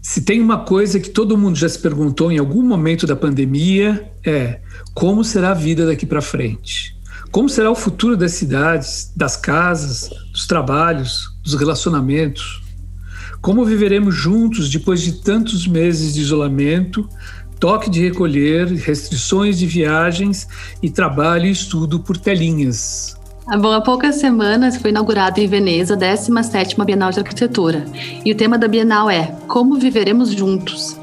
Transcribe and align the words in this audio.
Se 0.00 0.22
tem 0.22 0.40
uma 0.40 0.58
coisa 0.58 1.00
que 1.00 1.10
todo 1.10 1.36
mundo 1.36 1.56
já 1.56 1.68
se 1.68 1.78
perguntou 1.78 2.30
em 2.30 2.38
algum 2.38 2.62
momento 2.62 3.06
da 3.06 3.16
pandemia 3.16 4.10
é 4.24 4.60
como 4.94 5.24
será 5.24 5.50
a 5.50 5.54
vida 5.54 5.86
daqui 5.86 6.06
para 6.06 6.22
frente? 6.22 6.96
Como 7.30 7.48
será 7.48 7.70
o 7.70 7.74
futuro 7.74 8.16
das 8.16 8.32
cidades, 8.32 9.12
das 9.14 9.36
casas, 9.36 10.08
dos 10.32 10.46
trabalhos, 10.46 11.28
dos 11.42 11.54
relacionamentos? 11.54 12.62
Como 13.40 13.64
viveremos 13.64 14.14
juntos 14.14 14.70
depois 14.70 15.02
de 15.02 15.20
tantos 15.22 15.66
meses 15.66 16.14
de 16.14 16.20
isolamento, 16.20 17.08
toque 17.60 17.90
de 17.90 18.00
recolher, 18.00 18.66
restrições 18.68 19.58
de 19.58 19.66
viagens 19.66 20.48
e 20.82 20.90
trabalho 20.90 21.46
e 21.46 21.50
estudo 21.50 22.00
por 22.00 22.16
telinhas? 22.16 23.16
Bom, 23.48 23.70
há 23.70 23.80
poucas 23.80 24.16
semanas 24.16 24.76
foi 24.76 24.90
inaugurada 24.90 25.40
em 25.40 25.46
Veneza 25.46 25.94
a 25.94 25.96
17ª 25.96 26.84
Bienal 26.84 27.12
de 27.12 27.20
Arquitetura. 27.20 27.84
E 28.24 28.32
o 28.32 28.34
tema 28.34 28.58
da 28.58 28.66
Bienal 28.66 29.08
é 29.08 29.36
Como 29.46 29.78
Viveremos 29.78 30.32
Juntos. 30.32 30.98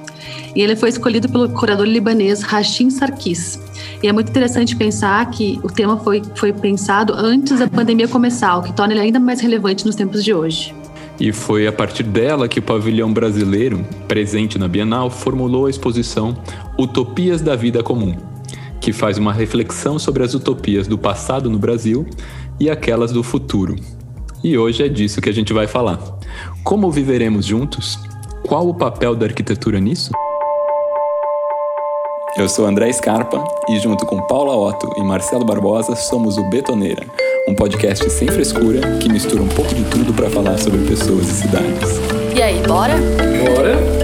E 0.54 0.62
ele 0.62 0.76
foi 0.76 0.90
escolhido 0.90 1.30
pelo 1.30 1.48
curador 1.50 1.88
libanês 1.88 2.42
Rashim 2.42 2.90
Sarkis. 2.90 3.62
E 4.04 4.10
é 4.10 4.12
muito 4.12 4.30
interessante 4.30 4.76
pensar 4.76 5.26
que 5.32 5.58
o 5.64 5.70
tema 5.70 5.98
foi, 5.98 6.22
foi 6.36 6.52
pensado 6.52 7.14
antes 7.14 7.60
da 7.60 7.68
pandemia 7.68 8.10
começar, 8.10 8.58
o 8.58 8.62
que 8.62 8.74
torna 8.74 8.94
ele 8.94 9.02
ainda 9.04 9.22
mais 9.22 9.40
relevante 9.40 9.86
nos 9.86 9.96
tempos 9.96 10.22
de 10.22 10.34
hoje. 10.34 10.76
E 11.18 11.32
foi 11.32 11.66
a 11.66 11.72
partir 11.72 12.04
dela 12.04 12.50
que 12.50 12.60
o 12.60 12.62
pavilhão 12.62 13.14
brasileiro, 13.14 13.86
presente 14.06 14.60
na 14.60 14.68
Bienal, 14.68 15.10
formulou 15.10 15.68
a 15.68 15.70
exposição 15.70 16.36
Utopias 16.78 17.42
da 17.42 17.56
Vida 17.56 17.82
Comum, 17.82 18.18
que 18.84 18.92
faz 18.92 19.18
uma 19.18 19.32
reflexão 19.32 19.98
sobre 19.98 20.24
as 20.24 20.34
utopias 20.34 20.88
do 20.90 20.98
passado 20.98 21.50
no 21.50 21.58
Brasil 21.58 22.06
e 22.60 22.70
aquelas 22.70 23.14
do 23.14 23.24
futuro. 23.24 23.78
E 24.44 24.58
hoje 24.58 24.84
é 24.84 24.90
disso 24.90 25.22
que 25.22 25.30
a 25.30 25.34
gente 25.34 25.54
vai 25.54 25.68
falar. 25.68 25.98
Como 26.66 26.92
viveremos 26.92 27.46
juntos? 27.46 27.98
Qual 28.46 28.68
o 28.68 28.74
papel 28.74 29.16
da 29.16 29.26
arquitetura 29.26 29.80
nisso? 29.80 30.12
Eu 32.38 32.50
sou 32.50 32.66
André 32.66 32.92
Scarpa 32.92 33.42
e, 33.70 33.80
junto 33.80 34.06
com 34.06 34.22
Paula 34.24 34.54
Otto 34.54 34.94
e 34.98 35.02
Marcelo 35.02 35.46
Barbosa, 35.46 35.96
somos 35.96 36.38
o 36.38 36.44
Betoneira, 36.50 37.06
um 37.48 37.56
podcast 37.56 38.10
sem 38.10 38.28
frescura 38.28 38.98
que 38.98 39.08
mistura 39.08 39.42
um 39.42 39.48
pouco 39.48 39.74
de 39.74 39.84
tudo 39.86 40.14
para 40.14 40.30
falar 40.30 40.58
sobre 40.58 40.80
pessoas 40.80 41.30
e 41.30 41.34
cidades. 41.44 41.90
E 42.36 42.42
aí, 42.42 42.62
bora? 42.68 42.96
Bora! 43.56 44.03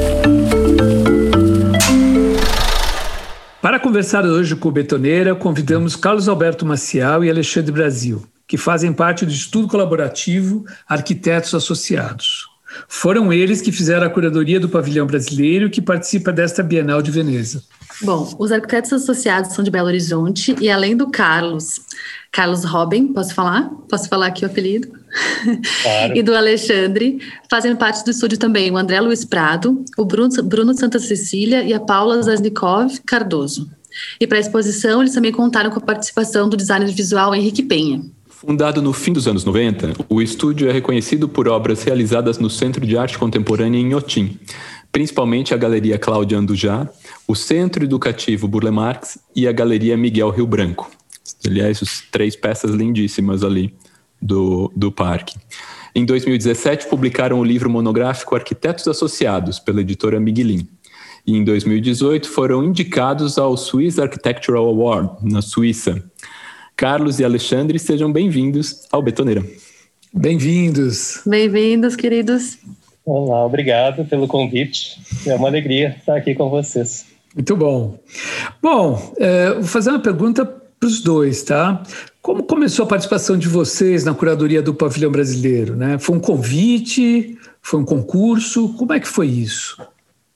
Para 3.61 3.77
conversar 3.77 4.25
hoje 4.25 4.55
com 4.55 4.69
o 4.69 4.71
Betoneira, 4.71 5.35
convidamos 5.35 5.93
Carlos 5.93 6.29
Alberto 6.29 6.65
Maciel 6.65 7.25
e 7.25 7.29
Alexandre 7.29 7.73
Brasil, 7.73 8.23
que 8.47 8.57
fazem 8.57 8.93
parte 8.93 9.25
do 9.25 9.33
estudo 9.33 9.67
colaborativo 9.67 10.65
Arquitetos 10.87 11.53
Associados. 11.53 12.47
Foram 12.87 13.33
eles 13.33 13.61
que 13.61 13.73
fizeram 13.73 14.07
a 14.07 14.09
curadoria 14.09 14.61
do 14.61 14.69
pavilhão 14.69 15.05
brasileiro 15.05 15.69
que 15.69 15.81
participa 15.81 16.31
desta 16.31 16.63
Bienal 16.63 17.01
de 17.01 17.11
Veneza. 17.11 17.61
Bom, 18.01 18.33
os 18.39 18.49
arquitetos 18.49 18.93
associados 18.93 19.53
são 19.53 19.61
de 19.61 19.69
Belo 19.69 19.87
Horizonte 19.87 20.55
e 20.61 20.69
além 20.69 20.95
do 20.95 21.09
Carlos, 21.09 21.81
Carlos 22.31 22.63
Robin, 22.63 23.11
posso 23.11 23.33
falar? 23.33 23.69
Posso 23.89 24.07
falar 24.07 24.27
aqui 24.27 24.45
o 24.45 24.47
apelido? 24.47 24.98
Claro. 25.81 26.15
e 26.15 26.21
do 26.21 26.35
Alexandre, 26.35 27.19
fazem 27.49 27.75
parte 27.75 28.03
do 28.03 28.11
estúdio 28.11 28.37
também 28.37 28.71
o 28.71 28.77
André 28.77 28.99
Luiz 29.01 29.25
Prado, 29.25 29.83
o 29.97 30.05
Bruno, 30.05 30.29
Bruno 30.43 30.77
Santa 30.77 30.99
Cecília 30.99 31.63
e 31.63 31.73
a 31.73 31.79
Paula 31.79 32.21
Zasnikov 32.21 32.99
Cardoso. 33.05 33.69
E 34.19 34.27
para 34.27 34.37
a 34.37 34.41
exposição, 34.41 35.01
eles 35.01 35.13
também 35.13 35.31
contaram 35.31 35.69
com 35.71 35.79
a 35.79 35.81
participação 35.81 36.47
do 36.47 36.55
designer 36.55 36.91
visual 36.91 37.33
Henrique 37.33 37.63
Penha. 37.63 38.01
Fundado 38.29 38.81
no 38.81 38.93
fim 38.93 39.11
dos 39.11 39.27
anos 39.27 39.43
90, 39.43 40.05
o 40.07 40.21
estúdio 40.21 40.69
é 40.69 40.71
reconhecido 40.71 41.27
por 41.27 41.49
obras 41.49 41.83
realizadas 41.83 42.37
no 42.37 42.49
Centro 42.49 42.85
de 42.85 42.97
Arte 42.97 43.17
Contemporânea 43.17 43.77
em 43.77 43.87
Inhotim, 43.87 44.39
principalmente 44.91 45.53
a 45.53 45.57
Galeria 45.57 45.97
Cláudia 45.97 46.37
Andujá, 46.37 46.87
o 47.27 47.35
Centro 47.35 47.83
Educativo 47.83 48.47
Burle 48.47 48.71
Marx 48.71 49.19
e 49.35 49.45
a 49.45 49.51
Galeria 49.51 49.97
Miguel 49.97 50.29
Rio 50.29 50.47
Branco. 50.47 50.89
Aliás, 51.45 51.81
três 52.11 52.35
peças 52.35 52.71
lindíssimas 52.71 53.43
ali 53.43 53.73
do, 54.21 54.71
do 54.75 54.91
parque. 54.91 55.37
Em 55.95 56.05
2017, 56.05 56.87
publicaram 56.87 57.39
o 57.39 57.43
livro 57.43 57.69
monográfico 57.69 58.35
Arquitetos 58.35 58.87
Associados, 58.87 59.59
pela 59.59 59.81
editora 59.81 60.19
Miguelin. 60.19 60.67
E 61.25 61.35
em 61.35 61.43
2018 61.43 62.29
foram 62.29 62.63
indicados 62.63 63.37
ao 63.37 63.57
Swiss 63.57 63.99
Architectural 63.99 64.67
Award, 64.67 65.17
na 65.21 65.41
Suíça. 65.41 66.03
Carlos 66.75 67.19
e 67.19 67.25
Alexandre, 67.25 67.77
sejam 67.77 68.11
bem-vindos 68.11 68.87
ao 68.91 69.01
Betoneira. 69.01 69.43
Bem-vindos. 70.13 71.21
Bem-vindos, 71.25 71.95
queridos. 71.95 72.57
Olá, 73.05 73.45
obrigado 73.45 74.05
pelo 74.05 74.27
convite. 74.27 74.99
É 75.25 75.35
uma 75.35 75.47
alegria 75.47 75.95
estar 75.99 76.15
aqui 76.15 76.33
com 76.33 76.49
vocês. 76.49 77.05
Muito 77.35 77.55
bom. 77.55 77.99
Bom, 78.61 79.13
é, 79.17 79.53
vou 79.53 79.63
fazer 79.63 79.89
uma 79.89 79.99
pergunta 79.99 80.45
para 80.79 80.87
os 80.87 81.01
dois, 81.01 81.43
tá? 81.43 81.83
Como 82.21 82.43
começou 82.43 82.85
a 82.85 82.87
participação 82.87 83.37
de 83.37 83.47
vocês 83.47 84.05
na 84.05 84.13
curadoria 84.13 84.61
do 84.61 84.73
Pavilhão 84.73 85.11
Brasileiro? 85.11 85.75
Né? 85.75 85.97
Foi 85.99 86.15
um 86.15 86.19
convite? 86.19 87.37
Foi 87.61 87.79
um 87.79 87.85
concurso? 87.85 88.73
Como 88.77 88.93
é 88.93 88.99
que 88.99 89.07
foi 89.07 89.27
isso? 89.27 89.77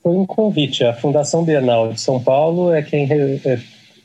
Foi 0.02 0.12
um 0.12 0.26
convite. 0.26 0.84
A 0.84 0.94
Fundação 0.94 1.46
Bienal 1.46 1.94
de 1.94 2.02
São 2.02 2.20
Paulo 2.22 2.74
é 2.74 2.82
quem 2.82 3.08
é, 3.09 3.59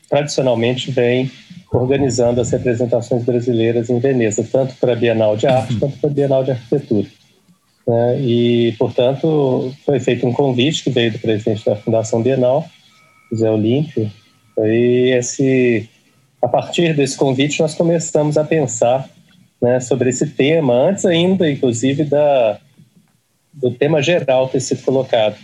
tradicionalmente 0.09 0.91
vem 0.91 1.29
organizando 1.71 2.41
as 2.41 2.49
representações 2.49 3.23
brasileiras 3.23 3.89
em 3.89 3.99
Veneza, 3.99 4.47
tanto 4.49 4.75
para 4.75 4.93
a 4.93 4.95
Bienal 4.95 5.37
de 5.37 5.45
Arte 5.45 5.75
quanto 5.75 5.97
para 5.99 6.09
a 6.09 6.13
Bienal 6.13 6.43
de 6.43 6.51
Arquitetura. 6.51 7.07
Né? 7.87 8.21
E, 8.21 8.75
portanto, 8.79 9.73
foi 9.85 9.99
feito 9.99 10.25
um 10.25 10.33
convite 10.33 10.83
que 10.83 10.89
veio 10.89 11.11
do 11.11 11.19
presidente 11.19 11.65
da 11.65 11.75
Fundação 11.75 12.21
Bienal, 12.21 12.65
José 13.31 13.49
Olímpio, 13.49 14.11
e 14.57 15.13
esse, 15.15 15.89
a 16.41 16.47
partir 16.47 16.95
desse 16.95 17.17
convite 17.17 17.59
nós 17.59 17.75
começamos 17.75 18.37
a 18.37 18.43
pensar 18.43 19.09
né, 19.61 19.79
sobre 19.79 20.09
esse 20.09 20.27
tema, 20.27 20.73
antes 20.73 21.05
ainda, 21.05 21.49
inclusive, 21.49 22.03
da, 22.05 22.57
do 23.53 23.71
tema 23.71 24.01
geral 24.01 24.47
ter 24.47 24.61
sido 24.61 24.83
colocado. 24.83 25.35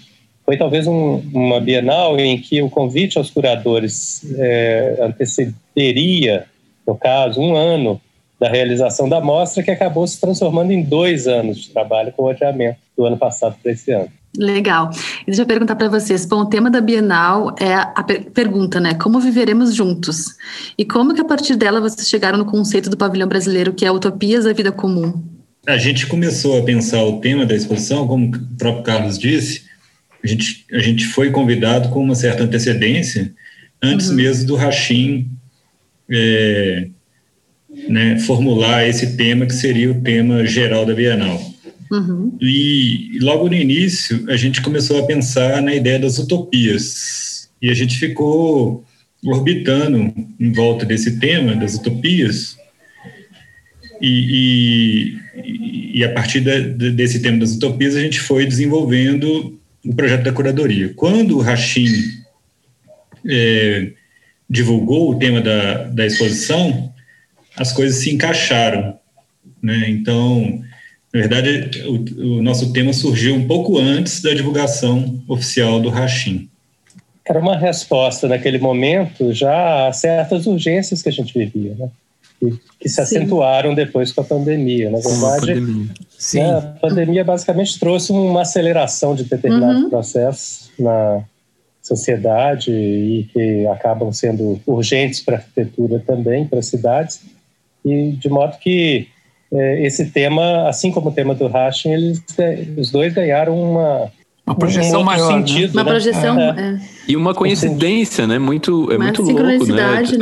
Foi 0.46 0.58
talvez 0.58 0.88
um, 0.88 1.22
uma 1.34 1.60
Bienal 1.60 2.18
em 2.20 2.40
que 2.40 2.62
o 2.62 2.70
convite 2.70 3.18
aos 3.18 3.30
curadores 3.30 4.22
é, 4.38 4.98
antecederia, 5.02 6.46
no 6.88 6.96
caso, 6.96 7.42
um 7.42 7.56
ano 7.56 8.00
da 8.40 8.48
realização 8.50 9.10
da 9.10 9.20
mostra, 9.20 9.64
que 9.64 9.72
acabou 9.72 10.06
se 10.08 10.20
transformando 10.22 10.72
em 10.72 10.84
dois 10.84 11.28
anos 11.28 11.58
de 11.58 11.70
trabalho 11.70 12.12
com 12.12 12.24
o 12.24 12.30
adiamento 12.30 12.85
do 12.98 13.06
ano 13.06 13.18
passado 13.18 13.56
para 13.62 13.72
esse 13.72 13.92
ano. 13.92 14.10
Legal. 14.38 14.92
E 15.22 15.28
deixa 15.28 15.44
eu 15.44 15.46
perguntar 15.46 15.76
para 15.76 15.88
vocês. 15.88 16.26
Bom, 16.26 16.42
o 16.42 16.46
tema 16.46 16.70
da 16.70 16.82
Bienal 16.82 17.56
é 17.60 17.74
a 17.74 18.04
per 18.04 18.26
pergunta, 18.32 18.80
né? 18.80 18.94
Como 18.94 19.20
viveremos 19.20 19.74
juntos? 19.74 20.36
E 20.78 20.84
como 20.84 21.14
que 21.14 21.22
a 21.22 21.26
partir 21.26 21.56
dela 21.56 21.80
vocês 21.80 22.08
chegaram 22.08 22.38
no 22.38 22.46
conceito 22.46 22.90
do 22.90 22.98
pavilhão 22.98 23.28
brasileiro, 23.28 23.74
que 23.74 23.86
é 23.86 23.92
Utopias 23.92 24.44
da 24.44 24.54
Vida 24.54 24.72
Comum? 24.72 25.24
A 25.66 25.78
gente 25.78 26.06
começou 26.06 26.60
a 26.60 26.64
pensar 26.64 27.04
o 27.04 27.20
tema 27.20 27.46
da 27.46 27.56
exposição, 27.56 28.08
como 28.08 28.28
o 28.28 28.58
próprio 28.58 28.84
Carlos 28.84 29.18
disse, 29.18 29.64
a 30.24 30.28
gente, 30.28 30.66
a 30.72 30.80
gente 30.80 31.06
foi 31.08 31.32
convidado 31.32 31.90
com 31.90 32.04
uma 32.04 32.16
certa 32.16 32.44
antecedência, 32.44 33.34
antes 33.82 34.10
uhum. 34.10 34.16
mesmo 34.16 34.46
do 34.48 34.56
Rachim 34.56 35.30
é, 36.12 36.88
né, 37.88 38.20
formular 38.20 38.88
esse 38.88 39.16
tema, 39.18 39.46
que 39.46 39.54
seria 39.54 39.92
o 39.92 40.02
tema 40.02 40.46
geral 40.46 40.86
da 40.86 40.94
Bienal. 40.94 41.40
Uhum. 41.92 42.38
E 42.42 43.20
logo 43.22 43.48
no 43.48 43.56
início, 43.56 44.26
a 44.30 44.36
gente 44.36 44.62
começou 44.62 45.00
a 45.00 45.06
pensar 45.06 45.62
na 45.62 45.74
ideia 45.74 46.00
das 46.00 46.18
utopias. 46.18 47.50
E 47.62 47.70
a 47.70 47.74
gente 47.74 47.98
ficou 47.98 48.84
orbitando 49.24 50.14
em 50.40 50.52
volta 50.52 50.86
desse 50.86 51.20
tema, 51.20 51.56
das 51.56 51.76
utopias, 51.76 52.58
e, 54.02 55.18
e, 55.36 56.00
e 56.00 56.04
a 56.04 56.12
partir 56.12 56.42
de, 56.42 56.92
desse 56.92 57.22
tema 57.22 57.40
das 57.40 57.56
utopias, 57.56 57.96
a 57.96 58.02
gente 58.02 58.20
foi 58.20 58.46
desenvolvendo 58.46 59.60
o 59.84 59.96
projeto 59.96 60.24
da 60.24 60.32
curadoria. 60.32 60.94
Quando 60.96 61.38
o 61.38 61.42
Rachim 61.42 61.88
é, 63.28 63.92
divulgou 64.50 65.12
o 65.12 65.20
tema 65.20 65.42
da, 65.42 65.84
da 65.86 66.06
exposição, 66.06 66.94
as 67.56 67.72
coisas 67.72 67.98
se 67.98 68.12
encaixaram. 68.12 69.00
Né? 69.62 69.90
Então, 69.90 70.62
na 71.16 71.22
verdade, 71.22 71.82
o, 71.88 72.40
o, 72.40 72.44
nosso 72.44 72.74
tema 72.74 72.92
surgiu 72.92 73.36
um 73.36 73.48
pouco 73.48 73.80
antes 73.80 74.22
da 74.22 74.34
divulgação 74.34 75.18
oficial 75.30 75.80
do 75.80 75.88
Rachim. 75.88 76.50
Era 77.24 77.40
uma 77.40 77.56
resposta, 77.56 78.28
naquele 78.28 78.58
momento, 78.58 79.32
já 79.32 79.88
a 79.88 79.94
certas 79.94 80.46
urgências 80.46 81.02
que 81.02 81.08
a 81.08 81.12
gente 81.14 81.34
vivia, 81.34 81.74
né? 81.80 81.90
que, 82.38 82.60
que 82.82 82.90
se 82.90 82.96
Sim. 82.96 83.02
acentuaram 83.02 83.74
depois 83.74 84.12
com 84.12 84.20
a 84.20 84.24
pandemia. 84.26 84.90
Na 84.90 85.00
verdade, 85.00 85.54
pandemia. 85.54 85.90
Né, 86.34 86.58
a 86.58 86.62
pandemia 86.82 87.24
basicamente 87.24 87.80
trouxe 87.80 88.12
uma 88.12 88.42
aceleração 88.42 89.16
de 89.16 89.24
determinados 89.24 89.84
uhum. 89.84 89.90
processos 89.90 90.70
na 90.78 91.24
sociedade 91.82 92.72
e 92.74 93.30
que 93.32 93.66
acabam 93.68 94.12
sendo 94.12 94.60
urgentes 94.68 95.22
para 95.22 95.36
a 95.36 95.38
arquitetura 95.38 96.04
também, 96.06 96.46
para 96.46 96.60
as 96.60 96.66
cidades 96.66 97.22
e 97.86 98.12
de 98.12 98.28
modo 98.28 98.58
que 98.58 99.08
esse 99.52 100.06
tema, 100.12 100.68
assim 100.68 100.92
como 100.92 101.10
o 101.10 101.12
tema 101.12 101.34
do 101.36 101.48
Hashim, 101.48 101.92
eles, 101.92 102.24
os 102.78 102.92
dois 102.92 103.14
ganharam 103.14 103.58
uma, 103.58 104.12
uma 104.46 104.56
projeção 104.56 105.02
um 105.02 105.04
maior, 105.04 105.32
né? 105.32 105.48
sentido, 105.48 105.76
né? 105.76 105.82
uma 105.82 105.90
projeção 105.90 106.40
é. 106.40 106.50
É. 106.50 106.80
e 107.08 107.16
uma 107.16 107.34
coincidência, 107.34 108.28
né? 108.28 108.38
Muito 108.38 108.92
é 108.92 108.96
uma 108.96 109.06
muito 109.06 109.24
louco, 109.24 109.66
né? 109.66 110.04
né? 110.04 110.18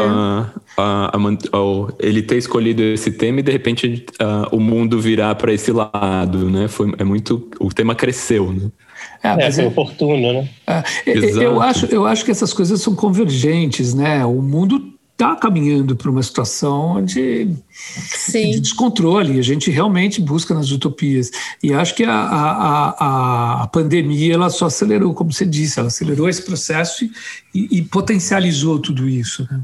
A, 0.77 1.11
a, 1.11 1.17
a, 1.17 1.93
ele 1.99 2.21
ter 2.21 2.37
escolhido 2.37 2.81
esse 2.81 3.11
tema 3.11 3.41
e 3.41 3.43
de 3.43 3.51
repente 3.51 4.05
o 4.51 4.59
mundo 4.59 4.99
virar 5.01 5.35
para 5.35 5.51
esse 5.51 5.73
lado, 5.73 6.49
né? 6.49 6.69
Foi 6.69 6.93
é 6.97 7.03
muito 7.03 7.49
o 7.59 7.67
tema 7.73 7.95
cresceu, 7.95 8.53
né? 8.53 8.71
É, 9.21 9.35
mas 9.35 9.59
é, 9.59 9.63
é 9.63 9.67
oportuno, 9.67 10.33
né? 10.33 10.47
É, 10.65 10.83
eu 11.05 11.61
acho 11.61 11.85
eu 11.87 12.05
acho 12.05 12.23
que 12.23 12.31
essas 12.31 12.53
coisas 12.53 12.81
são 12.81 12.95
convergentes, 12.95 13.93
né? 13.93 14.25
O 14.25 14.41
mundo 14.41 14.92
está 15.23 15.35
caminhando 15.37 15.95
para 15.95 16.11
uma 16.11 16.21
situação 16.21 17.03
de, 17.03 17.45
de, 17.45 18.59
descontrole. 18.59 19.39
A 19.39 19.41
gente 19.41 19.71
realmente 19.71 20.21
busca 20.21 20.53
nas 20.53 20.69
utopias. 20.71 21.31
E 21.61 21.73
acho 21.73 21.95
que 21.95 22.03
a, 22.03 22.13
a, 22.13 22.89
a, 22.89 23.63
a, 23.63 23.67
pandemia 23.67 24.33
ela 24.33 24.49
só 24.49 24.65
acelerou, 24.65 25.13
como 25.13 25.31
você 25.31 25.45
disse, 25.45 25.79
ela 25.79 25.87
acelerou 25.87 26.27
esse 26.27 26.41
processo 26.41 27.05
e, 27.55 27.77
e 27.77 27.81
potencializou 27.81 28.79
tudo 28.79 29.07
isso. 29.07 29.47
Né? 29.49 29.61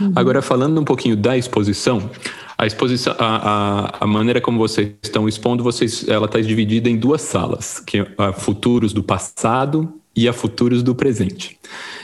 Uhum. 0.00 0.12
Agora, 0.14 0.40
falando 0.40 0.80
um 0.80 0.84
pouquinho 0.84 1.16
da 1.16 1.36
exposição, 1.36 2.10
a 2.56 2.66
exposição, 2.66 3.14
a, 3.18 3.96
a, 3.98 4.04
a, 4.04 4.06
maneira 4.06 4.40
como 4.40 4.58
vocês 4.58 4.92
estão 5.02 5.28
expondo, 5.28 5.64
vocês, 5.64 6.06
ela 6.06 6.26
está 6.26 6.40
dividida 6.40 6.88
em 6.88 6.96
duas 6.96 7.22
salas, 7.22 7.80
que 7.80 7.98
é 7.98 8.06
a 8.16 8.32
futuros 8.32 8.92
do 8.92 9.02
passado 9.02 9.99
e 10.14 10.28
a 10.28 10.32
futuros 10.32 10.82
do 10.82 10.94
presente. 10.94 11.58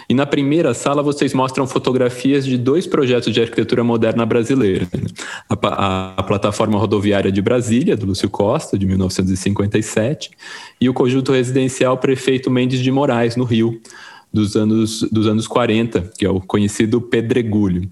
E 0.08 0.14
na 0.14 0.24
primeira 0.24 0.72
sala 0.72 1.02
vocês 1.02 1.34
mostram 1.34 1.66
fotografias 1.66 2.46
de 2.46 2.56
dois 2.56 2.86
projetos 2.86 3.34
de 3.34 3.40
arquitetura 3.40 3.82
moderna 3.82 4.24
brasileira. 4.24 4.86
A, 5.48 5.54
a, 5.54 6.14
a, 6.18 6.22
Plataforma 6.22 6.78
Rodoviária 6.78 7.32
de 7.32 7.42
Brasília, 7.42 7.96
do 7.96 8.06
Lúcio 8.06 8.30
Costa, 8.30 8.78
de 8.78 8.86
1957, 8.86 10.30
e 10.80 10.88
o 10.88 10.94
Conjunto 10.94 11.32
Residencial 11.32 11.98
Prefeito 11.98 12.50
Mendes 12.50 12.80
de 12.80 12.90
Moraes, 12.92 13.34
no 13.34 13.44
Rio, 13.44 13.80
dos 14.32 14.54
anos, 14.54 15.02
dos 15.10 15.26
anos 15.26 15.48
40, 15.48 16.12
que 16.16 16.24
é 16.24 16.30
o 16.30 16.40
conhecido 16.40 17.00
Pedregulho. 17.00 17.90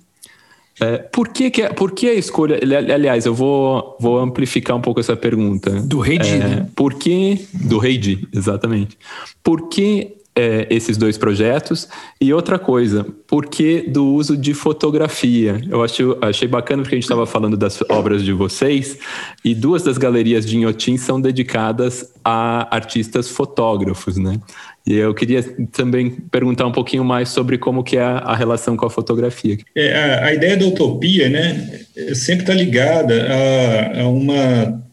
É, 0.81 0.99
por, 0.99 1.29
que, 1.29 1.51
que, 1.51 1.63
é, 1.63 1.69
por 1.69 1.93
que 1.93 2.09
a 2.09 2.15
escolha. 2.15 2.59
Aliás, 2.93 3.27
eu 3.27 3.35
vou, 3.35 3.97
vou 4.01 4.19
amplificar 4.19 4.77
um 4.77 4.81
pouco 4.81 5.01
essa 5.01 5.17
pergunta. 5.17 5.71
Do 5.71 6.01
Rei 6.01 6.19
Di, 6.19 6.31
é, 6.31 6.39
né? 6.39 6.67
Por 6.75 6.95
que. 6.95 7.47
Do 7.53 7.79
Rei 7.79 7.97
Di, 7.97 8.29
exatamente. 8.33 8.99
Por 9.43 9.69
que 9.69 10.17
é, 10.37 10.67
esses 10.69 10.97
dois 10.97 11.17
projetos. 11.17 11.89
E 12.21 12.33
outra 12.33 12.59
coisa, 12.59 13.07
por 13.27 13.47
que 13.47 13.83
do 13.83 14.07
uso 14.15 14.37
de 14.37 14.53
fotografia? 14.53 15.61
Eu 15.69 15.83
acho, 15.83 16.19
achei 16.21 16.49
bacana 16.49 16.83
porque 16.83 16.95
a 16.95 16.99
gente 16.99 17.05
estava 17.05 17.27
falando 17.27 17.57
das 17.57 17.81
obras 17.89 18.25
de 18.25 18.33
vocês 18.33 18.99
e 19.45 19.55
duas 19.55 19.83
das 19.83 19.97
galerias 19.97 20.45
de 20.45 20.57
Inhotim 20.57 20.97
são 20.97 21.21
dedicadas 21.21 22.13
a 22.25 22.75
artistas 22.75 23.29
fotógrafos, 23.29 24.17
né? 24.17 24.41
E 24.87 24.95
eu 24.95 25.15
queria 25.15 25.43
também 25.73 26.11
perguntar 26.11 26.67
um 26.67 26.73
pouquinho 26.73 27.05
mais 27.05 27.31
sobre 27.31 27.57
como 27.57 27.83
que 27.83 27.97
é 27.97 28.03
a 28.03 28.35
relação 28.35 28.77
com 28.77 28.85
a 28.85 28.91
fotografia. 28.91 29.57
É, 29.75 29.95
a, 29.95 30.27
a, 30.27 30.35
ideia 30.35 30.59
da 30.59 30.67
utopia, 30.67 31.29
né, 31.31 31.81
sempre 32.15 32.43
está 32.43 32.53
ligada 32.53 33.27
a, 33.27 34.03
a 34.03 34.09
uma, 34.09 34.85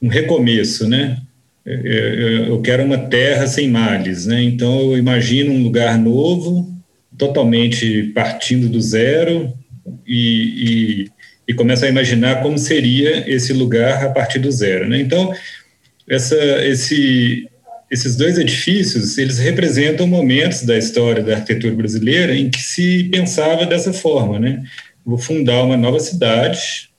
um 0.00 0.08
recomeço, 0.08 0.88
né? 0.88 1.21
É, 1.64 1.72
é, 1.72 2.48
eu 2.48 2.60
quero 2.60 2.82
uma 2.82 2.98
terra 2.98 3.46
sem 3.46 3.68
males, 3.68 4.26
né? 4.26 4.42
Então 4.42 4.92
eu 4.92 4.98
imagino 4.98 5.52
um 5.52 5.62
lugar 5.62 5.96
novo, 5.96 6.72
totalmente 7.16 8.10
partindo 8.14 8.68
do 8.68 8.80
zero 8.80 9.52
e, 10.06 11.06
e, 11.06 11.10
e 11.46 11.54
começo 11.54 11.84
a 11.84 11.88
imaginar 11.88 12.42
como 12.42 12.58
seria 12.58 13.30
esse 13.30 13.52
lugar 13.52 14.04
a 14.04 14.10
partir 14.10 14.40
do 14.40 14.50
zero, 14.50 14.88
né? 14.88 15.00
Então 15.00 15.32
essa, 16.08 16.36
esse, 16.64 17.48
esses 17.88 18.16
dois 18.16 18.38
edifícios 18.38 19.16
eles 19.16 19.38
representam 19.38 20.06
momentos 20.06 20.62
da 20.62 20.76
história 20.76 21.22
da 21.22 21.34
arquitetura 21.36 21.74
brasileira 21.76 22.34
em 22.34 22.50
que 22.50 22.60
se 22.60 23.04
pensava 23.04 23.66
dessa 23.66 23.92
forma, 23.92 24.38
né? 24.40 24.64
Vou 25.06 25.18
fundar 25.18 25.62
uma 25.62 25.76
nova 25.76 26.00
cidade, 26.00 26.90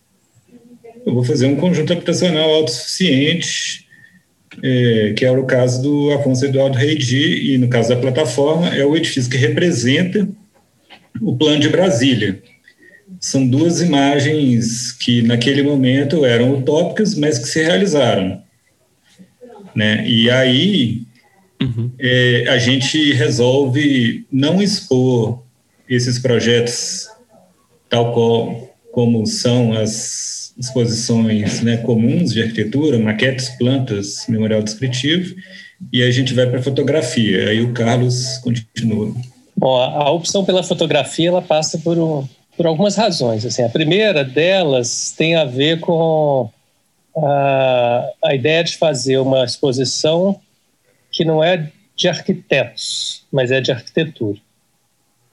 eu 1.06 1.14
vou 1.14 1.24
fazer 1.24 1.48
um 1.48 1.58
conjunto 1.58 1.92
habitacional 1.92 2.50
autossuficiente 2.50 3.84
é, 4.62 5.14
que 5.16 5.26
era 5.26 5.40
o 5.40 5.46
caso 5.46 5.82
do 5.82 6.12
Afonso 6.12 6.46
Eduardo 6.46 6.78
Reidi, 6.78 7.54
e 7.54 7.58
no 7.58 7.68
caso 7.68 7.90
da 7.90 7.96
plataforma, 7.96 8.76
é 8.76 8.86
o 8.86 8.96
edifício 8.96 9.30
que 9.30 9.38
representa 9.38 10.28
o 11.22 11.36
plano 11.36 11.60
de 11.60 11.70
Brasília. 11.70 12.42
São 13.20 13.48
duas 13.48 13.82
imagens 13.82 14.92
que, 14.92 15.22
naquele 15.22 15.64
momento, 15.64 16.26
eram 16.26 16.60
utópicas, 16.60 17.16
mas 17.16 17.40
que 17.40 17.48
se 17.48 17.64
realizaram. 17.64 18.42
Né? 19.76 20.08
E 20.08 20.30
aí, 20.30 21.04
uhum. 21.62 21.90
é, 22.00 22.46
a 22.50 22.58
gente 22.58 23.14
resolve 23.14 24.26
não 24.32 24.62
expor 24.62 25.42
esses 25.90 26.20
projetos 26.20 27.08
tal 27.90 28.14
qual 28.14 28.74
como 28.92 29.26
são 29.26 29.74
as 29.74 30.43
exposições 30.58 31.62
né, 31.62 31.78
comuns 31.78 32.32
de 32.32 32.42
arquitetura, 32.42 33.00
maquetes, 33.00 33.50
plantas, 33.50 34.26
memorial 34.28 34.62
descritivo, 34.62 35.36
e 35.92 36.02
a 36.02 36.12
gente 36.12 36.34
vai 36.34 36.50
para 36.50 36.62
fotografia. 36.62 37.50
Aí 37.50 37.62
o 37.62 37.74
Carlos 37.74 38.38
continua. 38.38 39.14
Bom, 39.56 39.78
a, 39.78 40.10
opção 40.12 40.46
pela 40.46 40.64
fotografia 40.64 41.30
ela 41.30 41.42
passa 41.42 41.78
por, 41.78 41.98
um, 41.98 42.28
por 42.56 42.66
algumas 42.66 42.96
razões. 42.96 43.46
Assim, 43.46 43.64
a 43.64 43.70
primeira 43.70 44.24
delas 44.24 45.14
tem 45.18 45.36
a 45.36 45.46
ver 45.46 45.80
com 45.80 46.50
a, 47.18 48.10
a 48.26 48.36
ideia 48.36 48.64
de 48.64 48.78
fazer 48.78 49.18
uma 49.18 49.44
exposição 49.44 50.40
que 51.12 51.24
não 51.24 51.44
é 51.44 51.70
de 51.96 52.08
arquitetos, 52.08 53.24
mas 53.32 53.52
é 53.52 53.62
de 53.62 53.72
arquitetura. 53.72 54.40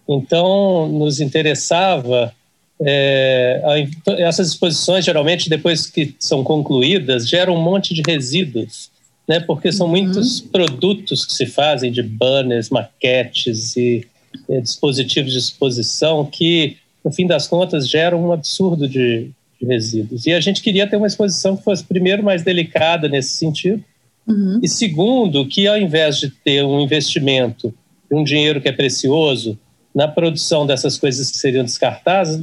Então, 0.08 0.88
nos 0.88 1.20
interessava 1.20 2.34
é, 2.82 3.87
essas 4.19 4.49
exposições, 4.49 5.05
geralmente, 5.05 5.50
depois 5.50 5.87
que 5.87 6.15
são 6.19 6.43
concluídas, 6.43 7.29
geram 7.29 7.55
um 7.55 7.62
monte 7.62 7.93
de 7.93 8.03
resíduos, 8.06 8.91
né? 9.29 9.38
porque 9.41 9.71
são 9.71 9.87
uhum. 9.87 9.93
muitos 9.93 10.41
produtos 10.41 11.27
que 11.27 11.32
se 11.32 11.47
fazem 11.47 11.93
de 11.93 12.03
banners, 12.03 12.71
maquetes 12.71 13.77
e 13.77 14.06
é, 14.49 14.61
dispositivos 14.61 15.32
de 15.32 15.38
exposição 15.38 16.25
que, 16.25 16.79
no 17.05 17.12
fim 17.12 17.27
das 17.27 17.47
contas, 17.47 17.88
geram 17.88 18.25
um 18.25 18.32
absurdo 18.32 18.88
de, 18.88 19.31
de, 19.61 19.67
resíduos. 19.67 20.27
E 20.27 20.32
a 20.32 20.41
gente 20.41 20.62
queria 20.62 20.87
ter 20.87 20.97
uma 20.97 21.06
exposição 21.06 21.56
que 21.56 21.62
fosse, 21.62 21.85
primeiro, 21.85 22.23
mais 22.23 22.43
delicada 22.43 23.09
nesse 23.09 23.37
sentido, 23.37 23.85
uhum. 24.27 24.59
e 24.62 24.69
segundo, 24.69 25.47
que 25.47 25.67
ao 25.67 25.77
invés 25.77 26.19
de 26.19 26.31
ter 26.31 26.65
um 26.65 26.81
investimento, 26.81 27.75
um 28.10 28.25
dinheiro 28.25 28.60
que 28.60 28.69
é 28.69 28.72
precioso, 28.72 29.58
na 29.94 30.06
produção 30.06 30.67
dessas 30.67 30.99
coisas 30.99 31.31
que 31.31 31.39
seriam 31.39 31.65
descartadas, 31.65 32.41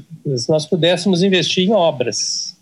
nós 0.50 0.66
pudéssemos 0.66 1.24
investir 1.24 1.68
em 1.68 1.72
obras 1.72 2.58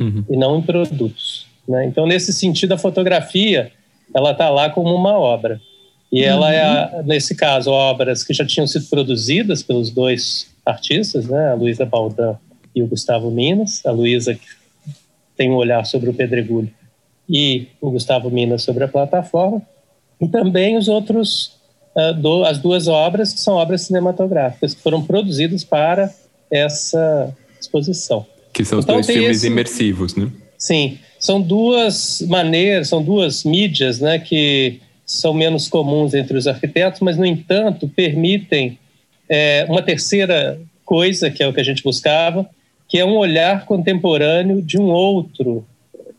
uhum. 0.00 0.24
e 0.30 0.36
não 0.36 0.58
em 0.58 0.62
produtos. 0.62 1.46
Né? 1.68 1.86
Então, 1.86 2.06
nesse 2.06 2.32
sentido, 2.32 2.72
a 2.72 2.78
fotografia 2.78 3.72
ela 4.14 4.30
está 4.30 4.48
lá 4.48 4.70
como 4.70 4.94
uma 4.94 5.18
obra. 5.18 5.60
E 6.12 6.22
ela 6.22 6.52
é, 6.52 6.96
uhum. 6.96 7.02
nesse 7.02 7.34
caso, 7.34 7.70
obras 7.70 8.22
que 8.22 8.32
já 8.32 8.46
tinham 8.46 8.66
sido 8.66 8.86
produzidas 8.86 9.62
pelos 9.62 9.90
dois 9.90 10.54
artistas, 10.64 11.26
né? 11.26 11.50
a 11.50 11.54
Luísa 11.54 11.84
Baldan 11.84 12.36
e 12.74 12.82
o 12.82 12.86
Gustavo 12.86 13.30
Minas. 13.30 13.84
A 13.84 13.90
Luísa 13.90 14.38
tem 15.36 15.50
um 15.50 15.56
olhar 15.56 15.84
sobre 15.84 16.08
o 16.08 16.14
pedregulho 16.14 16.70
e 17.28 17.68
o 17.80 17.90
Gustavo 17.90 18.30
Minas 18.30 18.62
sobre 18.62 18.84
a 18.84 18.88
plataforma. 18.88 19.60
E 20.20 20.28
também 20.28 20.76
os 20.76 20.86
outros 20.86 21.56
do, 22.12 22.44
as 22.44 22.58
duas 22.58 22.88
obras, 22.88 23.32
que 23.32 23.40
são 23.40 23.54
obras 23.54 23.82
cinematográficas, 23.82 24.74
que 24.74 24.82
foram 24.82 25.02
produzidas 25.02 25.62
para 25.62 26.12
essa 26.50 27.34
exposição. 27.60 28.26
Que 28.52 28.64
são 28.64 28.78
os 28.78 28.84
então, 28.84 28.96
dois 28.96 29.06
filmes 29.06 29.38
esse, 29.38 29.46
imersivos, 29.46 30.16
né? 30.16 30.30
Sim, 30.58 30.98
são 31.18 31.40
duas 31.40 32.22
maneiras, 32.28 32.88
são 32.88 33.02
duas 33.02 33.44
mídias, 33.44 34.00
né, 34.00 34.18
que 34.18 34.80
são 35.06 35.32
menos 35.34 35.68
comuns 35.68 36.14
entre 36.14 36.36
os 36.36 36.46
arquitetos, 36.46 37.00
mas, 37.00 37.16
no 37.16 37.26
entanto, 37.26 37.88
permitem 37.88 38.78
é, 39.28 39.66
uma 39.68 39.82
terceira 39.82 40.60
coisa, 40.84 41.30
que 41.30 41.42
é 41.42 41.48
o 41.48 41.52
que 41.52 41.60
a 41.60 41.64
gente 41.64 41.82
buscava, 41.82 42.48
que 42.88 42.98
é 42.98 43.04
um 43.04 43.16
olhar 43.16 43.66
contemporâneo 43.66 44.62
de 44.62 44.78
um 44.78 44.86
outro, 44.86 45.66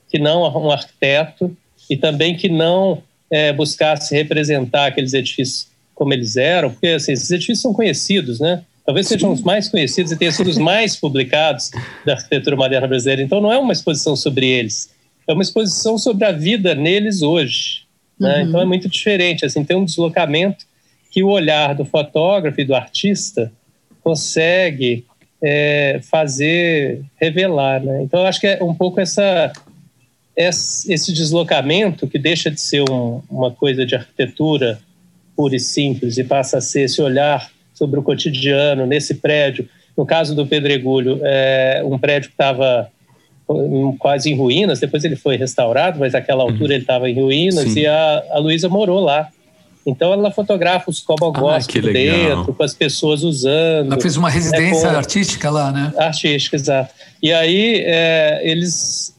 que 0.09 0.19
não 0.19 0.41
um 0.41 0.71
arquiteto, 0.71 1.55
e 1.89 1.97
também 1.97 2.35
que 2.35 2.49
não 2.49 3.01
é, 3.35 3.51
buscasse 3.51 4.15
representar 4.15 4.85
aqueles 4.85 5.13
edifícios 5.13 5.67
como 5.93 6.13
eles 6.13 6.37
eram, 6.37 6.71
porque 6.71 6.87
assim, 6.87 7.11
esses 7.11 7.29
edifícios 7.29 7.61
são 7.61 7.73
conhecidos, 7.73 8.39
né? 8.39 8.63
Talvez 8.85 9.07
sejam 9.07 9.31
os 9.33 9.41
mais 9.41 9.67
conhecidos 9.67 10.11
e 10.11 10.17
tenham 10.17 10.31
sido 10.31 10.49
os 10.49 10.57
mais 10.57 10.95
publicados 10.99 11.69
da 12.05 12.13
arquitetura 12.13 12.55
moderna 12.55 12.87
brasileira. 12.87 13.21
Então, 13.21 13.41
não 13.41 13.51
é 13.51 13.57
uma 13.57 13.73
exposição 13.73 14.15
sobre 14.15 14.47
eles, 14.47 14.89
é 15.27 15.33
uma 15.33 15.41
exposição 15.41 15.97
sobre 15.97 16.23
a 16.23 16.31
vida 16.31 16.73
neles 16.75 17.21
hoje. 17.21 17.85
Né? 18.17 18.35
Uhum. 18.35 18.47
Então, 18.47 18.61
é 18.61 18.65
muito 18.65 18.87
diferente. 18.87 19.45
Assim, 19.45 19.65
tem 19.65 19.75
um 19.75 19.83
deslocamento 19.83 20.65
que 21.11 21.21
o 21.21 21.29
olhar 21.29 21.75
do 21.75 21.83
fotógrafo 21.83 22.61
e 22.61 22.65
do 22.65 22.75
artista 22.75 23.51
consegue 24.01 25.05
é, 25.43 25.99
fazer 26.03 27.01
revelar. 27.19 27.83
Né? 27.83 28.03
Então, 28.03 28.21
eu 28.21 28.27
acho 28.27 28.39
que 28.39 28.47
é 28.47 28.63
um 28.63 28.73
pouco 28.73 29.01
essa 29.01 29.51
esse 30.35 31.13
deslocamento, 31.13 32.07
que 32.07 32.19
deixa 32.19 32.51
de 32.51 32.59
ser 32.59 32.83
um, 32.89 33.21
uma 33.29 33.51
coisa 33.51 33.85
de 33.85 33.95
arquitetura 33.95 34.79
pura 35.35 35.55
e 35.55 35.59
simples 35.59 36.17
e 36.17 36.23
passa 36.23 36.57
a 36.57 36.61
ser 36.61 36.81
esse 36.81 37.01
olhar 37.01 37.49
sobre 37.73 37.99
o 37.99 38.03
cotidiano 38.03 38.85
nesse 38.85 39.15
prédio. 39.15 39.67
No 39.95 40.05
caso 40.05 40.35
do 40.35 40.45
Pedregulho, 40.45 41.19
é 41.23 41.81
um 41.85 41.97
prédio 41.97 42.29
que 42.29 42.33
estava 42.33 42.89
quase 43.99 44.31
em 44.31 44.35
ruínas, 44.35 44.79
depois 44.79 45.03
ele 45.03 45.15
foi 45.15 45.37
restaurado, 45.37 45.99
mas 45.99 46.13
naquela 46.13 46.43
uhum. 46.43 46.49
altura 46.49 46.69
uhum. 46.69 46.75
ele 46.75 46.83
estava 46.83 47.09
em 47.09 47.13
ruínas 47.13 47.71
Sim. 47.71 47.81
e 47.81 47.87
a, 47.87 48.23
a 48.31 48.39
Luísa 48.39 48.67
morou 48.67 48.99
lá. 48.99 49.29
Então 49.85 50.11
ela 50.11 50.31
fotografa 50.31 50.89
os 50.89 50.99
cobogós 50.99 51.67
ah, 51.69 51.81
dentro, 51.81 52.55
com 52.55 52.63
as 52.63 52.73
pessoas 52.73 53.21
usando. 53.21 53.91
Ela 53.91 54.01
fez 54.01 54.17
uma 54.17 54.31
residência 54.31 54.91
né, 54.91 54.97
artística 54.97 55.49
lá, 55.51 55.71
né? 55.71 55.93
Artística, 55.95 56.55
exato. 56.55 56.91
E 57.21 57.31
aí 57.31 57.83
é, 57.85 58.41
eles 58.43 59.11
é, 59.11 59.14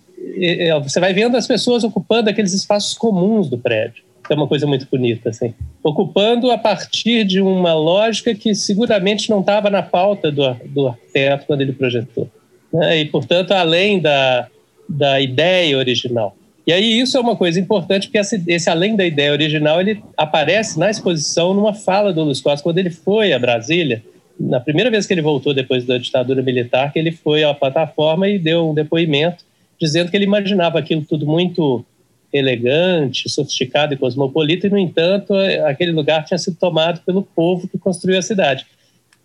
você 0.83 1.01
vai 1.01 1.13
vendo 1.13 1.37
as 1.37 1.47
pessoas 1.47 1.85
ocupando 1.85 2.31
aqueles 2.31 2.53
espaços 2.53 2.95
comuns 2.95 3.49
do 3.49 3.59
prédio. 3.59 4.05
É 4.29 4.35
uma 4.35 4.49
coisa 4.49 4.67
muito 4.67 4.87
bonita, 4.91 5.31
assim. 5.31 5.55
Ocupando 5.83 6.51
a 6.51 6.59
partir 6.59 7.25
de 7.25 7.41
uma 7.41 7.75
lógica 7.75 8.35
que 8.35 8.55
seguramente 8.55 9.31
não 9.31 9.41
estava 9.41 9.71
na 9.71 9.83
pauta 9.83 10.33
do, 10.33 10.53
do 10.65 10.89
arquiteto 10.89 11.47
quando 11.47 11.61
ele 11.61 11.73
projetou. 11.73 12.29
Né? 12.73 12.99
E, 13.01 13.05
portanto, 13.05 13.53
além 13.53 14.01
da, 14.01 14.49
da 14.89 15.21
ideia 15.21 15.79
original. 15.79 16.37
E 16.67 16.73
aí 16.73 16.99
isso 16.99 17.17
é 17.17 17.21
uma 17.21 17.37
coisa 17.37 17.61
importante, 17.61 18.09
porque 18.09 18.19
esse, 18.19 18.43
esse, 18.49 18.69
além 18.69 18.97
da 18.97 19.07
ideia 19.07 19.31
original, 19.31 19.81
ele 19.81 20.03
aparece 20.17 20.77
na 20.77 20.91
exposição 20.91 21.55
numa 21.55 21.73
fala 21.73 22.13
do 22.13 22.25
Luiz 22.25 22.41
Costa, 22.41 22.65
quando 22.65 22.79
ele 22.79 22.91
foi 22.91 23.33
a 23.33 23.39
Brasília, 23.39 24.03
na 24.39 24.59
primeira 24.59 24.91
vez 24.91 25.07
que 25.07 25.15
ele 25.15 25.23
voltou 25.23 25.55
depois 25.55 25.85
da 25.85 25.97
ditadura 25.97 26.43
militar, 26.43 26.93
que 26.93 26.99
ele 26.99 27.13
foi 27.13 27.45
à 27.45 27.55
plataforma 27.55 28.29
e 28.29 28.37
deu 28.37 28.69
um 28.69 28.75
depoimento 28.75 29.45
dizendo 29.81 30.11
que 30.11 30.17
ele 30.17 30.25
imaginava 30.25 30.79
aquilo 30.79 31.05
tudo 31.05 31.27
muito 31.27 31.85
elegante, 32.33 33.29
sofisticado 33.29 33.95
e 33.95 33.97
cosmopolita, 33.97 34.67
e, 34.67 34.71
no 34.71 34.79
entanto, 34.79 35.35
aquele 35.67 35.93
lugar 35.93 36.25
tinha 36.25 36.39
sido 36.39 36.57
tomado 36.57 37.01
pelo 37.01 37.23
povo 37.23 37.69
que 37.69 37.79
construiu 37.79 38.19
a 38.19 38.23
cidade. 38.23 38.67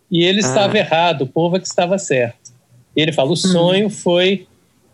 E 0.10 0.24
ele 0.24 0.39
ah. 0.39 0.48
estava 0.48 0.77
errado, 0.77 1.24
o 1.24 1.27
povo 1.27 1.58
é 1.58 1.60
que 1.60 1.67
estava 1.67 1.98
certo. 1.98 2.51
E 2.96 3.01
ele 3.01 3.12
fala: 3.12 3.29
o 3.29 3.34
hum. 3.34 3.38
sonho 3.38 3.89
foi 3.89 4.48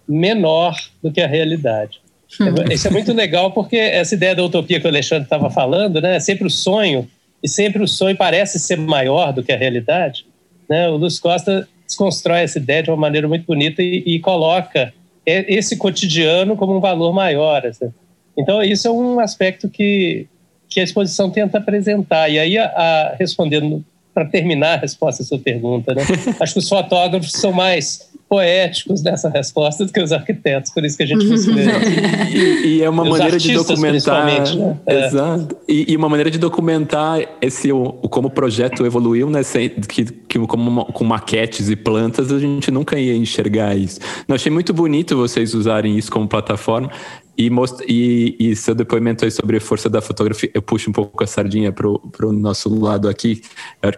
menor 0.07 0.75
do 1.01 1.11
que 1.11 1.21
a 1.21 1.27
realidade. 1.27 1.99
Hum. 2.39 2.71
Isso 2.71 2.87
é 2.87 2.91
muito 2.91 3.13
legal 3.13 3.51
porque 3.51 3.75
essa 3.75 4.15
ideia 4.15 4.35
da 4.35 4.43
utopia 4.43 4.79
que 4.79 4.85
o 4.85 4.89
Alexandre 4.89 5.23
estava 5.23 5.49
falando, 5.49 6.01
né, 6.01 6.15
é 6.17 6.19
sempre 6.19 6.45
o 6.45 6.49
sonho, 6.49 7.09
e 7.41 7.49
sempre 7.49 7.81
o 7.81 7.87
sonho 7.87 8.15
parece 8.15 8.59
ser 8.59 8.77
maior 8.77 9.33
do 9.33 9.43
que 9.43 9.51
a 9.51 9.57
realidade. 9.57 10.25
Né? 10.69 10.87
O 10.89 10.97
Luz 10.97 11.19
Costa 11.19 11.67
desconstrói 11.85 12.41
essa 12.41 12.57
ideia 12.57 12.83
de 12.83 12.89
uma 12.89 12.97
maneira 12.97 13.27
muito 13.27 13.45
bonita 13.45 13.81
e, 13.81 14.03
e 14.05 14.19
coloca 14.19 14.93
esse 15.27 15.75
cotidiano 15.75 16.55
como 16.55 16.77
um 16.77 16.79
valor 16.79 17.11
maior. 17.13 17.65
Assim. 17.65 17.91
Então, 18.37 18.63
isso 18.63 18.87
é 18.87 18.91
um 18.91 19.19
aspecto 19.19 19.69
que, 19.69 20.27
que 20.69 20.79
a 20.79 20.83
exposição 20.83 21.29
tenta 21.29 21.57
apresentar. 21.57 22.29
E 22.29 22.39
aí, 22.39 22.57
a, 22.57 22.65
a 22.65 23.15
respondendo, 23.19 23.83
para 24.13 24.25
terminar 24.25 24.77
a 24.77 24.81
resposta 24.81 25.21
à 25.21 25.25
sua 25.25 25.39
pergunta, 25.39 25.93
né? 25.93 26.03
acho 26.39 26.53
que 26.53 26.59
os 26.59 26.69
fotógrafos 26.69 27.31
são 27.33 27.51
mais 27.51 28.06
poéticos 28.29 29.01
nessa 29.01 29.29
resposta 29.29 29.85
do 29.85 29.91
que 29.91 30.01
os 30.01 30.11
arquitetos, 30.11 30.71
por 30.71 30.83
isso 30.83 30.97
que 30.97 31.03
a 31.03 31.05
gente 31.05 31.27
considera. 31.27 31.79
e, 32.29 32.77
e 32.77 32.83
é 32.83 32.89
uma 32.89 33.05
maneira 33.05 33.37
de 33.37 33.53
documentar. 33.53 34.25
Né? 34.25 34.77
É. 34.85 35.05
Exato. 35.05 35.55
E, 35.67 35.93
e, 35.93 35.95
uma 35.95 36.09
maneira 36.09 36.29
de 36.29 36.37
documentar 36.37 37.21
esse 37.41 37.71
o, 37.71 37.93
como 38.09 38.27
o 38.27 38.31
projeto 38.31 38.85
evoluiu, 38.85 39.29
né? 39.29 39.43
Sem, 39.43 39.69
que, 39.69 40.05
que 40.05 40.39
como 40.39 40.85
com 40.85 41.03
maquetes 41.05 41.69
e 41.69 41.75
plantas 41.75 42.31
a 42.31 42.39
gente 42.39 42.69
nunca 42.69 42.99
ia 42.99 43.15
enxergar 43.15 43.75
isso. 43.75 43.99
Eu 44.27 44.35
achei 44.35 44.51
muito 44.51 44.73
bonito 44.73 45.15
vocês 45.15 45.53
usarem 45.53 45.97
isso 45.97 46.11
como 46.11 46.27
plataforma. 46.27 46.91
E, 47.37 47.49
most... 47.49 47.83
e, 47.87 48.35
e, 48.39 48.55
seu 48.55 48.73
depoimento 48.73 49.23
aí 49.23 49.29
sobre 49.29 49.57
a 49.57 49.61
força 49.61 49.87
da 49.87 50.01
fotografia, 50.01 50.49
eu 50.53 50.61
puxo 50.61 50.89
um 50.89 50.93
pouco 50.93 51.23
a 51.23 51.27
sardinha 51.27 51.71
para 51.71 51.87
o 51.87 52.31
nosso 52.31 52.73
lado 52.73 53.07
aqui. 53.07 53.41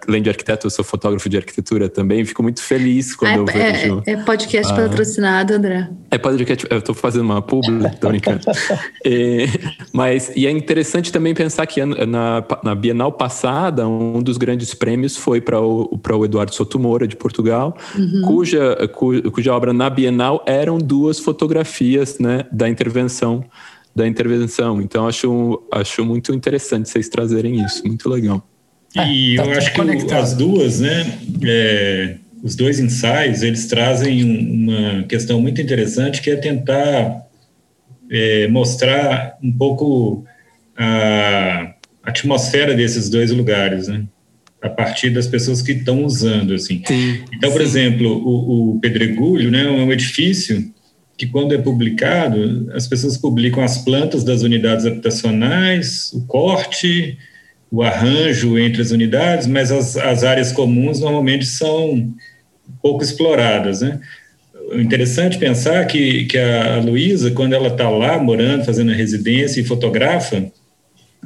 Além 0.07 0.21
de 0.21 0.29
arquiteto, 0.29 0.67
eu 0.67 0.71
sou 0.71 0.83
fotógrafo 0.83 1.29
de 1.29 1.37
arquitetura 1.37 1.87
também. 1.87 2.25
Fico 2.25 2.43
muito 2.43 2.61
feliz 2.61 3.15
quando 3.15 3.49
ah, 3.49 3.53
eu 3.55 3.61
é, 3.61 3.71
vejo. 3.71 4.03
É, 4.05 4.11
é 4.11 4.17
podcast 4.17 4.73
ah, 4.73 4.75
patrocinado, 4.75 5.53
André. 5.53 5.89
É 6.11 6.17
podcast, 6.17 6.67
eu 6.69 6.79
estou 6.79 6.93
fazendo 6.93 7.23
uma 7.23 7.41
publi, 7.41 7.89
tô 8.01 8.09
brincando. 8.09 8.41
é, 9.05 9.45
mas, 9.93 10.31
e 10.35 10.45
é 10.45 10.51
interessante 10.51 11.09
também 11.09 11.33
pensar 11.33 11.65
que 11.65 11.83
na, 11.85 12.43
na 12.61 12.75
Bienal 12.75 13.13
passada, 13.13 13.87
um 13.87 14.21
dos 14.21 14.37
grandes 14.37 14.73
prêmios 14.73 15.15
foi 15.15 15.39
para 15.39 15.61
o, 15.61 15.89
o 15.93 16.25
Eduardo 16.25 16.53
Sotomora, 16.53 17.07
de 17.07 17.15
Portugal, 17.15 17.77
uhum. 17.97 18.21
cuja, 18.25 18.75
cuja 19.31 19.53
obra 19.53 19.71
na 19.71 19.89
Bienal 19.89 20.43
eram 20.45 20.77
duas 20.77 21.19
fotografias 21.19 22.19
né, 22.19 22.45
da 22.51 22.67
intervenção 22.67 23.28
da 23.95 24.07
intervenção. 24.07 24.81
Então 24.81 25.07
acho, 25.07 25.61
acho 25.71 26.05
muito 26.05 26.33
interessante 26.33 26.89
vocês 26.89 27.09
trazerem 27.09 27.63
isso, 27.63 27.85
muito 27.85 28.09
legal. 28.09 28.47
E 28.95 29.33
é, 29.33 29.37
tá 29.37 29.45
eu 29.45 29.57
acho 29.57 29.73
que 29.73 30.13
as 30.13 30.33
duas, 30.33 30.79
né, 30.79 31.19
é, 31.43 32.15
os 32.41 32.55
dois 32.55 32.79
ensaios, 32.79 33.43
eles 33.43 33.67
trazem 33.67 34.23
uma 34.23 35.03
questão 35.03 35.41
muito 35.41 35.61
interessante 35.61 36.21
que 36.21 36.29
é 36.29 36.35
tentar 36.35 37.27
é, 38.09 38.47
mostrar 38.47 39.37
um 39.43 39.51
pouco 39.51 40.25
a 40.75 41.73
atmosfera 42.03 42.73
desses 42.73 43.09
dois 43.09 43.31
lugares, 43.31 43.87
né? 43.87 44.05
A 44.61 44.69
partir 44.69 45.09
das 45.09 45.27
pessoas 45.27 45.61
que 45.61 45.73
estão 45.73 46.03
usando, 46.03 46.53
assim. 46.53 46.81
Sim, 46.85 47.23
então, 47.33 47.51
por 47.51 47.61
sim. 47.61 47.67
exemplo, 47.67 48.09
o, 48.09 48.75
o 48.75 48.79
Pedregulho, 48.79 49.51
né, 49.51 49.65
é 49.65 49.69
um 49.69 49.91
edifício 49.91 50.73
que 51.19 51.27
quando 51.27 51.53
é 51.53 51.57
publicado, 51.57 52.71
as 52.73 52.87
pessoas 52.87 53.17
publicam 53.17 53.61
as 53.61 53.79
plantas 53.79 54.23
das 54.23 54.41
unidades 54.41 54.85
habitacionais, 54.85 56.13
o 56.13 56.21
corte, 56.21 57.17
o 57.69 57.83
arranjo 57.83 58.57
entre 58.57 58.81
as 58.81 58.91
unidades, 58.91 59.45
mas 59.45 59.69
as, 59.69 59.97
as 59.97 60.23
áreas 60.23 60.53
comuns 60.53 61.01
normalmente 61.01 61.45
são 61.45 62.09
pouco 62.81 63.03
exploradas, 63.03 63.81
né? 63.81 63.99
Interessante 64.75 65.37
pensar 65.37 65.85
que, 65.87 66.23
que 66.23 66.37
a 66.37 66.79
Luísa, 66.79 67.31
quando 67.31 67.51
ela 67.51 67.67
está 67.67 67.89
lá 67.89 68.17
morando, 68.17 68.63
fazendo 68.63 68.91
a 68.91 68.95
residência 68.95 69.59
e 69.59 69.65
fotografa, 69.65 70.49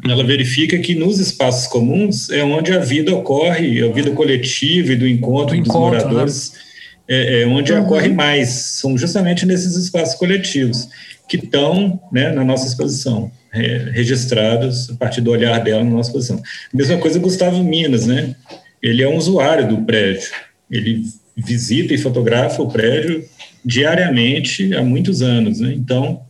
ela 0.03 0.23
verifica 0.23 0.79
que 0.79 0.95
nos 0.95 1.19
espaços 1.19 1.67
comuns 1.67 2.31
é 2.31 2.43
onde 2.43 2.71
a 2.71 2.79
vida 2.79 3.13
ocorre, 3.13 3.83
a 3.83 3.91
vida 3.91 4.09
coletiva 4.09 4.93
e 4.93 4.95
do 4.95 5.07
encontro, 5.07 5.55
do 5.55 5.61
encontro 5.61 5.99
dos 5.99 6.03
né? 6.03 6.09
moradores 6.09 6.51
né? 6.51 6.72
É, 7.07 7.41
é 7.41 7.47
onde 7.47 7.71
uhum. 7.73 7.83
ocorre 7.83 8.09
mais, 8.09 8.49
são 8.49 8.97
justamente 8.97 9.45
nesses 9.45 9.75
espaços 9.75 10.15
coletivos, 10.15 10.87
que 11.27 11.37
estão 11.37 12.01
né, 12.11 12.31
na 12.31 12.43
nossa 12.43 12.67
exposição, 12.67 13.31
é, 13.53 13.89
registrados 13.91 14.89
a 14.89 14.95
partir 14.95 15.21
do 15.21 15.31
olhar 15.31 15.63
dela 15.63 15.83
na 15.83 15.91
nossa 15.91 16.09
exposição. 16.09 16.41
Mesma 16.73 16.97
coisa 16.97 17.19
Gustavo 17.19 17.63
Minas, 17.63 18.05
né? 18.05 18.35
Ele 18.81 19.01
é 19.01 19.07
um 19.07 19.15
usuário 19.15 19.67
do 19.67 19.81
prédio, 19.83 20.29
ele 20.69 21.03
visita 21.35 21.93
e 21.93 21.97
fotografa 21.97 22.61
o 22.61 22.69
prédio 22.69 23.23
diariamente 23.63 24.75
há 24.75 24.83
muitos 24.83 25.21
anos, 25.21 25.59
né? 25.59 25.73
Então, 25.73 26.21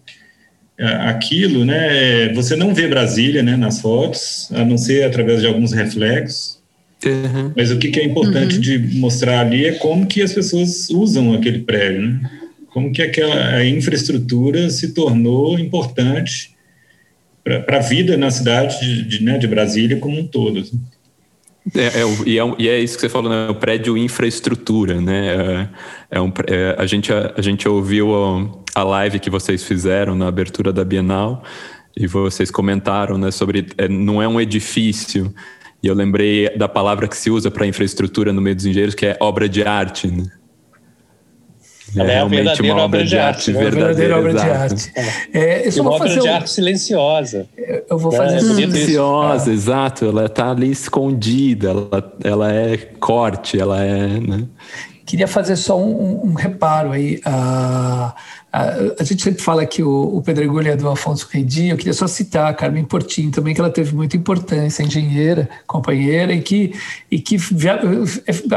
aquilo, 0.77 1.65
né, 1.65 2.29
você 2.33 2.55
não 2.55 2.73
vê 2.73 2.87
Brasília, 2.87 3.43
né, 3.43 3.55
nas 3.55 3.79
fotos, 3.79 4.49
a 4.51 4.65
não 4.65 4.77
ser 4.77 5.03
através 5.03 5.41
de 5.41 5.47
alguns 5.47 5.71
reflexos, 5.71 6.59
Uhum. 7.09 7.51
Mas 7.55 7.71
o 7.71 7.77
que, 7.77 7.89
que 7.89 7.99
é 7.99 8.05
importante 8.05 8.55
uhum. 8.55 8.61
de 8.61 8.77
mostrar 8.97 9.41
ali 9.41 9.65
é 9.65 9.73
como 9.73 10.07
que 10.07 10.21
as 10.21 10.33
pessoas 10.33 10.89
usam 10.89 11.33
aquele 11.33 11.59
prédio, 11.59 12.01
né? 12.01 12.31
Como 12.69 12.91
que 12.91 13.01
aquela 13.01 13.55
a 13.55 13.65
infraestrutura 13.65 14.69
se 14.69 14.93
tornou 14.93 15.59
importante 15.59 16.53
para 17.43 17.77
a 17.77 17.81
vida 17.81 18.17
na 18.17 18.31
cidade 18.31 18.79
de, 18.79 19.03
de, 19.03 19.23
né, 19.23 19.37
de 19.37 19.47
Brasília 19.47 19.97
como 19.97 20.17
um 20.17 20.25
todo. 20.25 20.59
Assim. 20.59 20.79
É, 21.75 22.01
é, 22.01 22.03
e, 22.25 22.39
é, 22.39 22.55
e, 22.59 22.69
é, 22.69 22.79
isso 22.79 22.95
que 22.95 23.01
você 23.01 23.09
falou, 23.09 23.29
né? 23.29 23.49
O 23.49 23.55
prédio 23.55 23.97
infraestrutura, 23.97 24.99
né? 24.99 25.69
É, 26.11 26.17
é 26.17 26.21
um, 26.21 26.31
é, 26.47 26.75
a, 26.77 26.85
gente, 26.85 27.11
a, 27.13 27.33
a, 27.37 27.41
gente 27.41 27.67
ouviu 27.67 28.13
a, 28.13 28.81
a, 28.81 28.83
live 28.83 29.19
que 29.19 29.29
vocês 29.29 29.63
fizeram 29.63 30.13
na 30.13 30.27
abertura 30.27 30.73
da 30.73 30.83
Bienal 30.83 31.43
e 31.95 32.05
vocês 32.05 32.51
comentaram, 32.51 33.17
né? 33.17 33.31
Sobre 33.31 33.67
é, 33.77 33.87
não 33.87 34.21
é 34.21 34.27
um 34.27 34.41
edifício, 34.41 35.33
e 35.83 35.87
eu 35.87 35.93
lembrei 35.93 36.49
da 36.57 36.69
palavra 36.69 37.09
que 37.09 37.17
se 37.17 37.29
usa 37.29 37.51
para 37.51 37.67
infraestrutura 37.67 38.31
no 38.31 38.41
meio 38.41 38.55
dos 38.55 38.65
engenheiros, 38.65 38.95
que 38.95 39.05
é 39.05 39.17
obra 39.19 39.49
de 39.49 39.63
arte. 39.63 40.07
Né? 40.07 40.25
É, 41.95 41.99
é 41.99 42.05
realmente 42.05 42.61
uma 42.61 42.81
obra 42.81 43.03
de 43.03 43.17
arte, 43.17 43.51
arte 43.51 43.51
né? 43.51 43.59
verdadeira 43.59 44.17
obra 44.17 44.33
de 44.33 44.39
arte. 44.39 44.91
É, 45.33 45.67
eu 45.67 45.81
uma 45.81 45.91
obra 45.91 46.07
de 46.09 46.21
um... 46.21 46.33
arte 46.33 46.49
silenciosa. 46.49 47.47
Eu 47.89 47.97
vou 47.97 48.13
fazer 48.13 48.37
é, 48.37 48.39
silenciosa, 48.39 49.51
ah. 49.51 49.53
exato. 49.53 50.05
Ela 50.05 50.25
está 50.25 50.51
ali 50.51 50.71
escondida. 50.71 51.69
Ela, 51.69 52.13
ela 52.23 52.53
é 52.53 52.77
corte, 52.77 53.59
ela 53.59 53.83
é. 53.83 54.19
Né? 54.21 54.45
Queria 55.05 55.27
fazer 55.27 55.57
só 55.57 55.77
um, 55.77 56.27
um 56.27 56.33
reparo 56.33 56.93
aí. 56.93 57.21
Uh, 57.27 58.13
a, 58.55 59.03
gente 59.03 59.23
sempre 59.23 59.41
fala 59.41 59.65
que 59.65 59.81
o, 59.81 60.17
o 60.17 60.21
Pedregulho 60.21 60.69
é 60.69 60.75
do 60.75 60.87
Afonso 60.87 61.27
Rendi, 61.31 61.69
eu 61.69 61.77
queria 61.77 61.91
só 61.93 62.05
citar 62.05 62.51
a 62.51 62.53
Carmen 62.53 62.85
Portinho 62.85 63.31
também, 63.31 63.55
que 63.55 63.59
ela 63.59 63.71
teve 63.71 63.95
muita 63.95 64.15
importância, 64.15 64.83
engenheira, 64.83 65.49
companheira, 65.65 66.31
e 66.33 66.39
que, 66.39 66.71
e 67.09 67.19
que 67.19 67.35
via, 67.35 67.79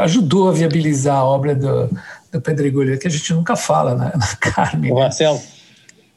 ajudou 0.03 0.49
a 0.49 0.51
viabilizar 0.51 1.17
a 1.17 1.25
obra 1.25 1.55
do, 1.55 1.89
do 2.31 2.39
Pedregulho, 2.39 2.99
que 2.99 3.07
a 3.07 3.09
gente 3.09 3.33
nunca 3.33 3.55
fala, 3.55 3.95
né, 3.97 4.11
Carmen. 4.39 4.93
Marcelo, 4.93 5.41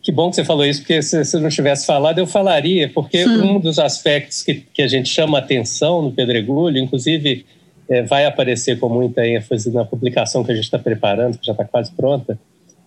que 0.03 0.13
bom 0.13 0.29
que 0.29 0.37
você 0.37 0.45
falou 0.45 0.67
isso, 0.67 0.81
porque 0.81 1.01
se 1.01 1.25
você 1.25 1.39
não 1.39 1.49
tivesse 1.49 1.87
falado, 1.87 2.19
eu 2.19 2.27
falaria, 2.27 2.91
porque 2.93 3.27
hum. 3.27 3.57
um 3.57 3.61
dos 3.61 3.79
aspectos 3.79 4.43
que, 4.43 4.57
que 4.75 4.83
a 4.83 4.89
gente 4.89 5.09
chama 5.09 5.39
atenção 5.39 6.03
no 6.03 6.13
Pedregulho, 6.13 6.77
inclusive 6.77 7.47
é, 7.89 8.03
vai 8.03 8.27
aparecer 8.27 8.79
com 8.79 8.91
muita 8.91 9.27
ênfase 9.27 9.71
na 9.71 9.87
publicação 9.87 10.45
que 10.45 10.53
a 10.53 10.55
gente 10.55 10.65
está 10.65 10.79
preparando, 10.79 11.39
que 11.39 11.47
já 11.47 11.53
está 11.53 11.65
quase 11.65 11.91
pronta, 11.93 12.39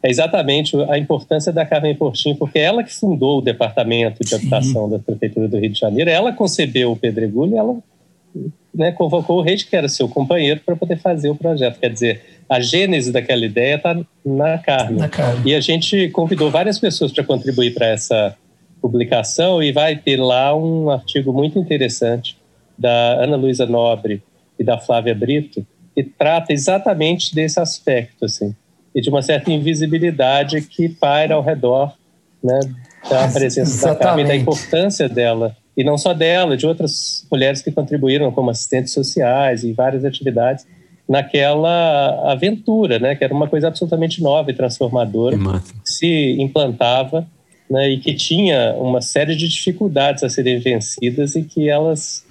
é 0.04 0.10
exatamente 0.10 0.76
a 0.90 0.98
importância 0.98 1.52
da 1.54 1.66
Carmen 1.66 1.96
Portinho, 1.96 2.36
porque 2.36 2.60
ela 2.60 2.84
que 2.84 2.94
fundou 2.94 3.40
o 3.40 3.42
Departamento 3.42 4.22
de 4.22 4.36
Habitação 4.36 4.86
Sim. 4.86 4.92
da 4.92 5.00
Prefeitura 5.00 5.48
do 5.48 5.58
Rio 5.58 5.70
de 5.70 5.80
Janeiro, 5.80 6.10
ela 6.10 6.34
concebeu 6.34 6.92
o 6.92 6.96
Pedregulho, 6.98 7.58
ela 7.58 7.78
né, 8.76 8.92
convocou 8.92 9.38
o 9.38 9.42
Reis, 9.42 9.64
que 9.64 9.74
era 9.76 9.88
seu 9.88 10.10
companheiro, 10.10 10.60
para 10.66 10.76
poder 10.76 10.98
fazer 10.98 11.30
o 11.30 11.36
projeto. 11.36 11.80
Quer 11.80 11.90
dizer, 11.90 12.22
a 12.50 12.60
gênese 12.60 13.14
daquela 13.14 13.46
ideia 13.46 13.76
está 13.76 13.98
na 14.26 14.58
Carmen. 14.58 14.98
na 14.98 15.08
Carmen. 15.08 15.42
E 15.46 15.56
a 15.56 15.62
gente 15.62 16.10
convidou 16.10 16.52
várias 16.52 16.78
pessoas 16.78 17.14
para 17.14 17.24
contribuir 17.24 17.74
para 17.74 17.88
essa 17.88 18.36
publicação 18.82 19.64
e 19.64 19.72
vai 19.72 19.96
ter 19.96 20.18
lá 20.18 20.54
um 20.54 20.90
artigo 20.90 21.32
muito 21.32 21.58
interessante 21.58 22.38
da 22.78 23.24
Ana 23.24 23.38
Luísa 23.38 23.66
Nobre 23.66 24.22
e 24.60 24.64
da 24.66 24.78
Flávia 24.78 25.16
Brito, 25.16 25.66
que 25.96 26.04
trata 26.04 26.52
exatamente 26.52 27.34
desse 27.34 27.60
aspecto, 27.60 28.26
assim, 28.26 28.54
e 28.96 29.02
de 29.02 29.10
uma 29.10 29.22
certa 29.22 29.52
invisibilidade 29.52 30.62
que 30.62 30.90
paira 30.90 31.36
ao 31.36 31.42
redor 31.42 31.94
né, 32.44 32.60
da 33.10 33.28
presença 33.28 33.62
exatamente. 33.62 34.00
da 34.00 34.06
Carmen, 34.06 34.26
da 34.26 34.36
importância 34.36 35.10
dela 35.10 35.56
e 35.76 35.84
não 35.84 35.98
só 35.98 36.14
dela, 36.14 36.56
de 36.56 36.68
outras 36.68 37.26
mulheres 37.32 37.62
que 37.62 37.72
contribuíram 37.72 38.32
como 38.32 38.50
assistentes 38.50 38.94
sociais 38.94 39.64
e 39.64 39.74
várias 39.74 40.06
atividades 40.06 40.66
naquela 41.10 42.32
aventura, 42.32 43.00
né, 43.00 43.16
que 43.16 43.24
era 43.24 43.34
uma 43.34 43.48
coisa 43.48 43.68
absolutamente 43.68 44.22
nova 44.22 44.52
e 44.52 44.54
transformadora, 44.54 45.38
que 45.38 45.92
se 45.92 46.38
implantava 46.40 47.28
né, 47.70 47.90
e 47.90 47.98
que 47.98 48.14
tinha 48.14 48.74
uma 48.78 49.02
série 49.02 49.36
de 49.36 49.48
dificuldades 49.48 50.24
a 50.24 50.30
serem 50.30 50.60
vencidas 50.60 51.36
e 51.36 51.44
que 51.44 51.68
elas 51.68 52.23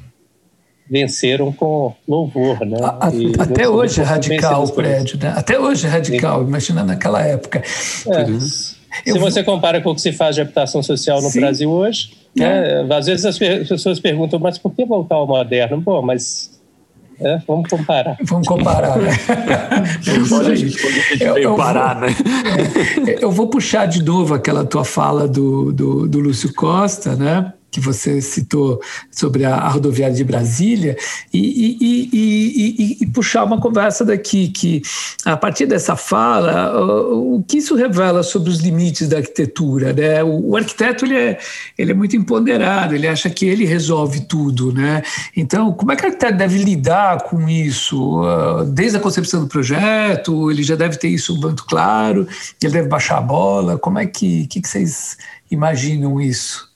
venceram 0.89 1.53
com 1.53 1.95
louvor, 2.07 2.61
né? 2.67 2.77
A, 2.83 3.11
até 3.43 3.69
hoje 3.69 4.01
é 4.01 4.05
radical 4.05 4.65
o 4.65 4.73
prédio, 4.73 5.19
né? 5.19 5.33
Até 5.37 5.59
hoje 5.59 5.87
é 5.87 5.91
radical, 5.91 6.43
imagina 6.43 6.85
naquela 6.85 7.23
época. 7.23 7.61
É. 7.61 8.27
Se 9.11 9.19
você 9.19 9.43
compara 9.43 9.81
com 9.81 9.91
o 9.91 9.95
que 9.95 10.01
se 10.01 10.13
faz 10.13 10.35
de 10.35 10.43
habitação 10.43 10.83
social 10.83 11.23
no 11.23 11.31
Sim. 11.31 11.41
Brasil 11.41 11.71
hoje, 11.71 12.13
né? 12.37 12.87
Às 12.91 13.07
vezes 13.07 13.25
as 13.25 13.39
pessoas 13.39 13.99
perguntam, 13.99 14.39
mas 14.39 14.59
por 14.59 14.73
que 14.75 14.85
voltar 14.85 15.17
ao 15.17 15.27
moderno? 15.27 15.81
Bom, 15.81 16.03
mas 16.03 16.61
é, 17.21 17.41
vamos 17.47 17.69
comparar. 17.69 18.17
Vamos 18.23 18.49
comparar, 18.49 18.99
né? 18.99 19.11
eu, 21.21 21.39
eu, 21.39 21.55
parar, 21.57 22.01
vou, 22.01 22.09
né? 22.09 22.17
É, 23.07 23.25
eu 23.25 23.31
vou 23.31 23.47
puxar 23.47 23.87
de 23.87 24.03
novo 24.03 24.35
aquela 24.35 24.65
tua 24.65 24.85
fala 24.85 25.29
do, 25.29 25.73
do, 25.73 26.09
do 26.09 26.21
Lúcio 26.21 26.53
Costa, 26.53 27.15
né? 27.15 27.53
Que 27.73 27.81
você 27.81 28.21
citou 28.21 28.81
sobre 29.11 29.45
a, 29.45 29.57
a 29.57 29.69
rodoviária 29.69 30.15
de 30.15 30.23
Brasília 30.23 30.97
e, 31.33 31.41
e, 31.41 32.09
e, 32.13 32.99
e, 33.01 33.07
puxar 33.07 33.45
uma 33.45 33.61
conversa 33.61 34.05
daqui 34.05 34.49
que 34.49 34.83
a 35.25 35.37
partir 35.37 35.67
dessa 35.67 35.97
fala 35.97 36.81
o, 36.81 37.37
o 37.37 37.43
que 37.43 37.59
isso 37.59 37.75
revela 37.75 38.23
sobre 38.23 38.51
os 38.51 38.61
limites 38.61 39.09
da 39.09 39.17
arquitetura 39.17 39.93
né? 39.93 40.23
O, 40.23 40.51
o, 40.51 40.57
arquiteto 40.57 41.05
ele 41.05 41.17
é 41.17 41.39
ele 41.77 41.91
é 41.91 41.95
muito 41.95 42.17
empoderado 42.17 42.95
ele 42.95 43.09
acha 43.09 43.29
que 43.29 43.47
ele 43.47 43.65
resolve 43.65 44.21
tudo 44.21 44.73
né? 44.73 45.03
Então 45.37 45.73
como 45.73 45.91
é 45.93 45.97
que 45.97 46.05
o 46.05 46.07
arquiteto 46.07 46.39
deve 46.39 46.59
lidar 46.59 47.23
com 47.23 47.49
isso? 47.49 48.23
Desde 48.69 48.97
a 48.97 49.01
concepção 49.01 49.41
do 49.41 49.49
projeto 49.49 50.51
ele 50.51 50.63
já 50.63 50.77
deve 50.77 50.97
ter 50.97 51.09
isso 51.09 51.35
muito 51.41 51.65
claro 51.65 52.27
ele 52.63 52.73
deve 52.73 52.89
baixar 52.89 53.19
a 53.19 53.23
bola 53.23 53.77
como 53.79 53.99
é 53.99 54.07
que 54.07 54.47
que, 54.47 54.61
que 54.61 54.69
vocês 54.69 55.17
imaginam 55.51 56.21
isso 56.21 56.72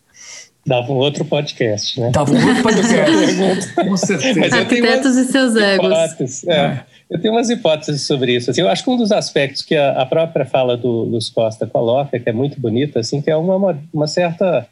Dava 0.66 0.92
um 0.92 0.96
outro 0.96 1.25
podcast, 1.25 2.00
né? 2.00 2.11
Dava 2.11 2.32
um 2.32 2.49
outro 2.49 2.62
podcast. 2.62 3.73
Com 3.75 3.96
certeza. 3.96 4.41
Mas 4.41 4.52
Arquitetos 4.52 5.17
e 5.17 5.25
seus 5.26 5.54
egos. 5.54 6.45
É. 6.45 6.52
É. 6.52 6.84
Eu 7.08 7.21
tenho 7.21 7.34
umas 7.34 7.49
hipóteses 7.49 8.02
sobre 8.02 8.34
isso. 8.34 8.50
Assim, 8.50 8.62
eu 8.62 8.69
acho 8.69 8.82
que 8.82 8.91
um 8.91 8.97
dos 8.97 9.12
aspectos 9.12 9.62
que 9.62 9.76
a, 9.76 9.93
a 9.93 10.04
própria 10.04 10.45
fala 10.45 10.76
do 10.76 10.88
Luz 10.88 11.30
Costa 11.30 11.67
coloca, 11.67 12.19
que 12.19 12.28
é 12.28 12.32
muito 12.32 12.60
bonita, 12.60 12.99
assim, 12.99 13.23
que 13.23 13.30
é 13.30 13.36
uma, 13.36 13.78
uma 13.95 14.06
certa 14.08 14.67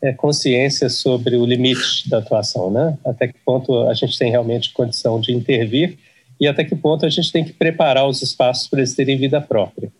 é, 0.00 0.12
consciência 0.12 0.88
sobre 0.88 1.34
o 1.34 1.44
limite 1.44 2.08
da 2.08 2.18
atuação, 2.18 2.70
né? 2.70 2.96
Até 3.04 3.26
que 3.26 3.34
ponto 3.44 3.88
a 3.88 3.94
gente 3.94 4.16
tem 4.16 4.30
realmente 4.30 4.72
condição 4.72 5.20
de 5.20 5.32
intervir 5.32 5.98
e 6.40 6.46
até 6.46 6.62
que 6.62 6.76
ponto 6.76 7.04
a 7.04 7.10
gente 7.10 7.32
tem 7.32 7.44
que 7.44 7.52
preparar 7.52 8.06
os 8.06 8.22
espaços 8.22 8.68
para 8.68 8.78
eles 8.78 8.94
terem 8.94 9.16
vida 9.16 9.40
própria. 9.40 9.90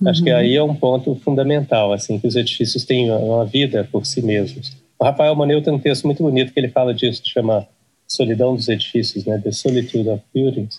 Uhum. 0.00 0.08
Acho 0.08 0.22
que 0.22 0.30
uhum. 0.30 0.36
aí 0.36 0.54
é 0.54 0.62
um 0.62 0.74
ponto 0.74 1.16
fundamental, 1.16 1.92
assim, 1.92 2.16
que 2.18 2.28
os 2.28 2.36
edifícios 2.36 2.84
têm 2.84 3.10
uma 3.10 3.44
vida 3.44 3.88
por 3.90 4.06
si 4.06 4.22
mesmos. 4.22 4.83
O 4.98 5.04
Rafael 5.04 5.34
Moneu 5.34 5.62
tem 5.62 5.72
um 5.72 5.78
texto 5.78 6.04
muito 6.04 6.22
bonito 6.22 6.52
que 6.52 6.60
ele 6.60 6.68
fala 6.68 6.94
disso, 6.94 7.22
que 7.22 7.28
chama 7.28 7.66
Solidão 8.06 8.54
dos 8.54 8.68
Edifícios, 8.68 9.24
né? 9.24 9.40
The 9.42 9.52
Solitude 9.52 10.08
of 10.08 10.22
Buildings, 10.32 10.78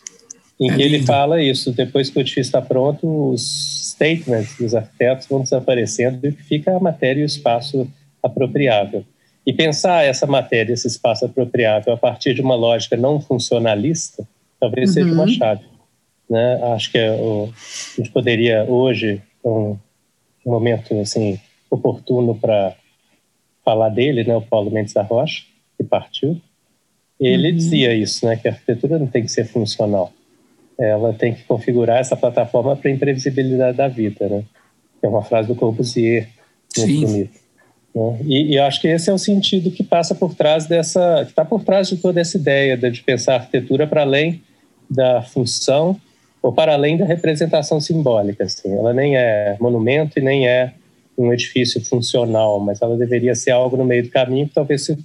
em 0.59 0.73
que 0.73 0.81
ele 0.81 1.03
fala 1.03 1.41
isso, 1.41 1.71
depois 1.73 2.09
que 2.09 2.17
o 2.17 2.21
edifício 2.21 2.41
está 2.41 2.61
pronto, 2.61 3.31
os 3.31 3.91
statements 3.91 4.57
dos 4.57 4.73
arquitetos 4.73 5.27
vão 5.27 5.41
desaparecendo 5.41 6.25
e 6.25 6.31
fica 6.31 6.75
a 6.75 6.79
matéria 6.79 7.21
e 7.21 7.23
o 7.23 7.25
espaço 7.25 7.87
apropriável. 8.23 9.03
E 9.45 9.53
pensar 9.53 10.03
essa 10.03 10.25
matéria, 10.25 10.73
esse 10.73 10.87
espaço 10.87 11.25
apropriável, 11.25 11.93
a 11.93 11.97
partir 11.97 12.33
de 12.33 12.41
uma 12.41 12.55
lógica 12.55 12.95
não 12.95 13.19
funcionalista, 13.19 14.27
talvez 14.59 14.89
uhum. 14.89 14.93
seja 14.93 15.13
uma 15.13 15.23
uhum. 15.23 15.29
chave. 15.29 15.65
Né? 16.29 16.59
Acho 16.73 16.91
que 16.91 16.97
é 16.97 17.11
o, 17.11 17.49
a 17.53 18.01
gente 18.01 18.11
poderia 18.11 18.63
hoje, 18.63 19.21
um, 19.43 19.77
um 20.45 20.51
momento 20.51 20.99
assim 20.99 21.39
oportuno 21.69 22.33
para 22.33 22.75
falar 23.65 23.89
dele, 23.89 24.23
né, 24.23 24.35
o 24.35 24.41
Paulo 24.41 24.69
Mendes 24.69 24.93
da 24.93 25.01
Rocha, 25.01 25.43
que 25.75 25.83
partiu, 25.83 26.39
ele 27.19 27.49
uhum. 27.49 27.55
dizia 27.55 27.93
isso, 27.93 28.25
né, 28.25 28.35
que 28.35 28.47
a 28.47 28.51
arquitetura 28.51 28.99
não 28.99 29.07
tem 29.07 29.23
que 29.23 29.31
ser 29.31 29.45
funcional. 29.45 30.13
Ela 30.77 31.13
tem 31.13 31.33
que 31.33 31.43
configurar 31.43 31.99
essa 31.99 32.15
plataforma 32.15 32.75
para 32.75 32.89
a 32.89 32.93
imprevisibilidade 32.93 33.77
da 33.77 33.87
vida, 33.87 34.27
né? 34.27 34.43
É 35.01 35.07
uma 35.07 35.23
frase 35.23 35.47
do 35.47 35.55
Corbusier, 35.55 36.27
muito 36.77 37.07
bonita. 37.07 37.39
Né? 37.95 38.19
E, 38.25 38.53
e 38.53 38.59
acho 38.59 38.81
que 38.81 38.89
esse 38.89 39.09
é 39.09 39.13
o 39.13 39.17
sentido 39.17 39.71
que 39.71 39.83
passa 39.83 40.13
por 40.13 40.35
trás 40.35 40.65
dessa, 40.65 41.23
que 41.23 41.29
está 41.29 41.45
por 41.45 41.63
trás 41.63 41.87
de 41.87 41.97
toda 41.97 42.19
essa 42.19 42.37
ideia 42.37 42.75
de 42.75 43.01
pensar 43.01 43.33
a 43.33 43.35
arquitetura 43.37 43.87
para 43.87 44.01
além 44.01 44.43
da 44.89 45.21
função 45.21 45.99
ou 46.41 46.51
para 46.51 46.73
além 46.73 46.97
da 46.97 47.05
representação 47.05 47.79
simbólica. 47.79 48.43
Assim. 48.43 48.73
Ela 48.73 48.93
nem 48.93 49.15
é 49.15 49.55
monumento 49.61 50.19
e 50.19 50.21
nem 50.21 50.45
é 50.47 50.73
um 51.17 51.31
edifício 51.31 51.83
funcional, 51.83 52.59
mas 52.59 52.81
ela 52.81 52.97
deveria 52.97 53.35
ser 53.35 53.51
algo 53.51 53.77
no 53.77 53.85
meio 53.85 54.03
do 54.03 54.09
caminho 54.09 54.47
que 54.47 54.53
talvez 54.53 54.85
se, 54.85 54.97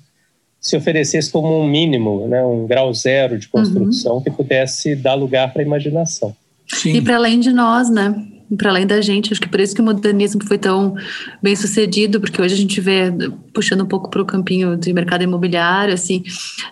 se 0.61 0.77
oferecesse 0.77 1.31
como 1.31 1.61
um 1.61 1.67
mínimo, 1.67 2.27
né, 2.27 2.43
um 2.45 2.67
grau 2.67 2.93
zero 2.93 3.39
de 3.39 3.49
construção 3.49 4.17
uhum. 4.17 4.23
que 4.23 4.31
pudesse 4.31 4.97
dar 4.97 5.15
lugar 5.15 5.53
para 5.53 5.63
a 5.63 5.65
imaginação. 5.65 6.35
Sim. 6.67 6.95
E 6.95 7.03
para 7.03 7.17
além 7.17 7.41
de 7.41 7.53
nós, 7.53 7.91
né? 7.91 8.15
Para 8.57 8.71
além 8.71 8.87
da 8.87 9.01
gente. 9.01 9.33
Acho 9.33 9.41
que 9.41 9.49
por 9.49 9.61
isso 9.61 9.75
que 9.75 9.81
o 9.81 9.85
modernismo 9.85 10.45
foi 10.45 10.59
tão 10.59 10.95
bem 11.43 11.55
sucedido, 11.55 12.21
porque 12.21 12.41
hoje 12.41 12.55
a 12.55 12.57
gente 12.59 12.81
vê, 12.81 13.13
puxando 13.53 13.83
um 13.83 13.87
pouco 13.87 14.11
para 14.11 14.23
o 14.23 14.25
campinho 14.25 14.77
de 14.77 14.93
mercado 14.93 15.23
imobiliário, 15.23 15.95
assim, 15.95 16.23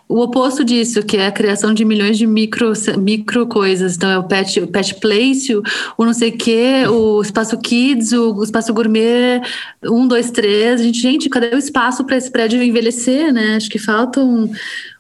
o 0.08 0.20
oposto 0.20 0.64
disso, 0.64 1.02
que 1.02 1.16
é 1.16 1.26
a 1.26 1.32
criação 1.32 1.72
de 1.72 1.84
milhões 1.84 2.18
de 2.18 2.26
micro, 2.26 2.72
micro 2.98 3.46
coisas. 3.46 3.96
Então, 3.96 4.10
é 4.10 4.18
o 4.18 4.24
pet, 4.24 4.60
o 4.60 4.66
pet 4.66 4.94
place, 4.96 5.54
o, 5.54 5.62
o 5.96 6.04
não 6.04 6.12
sei 6.12 6.30
o 6.30 6.36
quê, 6.36 6.84
o 6.88 7.22
espaço 7.22 7.56
kids, 7.58 8.12
o, 8.12 8.34
o 8.34 8.44
espaço 8.44 8.72
gourmet, 8.72 9.40
um, 9.84 10.06
dois, 10.06 10.30
três. 10.30 10.80
A 10.80 10.84
gente, 10.84 11.00
gente, 11.00 11.28
cadê 11.28 11.54
o 11.54 11.58
espaço 11.58 12.04
para 12.04 12.16
esse 12.16 12.30
prédio 12.30 12.62
envelhecer, 12.62 13.32
né? 13.32 13.56
Acho 13.56 13.70
que 13.70 13.78
falta 13.78 14.20
um, 14.20 14.50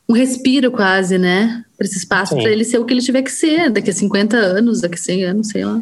um 0.08 0.12
respiro 0.12 0.70
quase, 0.70 1.18
né? 1.18 1.64
Para 1.76 1.86
esse 1.86 1.98
espaço, 1.98 2.34
para 2.34 2.50
ele 2.50 2.64
ser 2.64 2.78
o 2.78 2.84
que 2.84 2.92
ele 2.92 3.02
tiver 3.02 3.22
que 3.22 3.30
ser 3.30 3.70
daqui 3.70 3.90
a 3.90 3.92
50 3.92 4.36
anos, 4.36 4.80
daqui 4.80 4.94
a 4.94 4.98
100 4.98 5.24
anos, 5.24 5.48
sei 5.48 5.64
lá. 5.64 5.80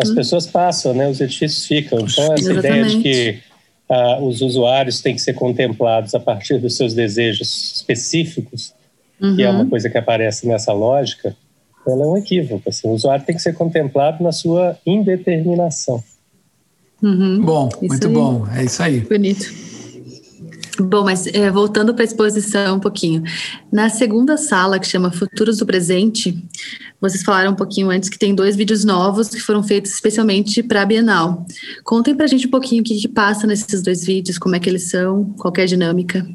As 0.00 0.10
hum. 0.10 0.14
pessoas 0.14 0.46
passam, 0.46 0.92
né? 0.92 1.08
Os 1.08 1.20
edifícios 1.20 1.66
ficam. 1.66 2.00
Então, 2.00 2.32
essa 2.32 2.34
Exatamente. 2.34 2.58
ideia 2.58 2.84
de 2.84 3.02
que 3.02 3.42
ah, 3.88 4.18
os 4.20 4.40
usuários 4.40 5.00
têm 5.00 5.14
que 5.14 5.20
ser 5.20 5.34
contemplados 5.34 6.14
a 6.14 6.20
partir 6.20 6.58
dos 6.58 6.76
seus 6.76 6.94
desejos 6.94 7.74
específicos, 7.76 8.74
uhum. 9.20 9.36
que 9.36 9.42
é 9.42 9.50
uma 9.50 9.60
uhum. 9.62 9.70
coisa 9.70 9.88
que 9.88 9.98
aparece 9.98 10.46
nessa 10.46 10.72
lógica, 10.72 11.36
ela 11.86 12.04
é 12.04 12.06
um 12.06 12.16
equívoco. 12.16 12.68
Assim. 12.68 12.88
O 12.88 12.92
usuário 12.92 13.24
tem 13.24 13.36
que 13.36 13.42
ser 13.42 13.54
contemplado 13.54 14.22
na 14.22 14.32
sua 14.32 14.76
indeterminação. 14.86 16.02
Uhum. 17.02 17.42
Bom, 17.42 17.68
isso 17.68 17.86
muito 17.86 18.06
aí. 18.08 18.14
bom. 18.14 18.46
É 18.54 18.64
isso 18.64 18.82
aí. 18.82 19.00
Bonito. 19.00 19.73
Bom, 20.78 21.04
mas 21.04 21.26
é, 21.28 21.50
voltando 21.50 21.94
para 21.94 22.02
a 22.02 22.06
exposição 22.06 22.76
um 22.76 22.80
pouquinho. 22.80 23.22
Na 23.72 23.88
segunda 23.88 24.36
sala, 24.36 24.78
que 24.78 24.86
chama 24.86 25.12
Futuros 25.12 25.58
do 25.58 25.66
Presente, 25.66 26.36
vocês 27.00 27.22
falaram 27.22 27.52
um 27.52 27.56
pouquinho 27.56 27.90
antes 27.90 28.08
que 28.08 28.18
tem 28.18 28.34
dois 28.34 28.56
vídeos 28.56 28.84
novos 28.84 29.28
que 29.28 29.40
foram 29.40 29.62
feitos 29.62 29.92
especialmente 29.92 30.62
para 30.62 30.82
a 30.82 30.86
Bienal. 30.86 31.46
Contem 31.84 32.14
para 32.14 32.24
a 32.24 32.28
gente 32.28 32.48
um 32.48 32.50
pouquinho 32.50 32.80
o 32.80 32.84
que, 32.84 32.96
que, 32.96 33.08
passa 33.08 33.46
nesses 33.46 33.82
dois 33.82 34.04
vídeos, 34.04 34.36
como 34.36 34.56
é 34.56 34.58
que 34.58 34.68
eles 34.68 34.90
são, 34.90 35.24
qual 35.38 35.52
é 35.56 35.62
a 35.62 35.66
dinâmica. 35.66 36.26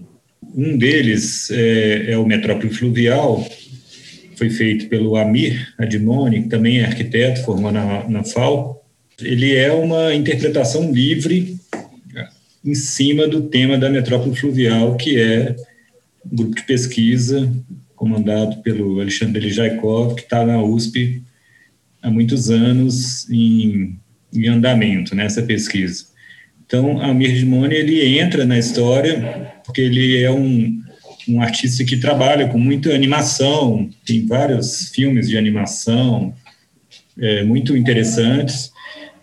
Um 0.56 0.78
deles 0.78 1.52
é, 1.52 2.12
é 2.12 2.18
o 2.18 2.26
Metrópole 2.26 2.74
Fluvial, 2.74 3.46
foi 4.36 4.50
feito 4.50 4.88
pelo 4.88 5.18
Amir 5.18 5.74
Admoni, 5.78 6.44
que 6.44 6.50
também 6.50 6.80
é 6.80 6.86
arquiteto, 6.86 7.44
formado 7.44 7.74
na, 7.74 8.08
na 8.08 8.24
FAO. 8.24 8.82
Ele 9.22 9.54
é 9.54 9.72
uma 9.72 10.14
interpretação 10.16 10.94
livre 10.94 11.59
em 12.64 12.76
cima 12.76 13.28
do 13.28 13.44
tema 13.44 13.78
da 13.78 13.90
metrópole 13.90 14.36
fluvial, 14.36 14.96
que 14.98 15.20
é 15.20 15.56
um 16.26 16.36
grupo 16.36 16.56
de 16.56 16.64
pesquisa 16.64 17.52
comandado 17.96 18.62
pelo 18.62 19.00
Alexandre 19.00 19.40
Lijaikov, 19.42 20.16
que 20.16 20.22
está 20.22 20.46
na 20.46 20.62
USP 20.62 21.22
há 22.02 22.10
muitos 22.10 22.50
anos 22.50 23.30
em, 23.30 23.98
em 24.34 24.48
andamento 24.48 25.16
nessa 25.16 25.42
pesquisa. 25.44 26.06
Então, 26.66 27.02
Amir 27.02 27.34
Dimoni, 27.34 27.76
ele 27.76 28.20
entra 28.20 28.46
na 28.46 28.58
história 28.58 29.52
porque 29.66 29.82
ele 29.82 30.22
é 30.22 30.32
um, 30.32 30.82
um 31.28 31.42
artista 31.42 31.84
que 31.84 31.98
trabalha 31.98 32.48
com 32.48 32.58
muita 32.58 32.94
animação, 32.94 33.90
tem 34.06 34.26
vários 34.26 34.90
filmes 34.90 35.28
de 35.28 35.38
animação 35.38 36.34
é, 37.20 37.44
muito 37.44 37.76
interessantes, 37.76 38.72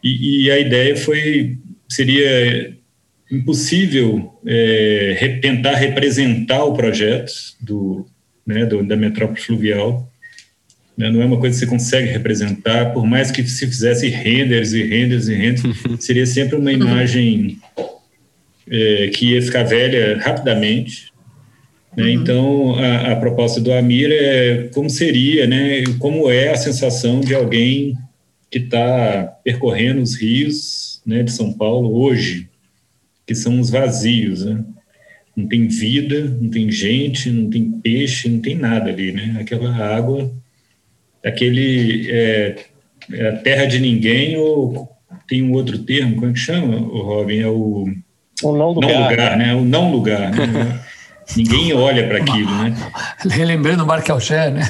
e, 0.02 0.44
e, 0.44 0.50
a 0.50 0.58
ideia 0.58 0.96
foi, 0.96 1.58
seria 1.88 2.75
impossível 3.30 4.38
é, 4.46 5.38
tentar 5.42 5.74
representar 5.74 6.64
o 6.64 6.74
projeto 6.74 7.32
do, 7.60 8.06
né, 8.46 8.64
do, 8.64 8.82
da 8.82 8.96
metrópole 8.96 9.40
fluvial, 9.40 10.10
né, 10.96 11.10
não 11.10 11.20
é 11.20 11.26
uma 11.26 11.38
coisa 11.38 11.54
que 11.54 11.60
você 11.60 11.66
consegue 11.66 12.08
representar, 12.08 12.92
por 12.92 13.04
mais 13.06 13.30
que 13.30 13.46
se 13.46 13.66
fizesse 13.66 14.08
renders 14.08 14.72
e 14.72 14.82
renders 14.82 15.28
e 15.28 15.34
renders, 15.34 15.62
seria 16.00 16.26
sempre 16.26 16.56
uma 16.56 16.72
imagem 16.72 17.58
é, 18.68 19.10
que 19.14 19.32
ia 19.32 19.42
ficar 19.42 19.64
velha 19.64 20.18
rapidamente, 20.18 21.12
né? 21.96 22.04
Uhum. 22.04 22.10
Então, 22.10 22.74
a, 22.78 23.12
a, 23.12 23.16
proposta 23.16 23.60
do 23.60 23.72
Amir 23.72 24.10
é 24.12 24.68
como 24.74 24.90
seria, 24.90 25.46
né, 25.46 25.82
como 25.98 26.30
é 26.30 26.50
a 26.50 26.56
sensação 26.56 27.20
de 27.20 27.34
alguém 27.34 27.96
que 28.50 28.58
está 28.58 29.38
percorrendo 29.42 30.02
os 30.02 30.14
rios 30.14 31.00
né, 31.06 31.22
de 31.22 31.32
São 31.32 31.52
Paulo 31.52 31.96
hoje, 31.96 32.48
que 33.26 33.34
são 33.34 33.60
os 33.60 33.70
vazios. 33.70 34.44
Né? 34.44 34.64
Não 35.36 35.46
tem 35.46 35.68
vida, 35.68 36.24
não 36.40 36.48
tem 36.48 36.70
gente, 36.70 37.30
não 37.30 37.50
tem 37.50 37.70
peixe, 37.70 38.28
não 38.28 38.40
tem 38.40 38.54
nada 38.54 38.90
ali. 38.90 39.12
Né? 39.12 39.36
Aquela 39.40 39.74
água, 39.74 40.32
aquele 41.24 42.10
é, 42.10 42.56
é 43.12 43.28
a 43.28 43.36
terra 43.36 43.66
de 43.66 43.78
ninguém, 43.78 44.36
ou 44.36 44.88
tem 45.28 45.42
um 45.42 45.52
outro 45.52 45.78
termo, 45.78 46.16
como 46.16 46.30
é 46.30 46.32
que 46.32 46.38
chama, 46.38 46.76
o 46.76 47.02
Robin? 47.02 47.40
É 47.40 47.48
o, 47.48 47.88
o 48.42 48.56
não 48.56 48.72
lugar, 48.72 48.90
não 48.92 49.10
lugar 49.10 49.36
né? 49.36 49.54
O 49.54 49.64
não 49.64 49.90
lugar. 49.90 50.30
Né? 50.30 50.80
Ninguém 51.36 51.72
olha 51.72 52.06
para 52.06 52.18
aquilo, 52.18 52.50
né? 52.62 52.72
Relembrando 53.28 53.84
o 53.84 54.12
Alcher, 54.12 54.52
né? 54.52 54.62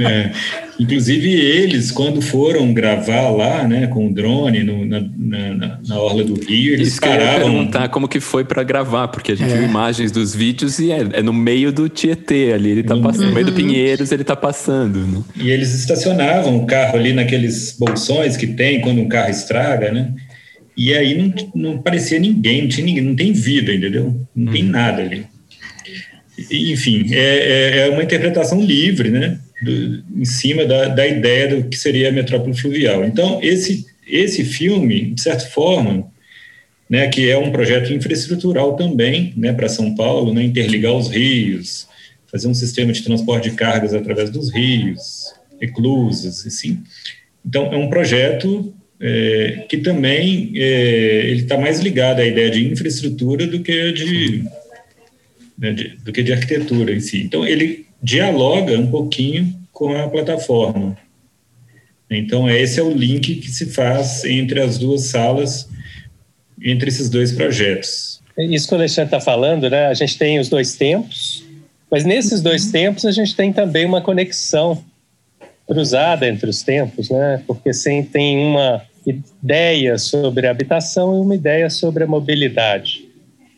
É. 0.00 0.67
Inclusive 0.78 1.28
eles, 1.28 1.90
quando 1.90 2.22
foram 2.22 2.72
gravar 2.72 3.30
lá, 3.30 3.66
né, 3.66 3.88
com 3.88 4.06
o 4.06 4.14
drone 4.14 4.62
no, 4.62 4.86
na, 4.86 5.00
na, 5.00 5.80
na, 5.86 6.00
orla 6.00 6.22
do 6.22 6.34
Rio, 6.34 6.74
eles 6.74 6.88
Isso 6.88 7.00
paravam. 7.00 7.34
Que 7.34 7.40
eu 7.40 7.52
perguntar 7.52 7.88
como 7.88 8.06
que 8.06 8.20
foi 8.20 8.44
para 8.44 8.62
gravar, 8.62 9.08
porque 9.08 9.32
a 9.32 9.34
gente 9.34 9.52
é. 9.52 9.56
viu 9.56 9.64
imagens 9.64 10.12
dos 10.12 10.34
vídeos 10.34 10.78
e 10.78 10.92
é, 10.92 11.00
é, 11.14 11.22
no 11.22 11.32
meio 11.32 11.72
do 11.72 11.88
Tietê 11.88 12.52
ali, 12.52 12.70
ele 12.70 12.82
tá 12.84 12.94
uhum. 12.94 13.02
passando, 13.02 13.26
no 13.26 13.34
meio 13.34 13.46
do 13.46 13.52
Pinheiros 13.52 14.12
ele 14.12 14.22
tá 14.22 14.36
passando. 14.36 15.00
Né? 15.00 15.22
E 15.36 15.50
eles 15.50 15.74
estacionavam 15.74 16.56
o 16.56 16.66
carro 16.66 16.96
ali 16.96 17.12
naqueles 17.12 17.76
bolsões 17.76 18.36
que 18.36 18.46
tem 18.46 18.80
quando 18.80 19.00
um 19.00 19.08
carro 19.08 19.30
estraga, 19.30 19.90
né? 19.90 20.14
E 20.76 20.94
aí 20.94 21.18
não, 21.18 21.34
não 21.54 21.78
parecia 21.78 22.20
ninguém, 22.20 22.62
não, 22.62 22.68
tinha 22.68 22.86
ninguém, 22.86 23.02
não 23.02 23.16
tem 23.16 23.32
vida, 23.32 23.74
entendeu? 23.74 24.14
Não 24.34 24.46
uhum. 24.46 24.52
tem 24.52 24.62
nada 24.62 25.02
ali 25.02 25.26
enfim, 26.50 27.06
é, 27.10 27.18
é, 27.18 27.78
é 27.80 27.90
uma 27.90 28.02
interpretação 28.02 28.60
livre, 28.60 29.10
né, 29.10 29.40
do, 29.62 30.04
em 30.20 30.24
cima 30.24 30.64
da, 30.64 30.88
da 30.88 31.06
ideia 31.06 31.48
do 31.48 31.68
que 31.68 31.76
seria 31.76 32.08
a 32.08 32.12
metrópole 32.12 32.56
fluvial. 32.56 33.04
Então, 33.04 33.40
esse, 33.42 33.86
esse 34.06 34.44
filme, 34.44 35.12
de 35.12 35.20
certa 35.20 35.46
forma, 35.46 36.10
né, 36.88 37.08
que 37.08 37.28
é 37.28 37.36
um 37.36 37.50
projeto 37.50 37.92
infraestrutural 37.92 38.76
também, 38.76 39.32
né, 39.36 39.52
para 39.52 39.68
São 39.68 39.94
Paulo, 39.94 40.32
né, 40.32 40.42
interligar 40.42 40.94
os 40.94 41.08
rios, 41.08 41.86
fazer 42.30 42.48
um 42.48 42.54
sistema 42.54 42.92
de 42.92 43.02
transporte 43.02 43.50
de 43.50 43.56
cargas 43.56 43.94
através 43.94 44.30
dos 44.30 44.52
rios, 44.52 45.34
eclusas, 45.60 46.46
assim. 46.46 46.78
Então, 47.44 47.72
é 47.72 47.76
um 47.76 47.88
projeto 47.88 48.72
é, 49.00 49.66
que 49.68 49.78
também 49.78 50.52
é, 50.56 51.22
ele 51.26 51.42
está 51.42 51.56
mais 51.56 51.80
ligado 51.80 52.20
à 52.20 52.26
ideia 52.26 52.50
de 52.50 52.66
infraestrutura 52.66 53.46
do 53.46 53.60
que 53.60 53.92
de 53.92 54.44
né, 55.58 55.72
de, 55.72 55.88
do 55.96 56.12
que 56.12 56.22
de 56.22 56.32
arquitetura 56.32 56.94
em 56.94 57.00
si. 57.00 57.22
Então, 57.22 57.44
ele 57.44 57.86
dialoga 58.02 58.78
um 58.78 58.86
pouquinho 58.86 59.58
com 59.72 59.94
a 59.96 60.08
plataforma. 60.08 60.96
Então, 62.10 62.48
esse 62.48 62.80
é 62.80 62.82
o 62.82 62.90
link 62.90 63.34
que 63.36 63.50
se 63.50 63.66
faz 63.66 64.24
entre 64.24 64.60
as 64.60 64.78
duas 64.78 65.02
salas, 65.02 65.68
entre 66.62 66.88
esses 66.88 67.10
dois 67.10 67.32
projetos. 67.32 68.22
Isso 68.38 68.68
que 68.68 68.74
o 68.74 68.78
Alexandre 68.78 69.08
está 69.08 69.20
falando, 69.20 69.68
né? 69.68 69.86
A 69.86 69.94
gente 69.94 70.16
tem 70.16 70.38
os 70.38 70.48
dois 70.48 70.74
tempos, 70.74 71.44
mas 71.90 72.04
nesses 72.04 72.40
dois 72.40 72.70
tempos 72.70 73.04
a 73.04 73.10
gente 73.10 73.34
tem 73.34 73.52
também 73.52 73.84
uma 73.84 74.00
conexão 74.00 74.82
cruzada 75.66 76.26
entre 76.26 76.48
os 76.48 76.62
tempos, 76.62 77.10
né? 77.10 77.42
Porque 77.46 77.74
sim, 77.74 78.02
tem 78.02 78.38
uma 78.38 78.82
ideia 79.04 79.98
sobre 79.98 80.46
a 80.46 80.50
habitação 80.50 81.16
e 81.16 81.20
uma 81.20 81.34
ideia 81.34 81.68
sobre 81.68 82.04
a 82.04 82.06
mobilidade. 82.06 83.06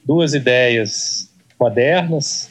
Duas 0.05 0.35
ideias 0.35 1.30
modernas, 1.61 2.51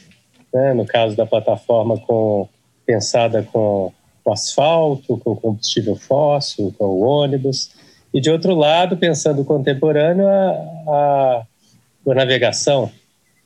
né? 0.52 0.72
no 0.72 0.86
caso 0.86 1.16
da 1.16 1.26
plataforma 1.26 1.98
com, 1.98 2.48
pensada 2.86 3.42
com, 3.42 3.92
com 4.22 4.32
asfalto, 4.32 5.18
com 5.18 5.34
combustível 5.34 5.96
fóssil, 5.96 6.74
com 6.78 6.84
o 6.84 7.00
ônibus, 7.00 7.70
e 8.12 8.20
de 8.20 8.30
outro 8.30 8.54
lado, 8.54 8.96
pensando 8.96 9.44
contemporâneo, 9.44 10.26
a, 10.26 10.50
a, 10.88 11.46
a 12.08 12.14
navegação, 12.14 12.90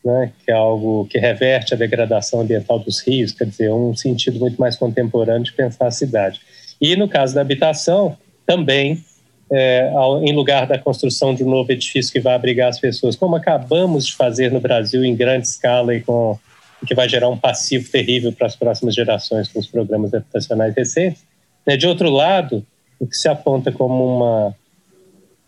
né, 0.05 0.33
que 0.45 0.51
é 0.51 0.55
algo 0.55 1.07
que 1.07 1.19
reverte 1.19 1.73
a 1.73 1.77
degradação 1.77 2.41
ambiental 2.41 2.79
dos 2.79 3.01
rios, 3.01 3.33
quer 3.33 3.47
dizer, 3.47 3.73
um 3.73 3.95
sentido 3.97 4.39
muito 4.39 4.59
mais 4.59 4.77
contemporâneo 4.77 5.45
de 5.45 5.53
pensar 5.53 5.87
a 5.87 5.91
cidade. 5.91 6.41
E 6.81 6.97
no 6.97 7.09
caso 7.09 7.35
da 7.35 7.41
habitação, 7.41 8.17
também 8.47 9.03
é, 9.51 9.91
ao, 9.95 10.23
em 10.23 10.33
lugar 10.33 10.67
da 10.67 10.79
construção 10.79 11.35
de 11.35 11.45
um 11.45 11.51
novo 11.51 11.71
edifício 11.71 12.13
que 12.13 12.21
vai 12.21 12.35
abrigar 12.35 12.69
as 12.69 12.79
pessoas, 12.79 13.17
como 13.17 13.37
acabamos 13.37 14.07
de 14.07 14.15
fazer 14.15 14.51
no 14.51 14.61
Brasil 14.61 15.05
em 15.05 15.15
grande 15.15 15.47
escala 15.47 15.95
e 15.95 16.01
com 16.01 16.39
que 16.87 16.95
vai 16.95 17.09
gerar 17.09 17.31
um 17.31 17.37
passivo 17.37 17.91
terrível 17.91 18.31
para 18.31 18.47
as 18.47 18.55
próximas 18.55 18.95
gerações 18.95 19.49
com 19.49 19.59
os 19.59 19.67
programas 19.67 20.13
habitacionais 20.13 20.75
recentes. 20.75 21.25
Né? 21.67 21.79
De 21.79 21.87
outro 21.87 22.11
lado, 22.11 22.65
o 23.01 23.07
que 23.07 23.17
se 23.17 23.27
aponta 23.27 23.73
como 23.73 24.17
uma 24.17 24.55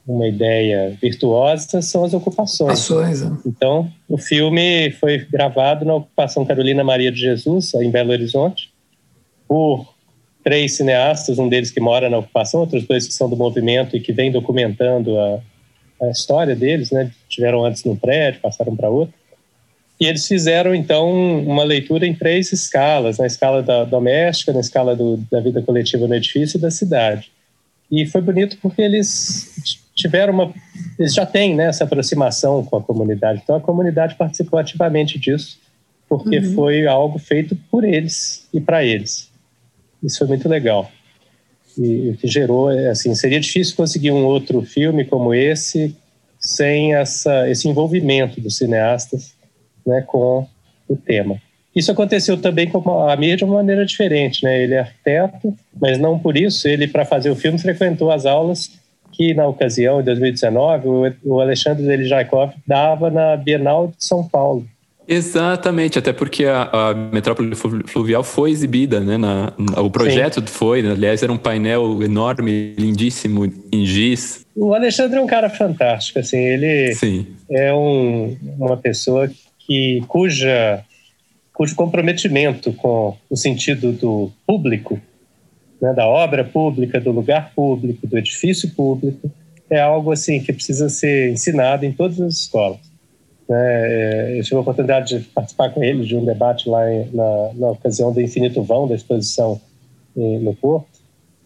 uma 0.07 0.29
ideia 0.29 0.97
virtuosa 1.03 1.83
são 1.83 2.05
as 2.05 2.15
ocupações. 2.15 2.79
Ações, 2.79 3.23
né? 3.23 3.37
Então, 3.45 3.91
o 4.09 4.17
filme 4.17 4.93
foi 4.93 5.19
gravado 5.19 5.85
na 5.85 5.97
ocupação 5.97 6.45
Carolina 6.45 6.85
Maria 6.85 7.11
de 7.11 7.19
Jesus, 7.19 7.75
em 7.75 7.91
Belo 7.91 8.13
Horizonte, 8.13 8.73
por 9.49 9.96
três 10.47 10.77
cineastas, 10.77 11.41
um 11.41 11.49
deles 11.49 11.73
que 11.73 11.81
mora 11.81 12.09
na 12.09 12.19
ocupação, 12.19 12.61
outros 12.61 12.87
dois 12.87 13.05
que 13.05 13.13
são 13.13 13.29
do 13.29 13.37
movimento 13.37 13.97
e 13.97 14.01
que 14.01 14.13
vem 14.13 14.31
documentando 14.31 15.19
a, 15.19 15.41
a 16.03 16.09
história 16.09 16.55
deles, 16.55 16.93
né? 16.93 17.11
Tiveram 17.29 17.65
antes 17.65 17.83
no 17.83 17.97
prédio, 17.97 18.41
passaram 18.41 18.77
para 18.77 18.89
outro. 18.89 19.13
E 19.99 20.07
eles 20.07 20.25
fizeram, 20.25 20.73
então, 20.73 21.11
uma 21.41 21.65
leitura 21.65 22.07
em 22.07 22.15
três 22.15 22.53
escalas: 22.53 23.19
na 23.19 23.27
escala 23.27 23.61
da 23.61 23.83
doméstica, 23.83 24.53
na 24.53 24.61
escala 24.61 24.95
do, 24.95 25.17
da 25.33 25.41
vida 25.41 25.61
coletiva 25.63 26.07
no 26.07 26.15
edifício 26.15 26.59
e 26.59 26.61
da 26.61 26.71
cidade. 26.71 27.29
E 27.91 28.07
foi 28.07 28.21
bonito 28.21 28.57
porque 28.63 28.83
eles 28.83 29.83
tiveram 29.97 30.33
uma. 30.33 30.55
Eles 30.97 31.13
já 31.13 31.27
têm 31.27 31.57
né, 31.57 31.67
essa 31.67 31.83
aproximação 31.83 32.65
com 32.65 32.77
a 32.77 32.83
comunidade. 32.83 33.41
Então, 33.43 33.57
a 33.57 33.61
comunidade 33.61 34.15
participou 34.15 34.61
ativamente 34.61 35.19
disso, 35.19 35.59
porque 36.09 36.39
uhum. 36.39 36.55
foi 36.55 36.87
algo 36.87 37.19
feito 37.19 37.57
por 37.69 37.83
eles 37.83 38.47
e 38.55 38.61
para 38.61 38.85
eles. 38.85 39.35
Isso 40.03 40.19
foi 40.19 40.27
muito 40.27 40.49
legal. 40.49 40.91
E 41.79 42.11
o 42.11 42.17
que 42.17 42.27
gerou, 42.27 42.71
é, 42.71 42.89
assim, 42.89 43.15
seria 43.15 43.41
difícil 43.41 43.77
conseguir 43.77 44.11
um 44.11 44.25
outro 44.25 44.63
filme 44.63 45.05
como 45.05 45.35
esse 45.35 45.95
sem 46.39 46.95
essa, 46.95 47.49
esse 47.49 47.69
envolvimento 47.69 48.41
dos 48.41 48.57
cineastas 48.57 49.35
né, 49.87 50.03
com 50.07 50.47
o 50.89 50.97
tema. 50.97 51.41
Isso 51.75 51.93
aconteceu 51.93 52.41
também 52.41 52.71
com 52.71 53.09
a 53.09 53.15
Mir 53.17 53.37
de 53.37 53.45
uma 53.45 53.57
maneira 53.57 53.85
diferente, 53.85 54.43
né? 54.43 54.63
Ele 54.63 54.75
é 54.75 54.79
arquiteto, 54.79 55.55
mas 55.79 55.99
não 55.99 56.19
por 56.19 56.37
isso 56.37 56.67
ele 56.67 56.89
para 56.89 57.05
fazer 57.05 57.29
o 57.29 57.37
filme 57.37 57.59
frequentou 57.59 58.11
as 58.11 58.25
aulas 58.25 58.71
que 59.13 59.35
na 59.35 59.47
ocasião, 59.47 60.01
em 60.01 60.05
2019, 60.05 61.17
o 61.25 61.41
Alexandre 61.41 61.87
Delijakov 61.87 62.53
dava 62.67 63.11
na 63.11 63.37
Bienal 63.37 63.89
de 63.89 64.05
São 64.05 64.27
Paulo. 64.27 64.67
Exatamente, 65.09 65.99
até 65.99 66.13
porque 66.13 66.45
a, 66.45 66.63
a, 66.73 66.95
metrópole 66.95 67.55
fluvial 67.55 68.25
foi 68.25 68.51
exibida, 68.51 68.99
né? 68.99 69.17
Na, 69.17 69.53
na, 69.57 69.81
o 69.81 69.91
projeto 69.91 70.41
Sim. 70.41 70.47
foi, 70.47 70.83
né? 70.83 70.91
aliás, 70.91 71.23
era 71.23 71.33
um 71.33 71.39
painel 71.39 72.03
enorme, 72.03 72.75
lindíssimo, 72.77 73.45
em 73.73 73.87
giz. 73.87 74.45
O 74.55 74.75
Alexandre 74.75 75.19
é 75.19 75.21
um 75.21 75.27
cara 75.27 75.49
fantástico, 75.49 76.19
assim, 76.19 76.39
ele 76.39 76.95
Sim. 76.95 77.27
é 77.49 77.73
um, 77.73 78.37
uma 78.59 78.77
pessoa 78.77 79.31
que 79.61 80.03
cuja 80.09 80.85
cujo 81.53 81.75
comprometimento 81.75 82.71
com 82.75 83.17
o 83.31 83.37
sentido 83.37 83.91
do 83.91 84.31
público, 84.47 85.01
né, 85.81 85.95
da 85.95 86.07
obra 86.07 86.45
pública, 86.45 87.01
do 87.01 87.11
lugar 87.11 87.53
público, 87.55 88.07
do 88.07 88.19
edifício 88.19 88.71
público, 88.75 89.31
é 89.71 89.81
algo 89.81 90.13
assim 90.13 90.43
que 90.43 90.53
precisa 90.53 90.91
ser 90.91 91.31
ensinado 91.31 91.87
em 91.87 91.93
todas 91.93 92.21
as 92.21 92.35
escolas. 92.35 92.96
Né? 93.49 94.39
Eu 94.39 94.43
tive 94.43 94.57
a 94.57 94.61
oportunidade 94.61 95.19
de 95.19 95.25
participar 95.27 95.71
com 95.71 95.83
ele 95.83 96.05
de 96.05 96.17
um 96.17 96.25
debate 96.25 96.69
lá 96.69 96.85
na, 97.13 97.51
na 97.55 97.71
ocasião 97.71 98.13
do 98.13 98.21
Infinito 98.21 98.63
Vão, 98.63 98.89
da 98.89 98.95
exposição 98.95 99.61
no 100.15 100.55
Porto, 100.55 100.87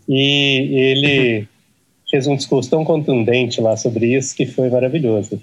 e 0.09 0.71
ele 0.73 1.49
fez 2.09 2.27
um 2.27 2.37
discurso 2.37 2.71
tão 2.71 2.85
contundente 2.85 3.61
lá 3.61 3.77
sobre 3.77 4.17
isso 4.17 4.35
que 4.35 4.47
foi 4.47 4.71
maravilhoso. 4.71 5.41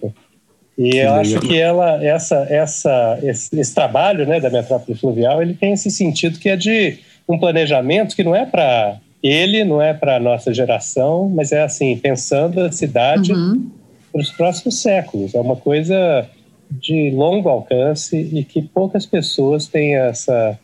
E 0.77 0.97
eu 0.97 1.13
acho 1.13 1.39
que 1.39 1.57
ela, 1.57 2.03
essa, 2.03 2.45
essa, 2.49 3.19
esse, 3.23 3.59
esse, 3.59 3.73
trabalho 3.73 4.27
né, 4.27 4.39
da 4.39 4.49
metrópole 4.49 4.97
fluvial, 4.97 5.41
ele 5.41 5.55
tem 5.55 5.73
esse 5.73 5.89
sentido 5.89 6.37
que 6.37 6.49
é 6.49 6.55
de 6.55 6.99
um 7.27 7.37
planejamento 7.37 8.15
que 8.15 8.23
não 8.23 8.35
é 8.35 8.45
para 8.45 8.97
ele, 9.23 9.63
não 9.63 9.81
é 9.81 9.93
para 9.93 10.17
a 10.17 10.19
nossa 10.19 10.53
geração, 10.53 11.29
mas 11.29 11.51
é 11.51 11.63
assim, 11.63 11.97
pensando 11.97 12.61
a 12.61 12.71
cidade 12.71 13.33
uhum. 13.33 13.69
para 14.11 14.21
os 14.21 14.29
próximos 14.31 14.81
séculos. 14.81 15.33
É 15.33 15.39
uma 15.39 15.55
coisa 15.55 16.29
de 16.69 17.11
longo 17.11 17.49
alcance 17.49 18.17
e 18.17 18.43
que 18.43 18.61
poucas 18.61 19.05
pessoas 19.05 19.67
têm 19.67 19.95
essa 19.95 20.59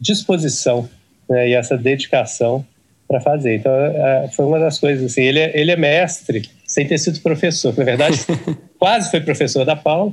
disposição 0.00 0.88
né, 1.28 1.48
e 1.48 1.54
essa 1.54 1.76
dedicação 1.76 2.64
para 3.08 3.20
fazer. 3.20 3.56
Então, 3.56 3.72
é, 3.72 4.28
foi 4.34 4.44
uma 4.44 4.58
das 4.58 4.78
coisas 4.78 5.04
assim. 5.04 5.22
Ele 5.22 5.38
é, 5.38 5.58
ele 5.58 5.70
é 5.70 5.76
mestre 5.76 6.48
sem 6.66 6.86
ter 6.86 6.98
sido 6.98 7.20
professor. 7.20 7.76
Na 7.76 7.84
verdade, 7.84 8.18
quase 8.78 9.10
foi 9.10 9.20
professor 9.20 9.64
da 9.64 9.76
Paula, 9.76 10.12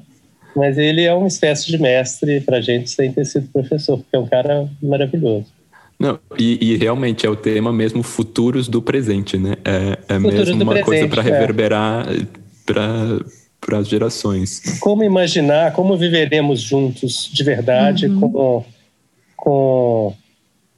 mas 0.55 0.77
ele 0.77 1.01
é 1.01 1.13
uma 1.13 1.27
espécie 1.27 1.67
de 1.67 1.77
mestre 1.77 2.41
para 2.41 2.61
gente 2.61 2.89
sem 2.89 3.11
ter 3.11 3.25
sido 3.25 3.47
professor, 3.49 3.97
porque 3.97 4.15
é 4.15 4.19
um 4.19 4.27
cara 4.27 4.69
maravilhoso. 4.81 5.47
Não, 5.99 6.19
e, 6.37 6.73
e, 6.73 6.77
realmente 6.77 7.25
é 7.25 7.29
o 7.29 7.35
tema 7.35 7.71
mesmo 7.71 8.03
futuros 8.03 8.67
do 8.67 8.81
presente, 8.81 9.37
né? 9.37 9.53
É, 9.63 10.15
é 10.15 10.19
mesmo 10.19 10.55
uma 10.55 10.73
presente, 10.73 10.83
coisa 10.83 11.07
para 11.07 11.21
é. 11.21 11.25
reverberar 11.25 12.07
é. 12.09 12.25
para 12.65 13.19
as 13.71 13.87
gerações. 13.87 14.79
Como 14.79 15.03
imaginar, 15.03 15.73
como 15.73 15.97
viveremos 15.97 16.61
juntos 16.61 17.29
de 17.31 17.43
verdade, 17.43 18.07
uhum. 18.07 18.31
com, 18.31 18.65
com 19.37 20.13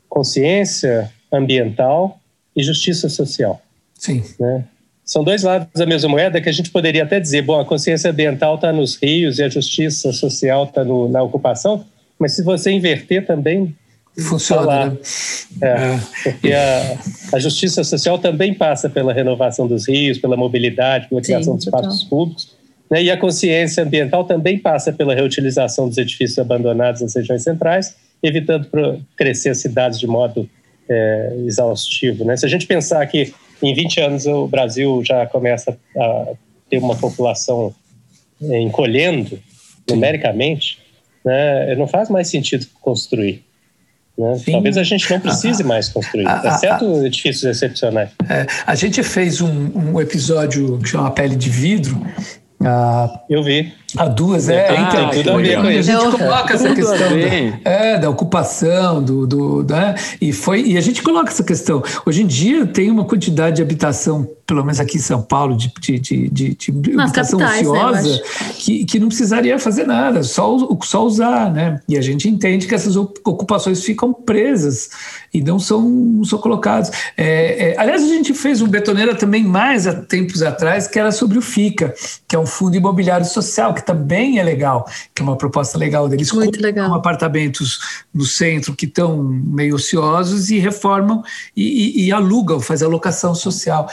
consciência 0.10 1.12
ambiental 1.32 2.20
e 2.56 2.64
justiça 2.64 3.10
social. 3.10 3.62
Sim. 3.98 4.24
Né? 4.40 4.64
São 5.04 5.24
dois 5.24 5.44
lados 5.44 5.68
da 5.76 5.86
mesma 5.86 6.10
moeda 6.10 6.42
que 6.42 6.50
a 6.50 6.52
gente 6.52 6.72
poderia 6.72 7.04
até 7.04 7.20
dizer, 7.20 7.44
bom, 7.44 7.60
a 7.60 7.66
consciência 7.66 8.10
ambiental 8.10 8.56
está 8.56 8.74
nos 8.74 8.96
rios 8.96 9.38
e 9.38 9.44
a 9.44 9.50
justiça 9.50 10.12
social 10.12 10.64
está 10.64 10.84
na 10.84 11.22
ocupação, 11.22 11.86
mas 12.18 12.34
se 12.34 12.42
você 12.42 12.72
inverter 12.72 13.26
também 13.26 13.76
funciona. 14.24 14.86
Né? 14.88 14.98
É, 15.62 15.68
é, 15.68 16.00
porque 16.24 16.54
a, 16.54 16.98
a, 17.34 17.40
justiça 17.40 17.84
social 17.84 18.18
também 18.18 18.54
passa 18.54 18.90
pela 18.90 19.14
renovação 19.14 19.68
dos 19.68 19.88
rios, 19.88 20.18
pela 20.18 20.38
mobilidade, 20.38 21.08
pela 21.08 21.22
criação 21.22 21.54
Sim, 21.54 21.60
de 21.60 21.66
espaços 21.66 22.04
públicos, 22.04 22.56
né? 22.90 23.04
e 23.04 23.12
a 23.12 23.18
consciência 23.18 23.84
ambiental 23.84 24.24
também 24.24 24.58
passa 24.58 24.92
pela 24.92 25.14
reutilização 25.14 25.88
dos 25.88 25.98
edifícios 25.98 26.38
abandonados 26.40 27.02
nas 27.02 27.16
regiões 27.16 27.44
centrais, 27.44 27.96
evitando 28.22 28.68
crescer 29.16 29.50
as 29.50 29.60
cidades 29.60 30.00
de 30.00 30.08
modo 30.08 30.50
é, 30.90 31.36
exaustivo. 31.46 32.24
Né? 32.26 32.38
Se 32.38 32.46
a 32.46 32.50
gente 32.50 32.66
pensar 32.66 33.06
que 33.08 33.34
em 33.62 33.74
20 33.74 34.02
anos 34.02 34.26
o 34.26 34.48
Brasil 34.48 35.02
já 35.04 35.26
começa 35.26 35.78
a 35.98 36.34
ter 36.70 36.78
uma 36.78 36.96
população 36.96 37.74
é, 38.42 38.60
encolhendo 38.60 39.40
numericamente, 39.90 40.80
né? 41.24 41.76
não 41.76 41.88
faz 41.88 42.10
mais 42.10 42.28
sentido 42.28 42.66
construir. 42.82 43.44
Né? 44.18 44.42
Talvez 44.50 44.78
a 44.78 44.84
gente 44.84 45.10
não 45.12 45.20
precise 45.20 45.62
ah, 45.62 45.66
mais 45.66 45.90
construir, 45.90 46.26
ah, 46.28 46.42
exceto 46.46 46.86
ah, 46.86 47.06
edifícios 47.06 47.44
excepcionais. 47.44 48.10
É, 48.30 48.46
a 48.66 48.74
gente 48.74 49.04
fez 49.04 49.42
um, 49.42 49.72
um, 49.78 50.00
episódio 50.00 50.80
que 50.80 50.90
chama 50.90 51.12
Pele 51.12 51.36
de 51.36 51.50
Vidro. 51.50 52.02
Ah, 52.64 53.24
Eu 53.30 53.44
vi. 53.44 53.74
A 53.98 54.08
duas, 54.08 54.50
é. 54.50 54.64
Tem, 54.64 54.82
então, 54.82 55.10
tem 55.10 55.24
tudo 55.24 55.32
a 55.32 55.38
ver 55.38 55.62
com 55.62 55.72
isso. 55.72 55.92
A 55.92 56.02
gente 56.02 56.18
coloca 56.18 56.54
essa 56.54 56.74
questão 56.74 56.98
da, 56.98 57.70
é, 57.70 57.98
da 57.98 58.10
ocupação, 58.10 59.02
do, 59.02 59.26
do, 59.26 59.64
né? 59.64 59.96
e, 60.20 60.34
foi, 60.34 60.64
e 60.64 60.78
a 60.78 60.82
gente 60.82 61.02
coloca 61.02 61.30
essa 61.30 61.44
questão. 61.44 61.82
Hoje 62.06 62.24
em 62.24 62.28
dia 62.28 62.66
tem 62.66 62.92
uma 62.92 63.06
quantidade 63.06 63.58
de 63.58 63.62
habitação, 63.62 64.28
pelo 64.46 64.64
menos 64.64 64.80
aqui 64.80 64.98
em 64.98 65.02
São 65.02 65.22
Paulo, 65.22 65.56
de, 65.56 65.72
de, 65.80 66.00
de, 66.00 66.30
de, 66.30 66.56
de 66.56 67.00
habitação 67.00 67.40
capitais, 67.40 67.68
né, 67.68 67.70
ociosa, 67.70 68.10
né, 68.10 68.20
que, 68.58 68.86
que 68.86 69.00
não 69.00 69.08
precisaria 69.08 69.58
fazer 69.58 69.88
nada, 69.88 70.24
só, 70.24 70.58
só 70.84 71.06
usar. 71.06 71.52
Né? 71.52 71.80
E 71.88 71.98
a 71.98 72.02
gente 72.02 72.28
entende 72.28 72.68
que 72.68 72.76
essas 72.76 72.98
ocupações 72.98 73.84
ficam 73.84 74.14
presas 74.14 74.90
e 75.34 75.42
não 75.42 75.58
são, 75.58 75.82
não 75.82 76.24
são 76.26 76.40
colocadas. 76.40 76.92
É, 77.16 77.70
é, 77.72 77.80
aliás, 77.80 78.04
a 78.04 78.08
gente 78.08 78.34
fez 78.34 78.62
um 78.62 78.68
betoneira 78.68 79.16
também 79.16 79.44
mais 79.44 79.88
há 79.88 79.94
tempos 79.94 80.42
atrás, 80.42 80.88
que 80.88 81.00
era 81.00 81.12
sobre 81.12 81.38
o 81.38 81.42
FICA, 81.42 81.94
que 82.28 82.36
é 82.36 82.40
um 82.40 82.46
fundo 82.46 82.76
imobiliário 82.76 83.26
social, 83.26 83.74
que 83.74 83.85
também 83.86 84.40
é 84.40 84.44
legal, 84.44 84.88
que 85.14 85.22
é 85.22 85.26
uma 85.26 85.36
proposta 85.36 85.78
legal 85.78 86.10
deles. 86.10 86.32
Muito 86.32 86.62
legal. 86.62 86.94
apartamentos 86.94 87.80
no 88.14 88.26
centro 88.26 88.76
que 88.76 88.86
estão 88.86 89.22
meio 89.24 89.76
ociosos 89.76 90.50
e 90.50 90.60
reformam 90.60 91.24
e, 91.56 92.02
e, 92.02 92.08
e 92.08 92.12
alugam, 92.12 92.60
fazem 92.60 92.88
alocação 92.88 93.36
social. 93.36 93.88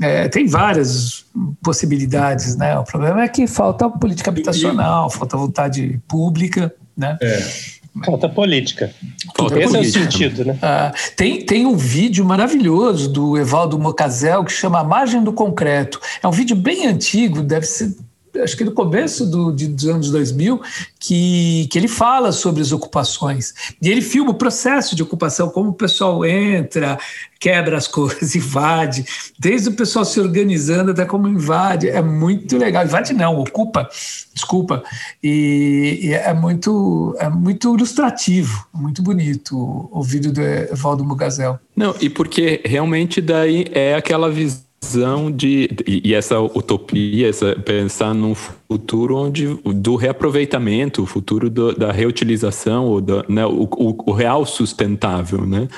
É, 0.00 0.28
tem 0.28 0.46
várias 0.46 1.24
possibilidades, 1.62 2.56
né? 2.56 2.78
O 2.78 2.84
problema 2.84 3.22
é 3.22 3.28
que 3.28 3.46
falta 3.46 3.88
política 3.88 4.30
habitacional, 4.30 5.10
falta 5.10 5.36
vontade 5.36 6.00
pública, 6.08 6.74
né? 6.96 7.16
É. 7.20 7.76
Falta 8.04 8.28
política. 8.28 8.92
Falta 9.34 9.58
Esse 9.58 9.72
política. 9.72 9.98
é 9.98 10.02
o 10.02 10.04
sentido, 10.04 10.44
né? 10.44 10.58
Ah, 10.60 10.92
tem, 11.16 11.44
tem 11.44 11.64
um 11.64 11.76
vídeo 11.76 12.24
maravilhoso 12.24 13.08
do 13.08 13.38
Evaldo 13.38 13.78
Mocazel 13.78 14.44
que 14.44 14.52
chama 14.52 14.80
A 14.80 14.84
Margem 14.84 15.24
do 15.24 15.32
Concreto. 15.32 15.98
É 16.22 16.28
um 16.28 16.30
vídeo 16.30 16.54
bem 16.54 16.86
antigo, 16.86 17.42
deve 17.42 17.66
ser 17.66 17.94
acho 18.42 18.56
que 18.56 18.64
no 18.64 18.72
começo 18.72 19.26
do, 19.26 19.52
de, 19.52 19.68
dos 19.68 19.86
anos 19.86 20.10
2000, 20.10 20.60
que, 20.98 21.68
que 21.70 21.78
ele 21.78 21.88
fala 21.88 22.32
sobre 22.32 22.62
as 22.62 22.72
ocupações. 22.72 23.54
E 23.80 23.88
ele 23.88 24.02
filma 24.02 24.30
o 24.30 24.34
processo 24.34 24.96
de 24.96 25.02
ocupação, 25.02 25.48
como 25.48 25.70
o 25.70 25.74
pessoal 25.74 26.24
entra, 26.24 26.98
quebra 27.38 27.76
as 27.76 27.86
coisas, 27.88 28.34
invade, 28.34 29.04
desde 29.38 29.68
o 29.68 29.72
pessoal 29.72 30.04
se 30.04 30.18
organizando 30.20 30.90
até 30.90 31.04
como 31.04 31.28
invade. 31.28 31.88
É 31.88 32.02
muito 32.02 32.56
legal. 32.56 32.84
Invade 32.84 33.12
não, 33.12 33.38
ocupa, 33.38 33.88
desculpa. 34.34 34.82
E, 35.22 36.00
e 36.02 36.14
é, 36.14 36.32
muito, 36.34 37.14
é 37.18 37.28
muito 37.28 37.74
ilustrativo, 37.74 38.66
muito 38.72 39.02
bonito 39.02 39.88
o, 39.90 40.02
vídeo 40.02 40.32
do 40.32 40.40
Evaldo 40.40 41.04
Mugazel. 41.04 41.58
Não, 41.74 41.94
e 42.00 42.08
porque 42.08 42.62
realmente 42.64 43.20
daí 43.20 43.66
é 43.72 43.94
aquela 43.94 44.30
visão 44.30 44.65
visão 44.86 45.30
de 45.30 45.68
e 45.86 46.14
essa 46.14 46.40
utopia, 46.40 47.28
essa 47.28 47.56
pensar 47.56 48.14
num 48.14 48.34
futuro 48.34 49.16
onde 49.16 49.46
do 49.64 49.96
reaproveitamento, 49.96 51.02
o 51.02 51.06
futuro 51.06 51.50
do, 51.50 51.74
da 51.74 51.90
reutilização, 51.90 52.86
ou 52.86 53.00
da, 53.00 53.24
né, 53.28 53.44
o, 53.44 53.64
o, 53.64 54.04
o, 54.06 54.12
real 54.12 54.46
sustentável, 54.46 55.44
né? 55.44 55.68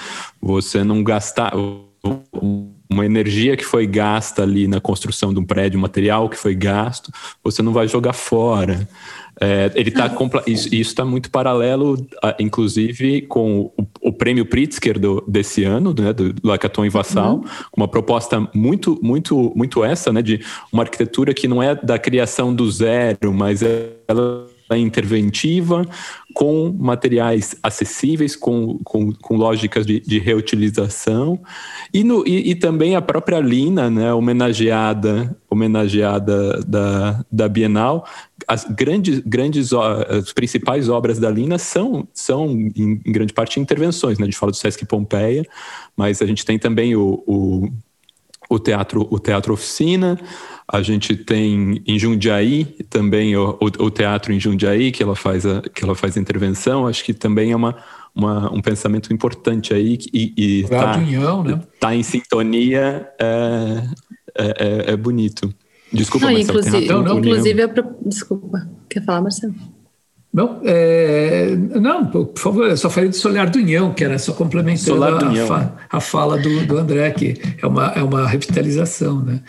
Você 0.40 0.84
não 0.84 1.02
gastar 1.02 1.52
uma 2.90 3.04
energia 3.04 3.56
que 3.56 3.64
foi 3.64 3.86
gasta 3.86 4.42
ali 4.42 4.66
na 4.66 4.80
construção 4.80 5.32
de 5.32 5.38
um 5.38 5.44
prédio, 5.44 5.78
um 5.78 5.82
material 5.82 6.28
que 6.28 6.36
foi 6.36 6.54
gasto, 6.54 7.12
você 7.42 7.62
não 7.62 7.72
vai 7.72 7.86
jogar 7.86 8.12
fora. 8.12 8.88
É, 9.40 9.70
ele 9.76 9.90
tá 9.92 10.10
isso 10.46 10.74
está 10.74 11.04
muito 11.04 11.30
paralelo, 11.30 11.96
inclusive, 12.40 13.22
com 13.22 13.70
o, 13.76 13.86
o 14.02 14.12
prêmio 14.12 14.44
Pritzker 14.44 14.98
do, 14.98 15.22
desse 15.28 15.62
ano, 15.62 15.94
né, 15.96 16.12
do 16.12 16.34
Lacaton 16.42 16.84
e 16.84 16.88
Vassal, 16.88 17.36
uhum. 17.36 17.44
uma 17.76 17.86
proposta 17.86 18.48
muito, 18.52 18.98
muito, 19.00 19.52
muito 19.54 19.84
essa, 19.84 20.12
né, 20.12 20.22
de 20.22 20.40
uma 20.72 20.82
arquitetura 20.82 21.32
que 21.32 21.46
não 21.46 21.62
é 21.62 21.76
da 21.76 21.98
criação 21.98 22.52
do 22.52 22.68
zero, 22.68 23.32
mas 23.32 23.62
ela 24.08 24.46
interventiva, 24.76 25.86
com 26.34 26.72
materiais 26.78 27.56
acessíveis, 27.62 28.36
com, 28.36 28.78
com, 28.84 29.12
com 29.12 29.36
lógicas 29.36 29.86
de, 29.86 30.00
de 30.00 30.18
reutilização, 30.18 31.40
e, 31.92 32.04
no, 32.04 32.26
e, 32.26 32.50
e, 32.50 32.54
também 32.54 32.94
a 32.94 33.00
própria 33.00 33.40
Lina, 33.40 33.88
né, 33.88 34.12
homenageada, 34.12 35.36
homenageada 35.48 36.60
da, 36.66 37.24
da 37.30 37.48
Bienal, 37.48 38.06
as 38.46 38.64
grandes, 38.64 39.20
grandes 39.20 39.72
as 39.72 40.32
principais 40.32 40.88
obras 40.88 41.18
da 41.18 41.30
Lina 41.30 41.58
são, 41.58 42.06
são 42.12 42.50
em, 42.50 43.00
em 43.04 43.12
grande 43.12 43.32
parte, 43.32 43.58
intervenções, 43.58 44.18
né, 44.18 44.24
a 44.24 44.26
gente 44.26 44.38
fala 44.38 44.52
do 44.52 44.56
Sesc 44.56 44.84
Pompeia, 44.84 45.46
mas 45.96 46.20
a 46.20 46.26
gente 46.26 46.44
tem 46.44 46.58
também 46.58 46.94
o, 46.94 47.22
o, 47.26 47.68
o 48.48 48.58
teatro, 48.58 49.06
o 49.10 49.18
teatro 49.18 49.52
Oficina, 49.52 50.18
a 50.70 50.82
gente 50.82 51.16
tem 51.16 51.82
em 51.86 51.98
Jundiaí 51.98 52.64
também 52.90 53.36
o, 53.36 53.58
o, 53.60 53.84
o, 53.84 53.90
teatro 53.90 54.32
em 54.32 54.40
Jundiaí 54.40 54.92
que 54.92 55.02
ela 55.02 55.14
faz 55.14 55.46
a, 55.46 55.62
que 55.62 55.84
ela 55.84 55.94
faz 55.94 56.16
a 56.16 56.20
intervenção. 56.20 56.86
Acho 56.86 57.04
que 57.04 57.14
também 57.14 57.52
é 57.52 57.56
uma, 57.56 57.76
uma 58.14 58.52
um 58.52 58.60
pensamento 58.60 59.12
importante 59.12 59.72
aí 59.72 59.98
e 60.12 60.60
está 60.60 60.96
né? 60.96 61.60
tá 61.78 61.94
em 61.94 62.02
sintonia 62.02 63.08
é, 63.18 63.82
é, 64.38 64.44
é, 64.88 64.92
é 64.92 64.96
bonito. 64.96 65.52
Desculpa, 65.92 66.26
não, 66.26 66.34
Marcelo, 66.34 66.58
inclusive, 66.58 66.86
não, 66.86 67.02
não, 67.02 67.18
inclusive, 67.18 67.68
Pro... 67.68 67.96
desculpa, 68.04 68.68
quer 68.90 69.02
falar, 69.04 69.22
Marcelo? 69.22 69.54
Não, 70.32 70.60
é, 70.62 71.56
não, 71.80 72.04
por 72.04 72.30
favor, 72.36 72.68
eu 72.68 72.76
só 72.76 72.90
falei 72.90 73.08
do 73.08 73.16
Solar 73.16 73.48
do 73.48 73.58
União, 73.58 73.94
que 73.94 74.04
era 74.04 74.18
só 74.18 74.34
complementando 74.34 75.02
a, 75.02 75.46
fa, 75.46 75.72
a, 75.88 76.00
fala 76.00 76.36
do, 76.36 76.66
do, 76.66 76.76
André, 76.76 77.10
que 77.12 77.40
é 77.62 77.66
uma, 77.66 77.86
é 77.96 78.02
uma 78.02 78.28
revitalização, 78.28 79.24
né? 79.24 79.40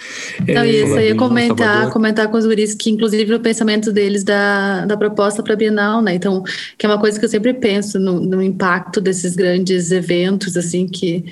É, 0.47 0.53
não, 0.53 0.63
isso, 0.63 0.93
eu 0.93 1.01
ia 1.01 1.15
comentar, 1.15 1.89
comentar 1.89 2.29
com 2.29 2.37
os 2.37 2.45
guris 2.45 2.73
que, 2.73 2.89
inclusive, 2.89 3.33
o 3.33 3.41
pensamento 3.41 3.91
deles 3.91 4.23
da, 4.23 4.85
da 4.85 4.95
proposta 4.95 5.43
para 5.43 5.53
a 5.53 5.57
Bienal, 5.57 6.01
né? 6.01 6.15
Então, 6.15 6.43
que 6.77 6.85
é 6.85 6.89
uma 6.89 6.99
coisa 6.99 7.19
que 7.19 7.25
eu 7.25 7.29
sempre 7.29 7.53
penso 7.53 7.99
no, 7.99 8.21
no 8.21 8.41
impacto 8.41 9.01
desses 9.01 9.35
grandes 9.35 9.91
eventos, 9.91 10.55
assim, 10.55 10.87
que 10.87 11.25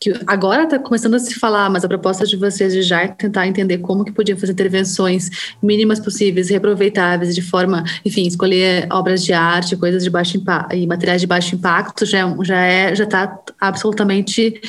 que 0.00 0.12
agora 0.26 0.64
está 0.64 0.78
começando 0.78 1.14
a 1.14 1.18
se 1.18 1.34
falar, 1.34 1.68
mas 1.68 1.84
a 1.84 1.88
proposta 1.88 2.24
de 2.24 2.36
vocês 2.36 2.72
de 2.72 2.82
já 2.82 3.08
tentar 3.08 3.46
entender 3.46 3.78
como 3.78 4.04
que 4.04 4.12
podiam 4.12 4.38
fazer 4.38 4.52
intervenções 4.52 5.28
mínimas 5.62 5.98
possíveis, 5.98 6.48
reaproveitáveis, 6.48 7.34
de 7.34 7.42
forma, 7.42 7.84
enfim, 8.04 8.26
escolher 8.26 8.86
obras 8.90 9.24
de 9.24 9.32
arte, 9.32 9.76
coisas 9.76 10.04
de 10.04 10.10
baixo 10.10 10.36
impacto 10.36 10.76
e 10.76 10.86
materiais 10.86 11.20
de 11.20 11.26
baixo 11.26 11.54
impacto, 11.54 12.06
já, 12.06 12.36
já 12.42 12.60
é, 12.60 12.94
já 12.94 13.04
está 13.04 13.38
absolutamente 13.60 14.60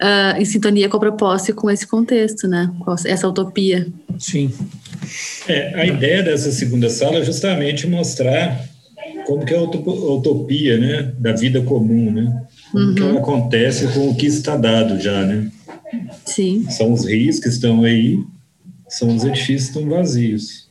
uh, 0.00 0.40
em 0.40 0.44
sintonia 0.44 0.88
com 0.88 0.96
a 0.96 1.00
proposta 1.00 1.50
e 1.50 1.54
com 1.54 1.68
esse 1.70 1.86
contexto, 1.86 2.46
né? 2.46 2.70
Com 2.84 2.92
essa 2.92 3.28
utopia. 3.28 3.86
Sim. 4.18 4.52
É, 5.48 5.80
a 5.80 5.86
ideia 5.86 6.22
dessa 6.22 6.52
segunda 6.52 6.88
sala 6.88 7.18
é 7.18 7.24
justamente 7.24 7.86
mostrar 7.86 8.64
como 9.26 9.44
que 9.44 9.52
é 9.52 9.58
a 9.58 9.62
utopia, 9.62 10.78
né, 10.78 11.12
da 11.18 11.32
vida 11.32 11.60
comum, 11.60 12.10
né? 12.10 12.42
Uhum. 12.74 12.94
que 12.94 13.18
acontece 13.18 13.88
com 13.92 14.10
o 14.10 14.14
que 14.14 14.26
está 14.26 14.56
dado 14.56 15.00
já, 15.00 15.24
né? 15.24 15.50
Sim. 16.24 16.68
São 16.70 16.92
os 16.92 17.06
rios 17.06 17.38
que 17.38 17.48
estão 17.48 17.82
aí, 17.82 18.22
são 18.88 19.14
os 19.14 19.24
edifícios 19.24 19.70
que 19.70 19.78
estão 19.78 19.88
vazios. 19.88 20.68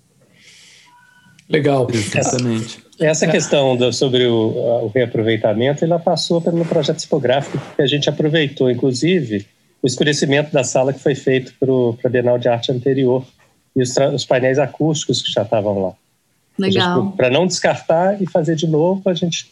Legal. 1.50 1.88
Exatamente. 1.92 2.80
Essa 3.00 3.28
questão 3.28 3.78
do, 3.78 3.94
sobre 3.94 4.26
o, 4.26 4.86
o, 4.86 4.88
reaproveitamento, 4.88 5.86
ela 5.86 6.00
passou 6.00 6.42
pelo 6.42 6.66
projeto 6.66 6.98
tipográfico 6.98 7.62
que 7.76 7.82
a 7.82 7.88
gente 7.88 8.10
aproveitou, 8.10 8.72
inclusive, 8.72 9.46
o 9.82 9.88
escurecimento 9.88 10.52
da 10.52 10.64
sala 10.64 10.92
que 10.92 11.00
foi 11.00 11.14
feito 11.14 11.54
para 11.60 12.10
a 12.10 12.10
Bienal 12.10 12.40
de 12.40 12.50
Arte 12.50 12.72
anterior 12.72 13.26
e 13.76 13.82
os, 13.82 13.96
os 14.14 14.26
painéis 14.26 14.58
acústicos 14.58 15.22
que 15.22 15.32
já 15.32 15.44
estavam 15.44 15.80
lá. 15.80 15.94
Legal. 16.58 17.12
Para 17.12 17.30
não 17.30 17.46
descartar 17.46 18.20
e 18.22 18.26
fazer 18.26 18.56
de 18.56 18.66
novo, 18.68 19.08
a 19.08 19.14
gente 19.14 19.52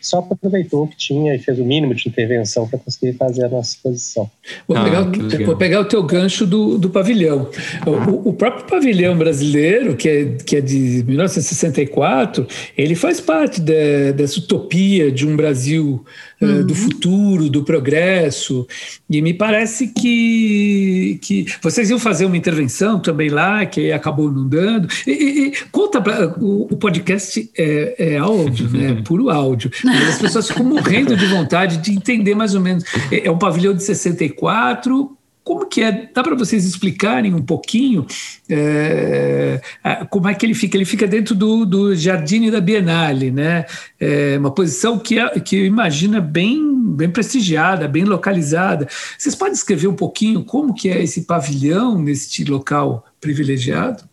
só 0.00 0.18
aproveitou 0.18 0.84
o 0.84 0.88
que 0.88 0.96
tinha 0.96 1.34
e 1.34 1.38
fez 1.38 1.58
o 1.58 1.64
mínimo 1.64 1.94
de 1.94 2.08
intervenção 2.08 2.66
para 2.66 2.78
conseguir 2.78 3.12
fazer 3.14 3.44
a 3.44 3.48
nossa 3.48 3.74
exposição. 3.74 4.30
Vou, 4.66 4.76
ah, 4.76 4.84
pegar, 4.84 5.44
vou 5.44 5.56
pegar 5.56 5.80
o 5.80 5.84
teu 5.84 6.02
gancho 6.02 6.46
do, 6.46 6.78
do 6.78 6.88
pavilhão. 6.88 7.48
O, 7.86 8.30
o, 8.30 8.32
próprio 8.32 8.66
pavilhão 8.66 9.16
brasileiro, 9.16 9.96
que 9.96 10.08
é, 10.08 10.24
que 10.44 10.56
é 10.56 10.60
de 10.60 11.04
1964, 11.06 12.46
ele 12.76 12.94
faz 12.94 13.20
parte 13.20 13.60
de, 13.60 14.12
dessa 14.12 14.38
utopia 14.38 15.10
de 15.10 15.26
um 15.26 15.36
Brasil 15.36 16.04
uhum. 16.40 16.60
uh, 16.60 16.64
do 16.64 16.74
futuro, 16.74 17.48
do 17.48 17.62
progresso, 17.62 18.66
e 19.08 19.20
me 19.20 19.34
parece 19.34 19.88
que, 19.88 21.18
que 21.22 21.46
vocês 21.62 21.90
iam 21.90 21.98
fazer 21.98 22.24
uma 22.24 22.36
intervenção 22.36 22.98
também 22.98 23.28
lá, 23.28 23.64
que 23.66 23.92
acabou 23.92 24.30
não 24.30 24.48
dando. 24.48 24.88
E, 25.06 25.10
e, 25.10 25.46
e 25.48 25.52
conta, 25.70 26.00
pra, 26.00 26.28
o, 26.38 26.68
o 26.70 26.76
podcast 26.76 27.50
é, 27.56 28.14
é 28.14 28.18
áudio, 28.18 28.68
né? 28.70 29.00
Puro 29.04 29.30
áudio. 29.30 29.70
Mas 29.84 30.08
as 30.08 30.18
pessoas 30.18 30.48
ficam 30.48 30.64
morrendo 30.64 31.16
de 31.16 31.26
vontade 31.26 31.78
de 31.78 31.92
entender 31.92 32.34
mais 32.34 32.54
ou 32.54 32.60
menos. 32.60 32.84
É, 33.10 33.26
é 33.26 33.30
um 33.30 33.38
pavilhão 33.38 33.74
de 33.74 33.82
64. 33.82 35.16
Como 35.50 35.66
que 35.66 35.82
é? 35.82 36.08
Dá 36.14 36.22
para 36.22 36.36
vocês 36.36 36.64
explicarem 36.64 37.34
um 37.34 37.42
pouquinho 37.42 38.06
é, 38.48 39.60
como 40.08 40.28
é 40.28 40.34
que 40.34 40.46
ele 40.46 40.54
fica? 40.54 40.76
Ele 40.76 40.84
fica 40.84 41.08
dentro 41.08 41.34
do, 41.34 41.66
do 41.66 41.96
Jardim 41.96 42.48
da 42.52 42.60
Bienale, 42.60 43.32
né? 43.32 43.66
É 43.98 44.38
uma 44.38 44.52
posição 44.52 44.96
que, 44.96 45.18
é, 45.18 45.40
que 45.40 45.64
imagina 45.64 46.20
bem, 46.20 46.80
bem 46.94 47.10
prestigiada, 47.10 47.88
bem 47.88 48.04
localizada. 48.04 48.86
Vocês 49.18 49.34
podem 49.34 49.54
escrever 49.54 49.88
um 49.88 49.96
pouquinho 49.96 50.44
como 50.44 50.72
que 50.72 50.88
é 50.88 51.02
esse 51.02 51.22
pavilhão 51.22 52.00
neste 52.00 52.44
local 52.44 53.04
privilegiado? 53.20 54.04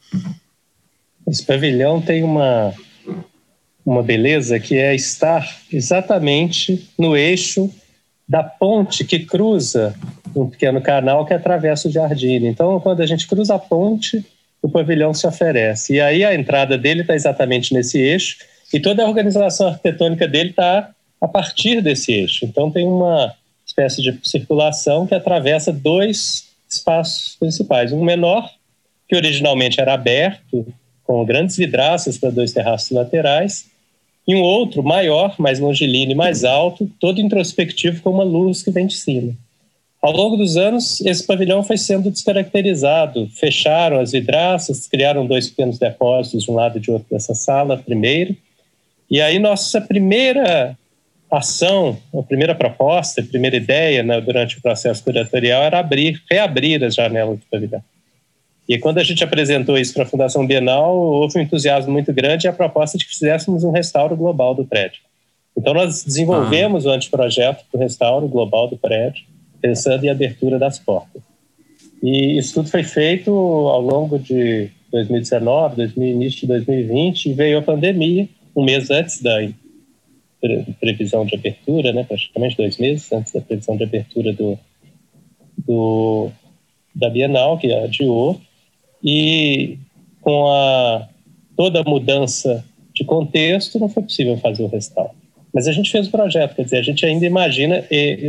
Esse 1.27 1.45
pavilhão 1.45 2.01
tem 2.01 2.23
uma 2.23 2.73
uma 3.85 4.01
beleza 4.01 4.59
que 4.59 4.75
é 4.75 4.95
estar 4.95 5.47
exatamente 5.71 6.89
no 6.97 7.15
eixo 7.15 7.71
da 8.27 8.43
ponte 8.43 9.05
que 9.05 9.19
cruza 9.19 9.95
um 10.35 10.49
pequeno 10.49 10.81
canal 10.81 11.25
que 11.25 11.33
atravessa 11.33 11.87
o 11.87 11.91
jardim. 11.91 12.45
Então, 12.45 12.79
quando 12.79 13.01
a 13.01 13.05
gente 13.05 13.27
cruza 13.27 13.55
a 13.55 13.59
ponte, 13.59 14.25
o 14.61 14.69
pavilhão 14.69 15.13
se 15.13 15.27
oferece. 15.27 15.95
E 15.95 16.01
aí 16.01 16.23
a 16.23 16.33
entrada 16.33 16.77
dele 16.77 17.01
está 17.01 17.15
exatamente 17.15 17.73
nesse 17.73 17.99
eixo 17.99 18.37
e 18.73 18.79
toda 18.79 19.03
a 19.03 19.07
organização 19.07 19.67
arquitetônica 19.67 20.27
dele 20.27 20.49
está 20.49 20.91
a 21.21 21.27
partir 21.27 21.81
desse 21.81 22.11
eixo. 22.11 22.45
Então, 22.45 22.71
tem 22.71 22.85
uma 22.87 23.33
espécie 23.65 24.01
de 24.01 24.17
circulação 24.23 25.05
que 25.05 25.15
atravessa 25.15 25.71
dois 25.71 26.47
espaços 26.69 27.35
principais. 27.39 27.91
Um 27.93 28.03
menor, 28.03 28.49
que 29.07 29.15
originalmente 29.15 29.79
era 29.79 29.93
aberto, 29.93 30.65
com 31.03 31.23
grandes 31.25 31.55
vidraças 31.55 32.17
para 32.17 32.29
dois 32.29 32.51
terraços 32.51 32.91
laterais, 32.91 33.65
e 34.27 34.35
um 34.35 34.41
outro 34.41 34.83
maior, 34.83 35.35
mais 35.39 35.57
longilíneo 35.57 36.11
e 36.11 36.15
mais 36.15 36.43
alto, 36.43 36.91
todo 36.99 37.21
introspectivo 37.21 38.01
com 38.01 38.09
uma 38.09 38.25
luz 38.25 38.61
que 38.61 38.69
vem 38.69 38.85
de 38.85 38.95
cima. 38.95 39.33
Ao 40.01 40.11
longo 40.11 40.37
dos 40.37 40.57
anos, 40.57 41.01
esse 41.01 41.25
pavilhão 41.25 41.63
foi 41.63 41.77
sendo 41.77 42.11
descaracterizado. 42.11 43.27
Fecharam 43.33 43.99
as 43.99 44.11
vidraças, 44.11 44.87
criaram 44.87 45.25
dois 45.25 45.49
pequenos 45.49 45.79
depósitos 45.79 46.43
de 46.43 46.51
um 46.51 46.55
lado 46.55 46.77
e 46.77 46.81
de 46.81 46.91
outro 46.91 47.07
dessa 47.09 47.33
sala, 47.33 47.77
primeiro. 47.77 48.35
E 49.09 49.19
aí, 49.19 49.39
nossa 49.39 49.81
primeira 49.81 50.77
ação, 51.31 51.97
a 52.17 52.23
primeira 52.23 52.55
proposta, 52.55 53.21
a 53.21 53.25
primeira 53.25 53.57
ideia 53.57 54.03
né, 54.03 54.21
durante 54.21 54.57
o 54.57 54.61
processo 54.61 55.03
curatorial 55.03 55.63
era 55.63 55.79
abrir, 55.79 56.21
reabrir 56.29 56.83
as 56.83 56.95
janelas 56.95 57.39
do 57.39 57.45
pavilhão. 57.49 57.83
E 58.67 58.77
quando 58.77 58.97
a 58.97 59.03
gente 59.03 59.23
apresentou 59.23 59.77
isso 59.77 59.93
para 59.93 60.03
a 60.03 60.07
Fundação 60.07 60.45
Bienal, 60.45 60.95
houve 60.95 61.39
um 61.39 61.41
entusiasmo 61.41 61.91
muito 61.91 62.13
grande 62.13 62.47
e 62.47 62.49
a 62.49 62.53
proposta 62.53 62.97
de 62.97 63.05
que 63.05 63.11
fizéssemos 63.11 63.63
um 63.63 63.71
restauro 63.71 64.15
global 64.15 64.53
do 64.53 64.65
prédio. 64.65 65.01
Então, 65.57 65.73
nós 65.73 66.03
desenvolvemos 66.03 66.85
ah. 66.85 66.89
o 66.89 66.91
anteprojeto 66.91 67.65
para 67.71 67.77
o 67.77 67.81
restauro 67.81 68.27
global 68.27 68.67
do 68.67 68.77
prédio, 68.77 69.25
pensando 69.61 70.03
em 70.03 70.09
abertura 70.09 70.59
das 70.59 70.79
portas. 70.79 71.21
E 72.01 72.37
isso 72.37 72.53
tudo 72.53 72.69
foi 72.69 72.83
feito 72.83 73.31
ao 73.31 73.81
longo 73.81 74.19
de 74.19 74.69
2019, 74.91 75.75
2000, 75.75 76.07
início 76.07 76.41
de 76.41 76.47
2020, 76.47 77.25
e 77.25 77.33
veio 77.33 77.57
a 77.57 77.61
pandemia, 77.61 78.27
um 78.55 78.63
mês 78.63 78.89
antes 78.89 79.21
da 79.21 79.37
previsão 80.79 81.25
de 81.25 81.35
abertura, 81.35 81.91
né, 81.91 82.03
praticamente 82.03 82.57
dois 82.57 82.77
meses 82.77 83.11
antes 83.11 83.33
da 83.33 83.41
previsão 83.41 83.75
de 83.75 83.83
abertura 83.83 84.31
do, 84.33 84.57
do 85.57 86.29
da 86.93 87.09
Bienal, 87.09 87.57
que 87.57 87.71
adiou, 87.71 88.39
e 89.03 89.77
com 90.21 90.47
a, 90.47 91.07
toda 91.55 91.81
a 91.81 91.83
mudança 91.83 92.63
de 92.93 93.03
contexto, 93.03 93.79
não 93.79 93.89
foi 93.89 94.03
possível 94.03 94.37
fazer 94.37 94.63
o 94.63 94.67
restauro. 94.67 95.11
Mas 95.57 95.67
a 95.67 95.71
gente 95.71 95.89
fez 95.89 96.07
o 96.07 96.11
projeto, 96.11 96.53
quer 96.55 96.65
dizer, 96.65 96.77
a 96.77 96.83
gente 96.83 97.03
ainda 97.03 97.25
imagina, 97.25 97.83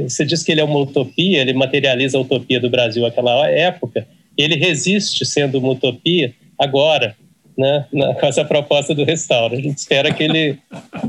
você 0.09 0.25
diz 0.25 0.43
que 0.43 0.51
ele 0.51 0.63
é 0.63 0.65
uma 0.65 0.79
utopia, 0.79 1.43
ele 1.43 1.53
materializa 1.53 2.17
a 2.17 2.23
utopia 2.23 2.59
do 2.59 2.71
Brasil 2.71 3.03
naquela 3.03 3.47
época, 3.47 4.09
ele 4.35 4.57
resiste 4.57 5.27
sendo 5.27 5.59
uma 5.59 5.73
utopia 5.73 6.33
agora, 6.59 7.15
né, 7.55 7.85
na, 7.93 8.15
com 8.15 8.25
essa 8.25 8.47
proposta 8.47 8.95
do 8.95 9.05
restauro. 9.05 9.57
A 9.57 9.61
gente 9.61 9.77
espera 9.77 10.11
que, 10.11 10.23
ele, 10.23 10.59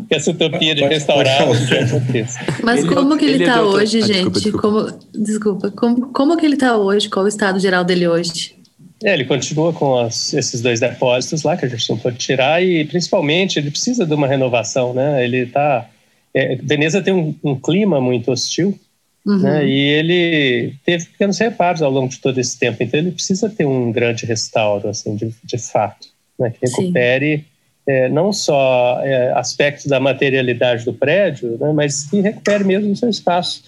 que 0.10 0.14
essa 0.14 0.32
utopia 0.32 0.76
de 0.76 0.84
restaurar 0.84 1.44
aconteça. 1.44 2.38
Mas 2.62 2.84
ele, 2.84 2.94
como 2.94 3.18
que 3.18 3.24
ele 3.24 3.42
está 3.42 3.62
hoje, 3.62 4.00
ah, 4.00 4.06
gente? 4.06 4.42
Desculpa, 4.42 5.00
desculpa. 5.16 5.22
Como, 5.22 5.24
desculpa, 5.24 5.72
como, 5.72 6.08
como 6.12 6.38
que 6.38 6.46
ele 6.46 6.56
está 6.56 6.76
hoje? 6.76 7.08
Qual 7.08 7.24
o 7.24 7.30
estado 7.30 7.62
geral 7.62 7.86
dele 7.86 8.10
hoje? 8.10 8.58
É, 9.06 9.14
ele 9.14 9.24
continua 9.24 9.72
com 9.72 9.98
as, 9.98 10.34
esses 10.34 10.60
dois 10.60 10.82
depósitos 10.82 11.44
lá 11.44 11.56
que 11.56 11.64
a 11.64 11.70
gente 11.70 11.90
não 11.90 11.98
pode 11.98 12.18
tirar 12.18 12.62
e 12.62 12.84
principalmente 12.84 13.58
ele 13.58 13.72
precisa 13.72 14.06
de 14.06 14.14
uma 14.14 14.28
renovação, 14.28 14.94
né? 14.94 15.24
Ele 15.24 15.46
tá 15.46 15.90
é, 16.34 16.56
Veneza 16.56 17.02
tem 17.02 17.14
um, 17.14 17.36
um, 17.44 17.56
clima 17.56 18.00
muito 18.00 18.32
hostil, 18.32 18.78
uhum. 19.26 19.40
né? 19.40 19.68
E 19.68 19.80
ele 19.80 20.74
teve 20.86 21.06
pequenos 21.06 21.38
reparos 21.38 21.82
ao 21.82 21.92
longo 21.92 22.10
de 22.10 22.20
todo 22.20 22.38
esse 22.40 22.58
tempo, 22.58 22.82
então 22.82 23.00
ele 23.00 23.12
precisa 23.12 23.50
ter 23.50 23.66
um 23.66 23.92
grande 23.92 24.26
restauro, 24.26 24.90
assim, 24.90 25.16
de, 25.16 25.34
de 25.44 25.58
fato, 25.58 26.08
né? 26.38 26.52
Que 26.52 26.68
recupere 26.68 27.46
é, 27.88 28.10
não 28.10 28.32
só 28.32 29.00
é, 29.04 29.32
aspectos 29.34 29.86
da 29.86 30.00
materialidade 30.00 30.86
do 30.86 30.94
prédio, 30.94 31.58
né? 31.60 31.72
Mas 31.74 32.04
que 32.04 32.22
recupere 32.22 32.64
mesmo 32.64 32.92
o 32.92 32.96
seu 32.96 33.10
espaço 33.10 33.64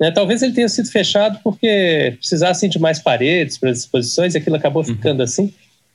né? 0.00 0.10
Talvez 0.10 0.40
ele 0.40 0.54
tenha 0.54 0.68
sido 0.68 0.90
fechado 0.90 1.38
porque 1.44 2.14
precisassem 2.18 2.70
de 2.70 2.78
mais 2.78 2.98
paredes 2.98 3.58
para 3.58 3.68
as 3.68 3.80
exposições 3.80 4.34
e 4.34 4.38
aquilo 4.38 4.56
acabou 4.56 4.82
uhum. 4.82 4.88
ficando 4.88 5.18
uhum. 5.18 5.24
assim. 5.24 5.52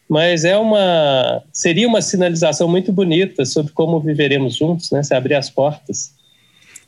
Mas 0.08 0.45
é 0.45 0.56
uma 0.58 1.41
seria 1.51 1.88
uma 1.88 2.01
sinalização 2.01 2.68
muito 2.68 2.91
bonita 2.91 3.43
sobre 3.45 3.72
como 3.74 3.99
viveremos 3.99 4.56
juntos, 4.56 4.91
né? 4.91 5.01
Se 5.01 5.14
abrir 5.14 5.36
as 5.36 5.49
portas. 5.49 6.14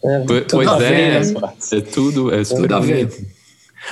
É, 0.04 0.24
pois 0.50 0.82
é, 0.82 1.78
é, 1.78 1.82
tudo, 1.82 2.34
é 2.34 2.44
tudo 2.44 2.76
a 2.76 2.80
ver. 2.80 3.10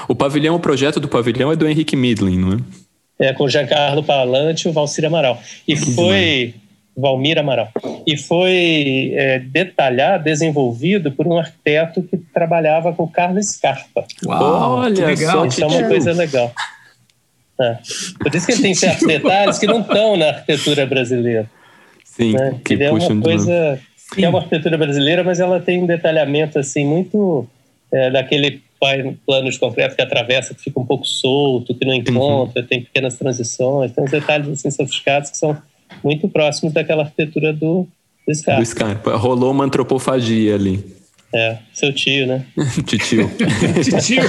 O 0.08 0.16
pavilhão, 0.16 0.56
o 0.56 0.60
projeto 0.60 1.00
do 1.00 1.08
pavilhão 1.08 1.52
é 1.52 1.56
do 1.56 1.68
Henrique 1.68 1.96
Midlin, 1.96 2.38
não 2.38 2.54
é? 2.54 3.28
É, 3.28 3.34
com 3.34 3.46
o 3.46 3.50
Giancarlo 3.50 4.04
Palante 4.04 4.68
e 4.68 4.70
o 4.70 4.74
Valcir 4.74 5.06
Amaral. 5.06 5.42
E 5.68 5.76
foi 5.76 6.54
Valmir 6.96 7.40
Amaral. 7.40 7.70
E 8.06 8.18
foi 8.18 9.14
é, 9.16 9.40
detalhado, 9.40 10.26
desenvolvido 10.26 11.12
por 11.12 11.26
um 11.28 11.38
arquiteto 11.38 12.04
que 12.04 12.18
trabalhava 12.18 12.94
com 12.94 13.08
Carlos 13.08 13.48
Scarpa. 13.48 14.06
Uau, 14.26 14.80
olha, 14.80 15.06
legal. 15.08 15.46
Isso 15.46 15.64
é 15.64 15.68
uma 15.68 15.84
coisa 15.84 16.12
legal. 16.12 16.52
É. 17.60 17.78
Por 18.20 18.36
isso 18.36 18.45
que 18.45 18.53
ele 18.53 18.62
tem 18.62 18.74
certos 18.74 19.06
detalhes 19.08 19.58
que 19.58 19.68
não 19.68 19.82
estão 19.82 20.18
na 20.18 20.28
arquitetura 20.28 20.86
brasileira. 20.86 21.49
Sim, 22.03 22.34
né? 22.34 22.60
que, 22.64 22.78
que 22.78 22.84
é 22.84 22.91
uma 22.91 23.22
coisa 23.22 23.80
que 24.14 24.24
é 24.24 24.30
uma 24.30 24.39
arquitetura 24.39 24.78
brasileira, 24.78 25.24
mas 25.24 25.39
ela 25.39 25.60
tem 25.60 25.84
um 25.84 25.86
detalhamento 25.86 26.60
assim 26.60 26.86
muito 26.86 27.47
é, 27.91 28.10
daquele 28.12 28.62
plano 29.26 29.49
de 29.49 29.58
concreto 29.58 29.95
que 29.95 30.01
atravessa, 30.01 30.53
que 30.53 30.62
fica 30.62 30.80
um 30.80 30.86
pouco 30.86 31.06
solto, 31.06 31.74
que 31.74 31.86
não 31.86 31.93
uhum. 31.93 31.99
encontra, 31.99 32.62
uhum. 32.62 32.68
tem 32.68 32.82
pequenas 32.82 33.16
transições, 33.16 33.91
tem 33.91 34.03
uns 34.03 34.12
detalhes 34.12 34.47
assim 34.47 34.70
sofisticados 34.70 35.32
que 35.32 35.38
são 35.38 35.58
muito 36.03 36.28
próximos 36.28 36.74
daquela 36.74 37.03
arquitetura 37.03 37.51
do, 37.51 37.88
do 38.28 38.36
Scarpa. 38.36 38.62
Do 38.62 38.66
Scarpa. 38.66 39.16
Rolou 39.16 39.51
uma 39.51 39.64
antropofagia 39.66 40.56
ali. 40.56 40.84
É, 41.34 41.58
seu 41.74 41.91
tio, 41.91 42.28
né? 42.28 42.45
Titio. 42.86 43.30
Titio. 43.84 44.24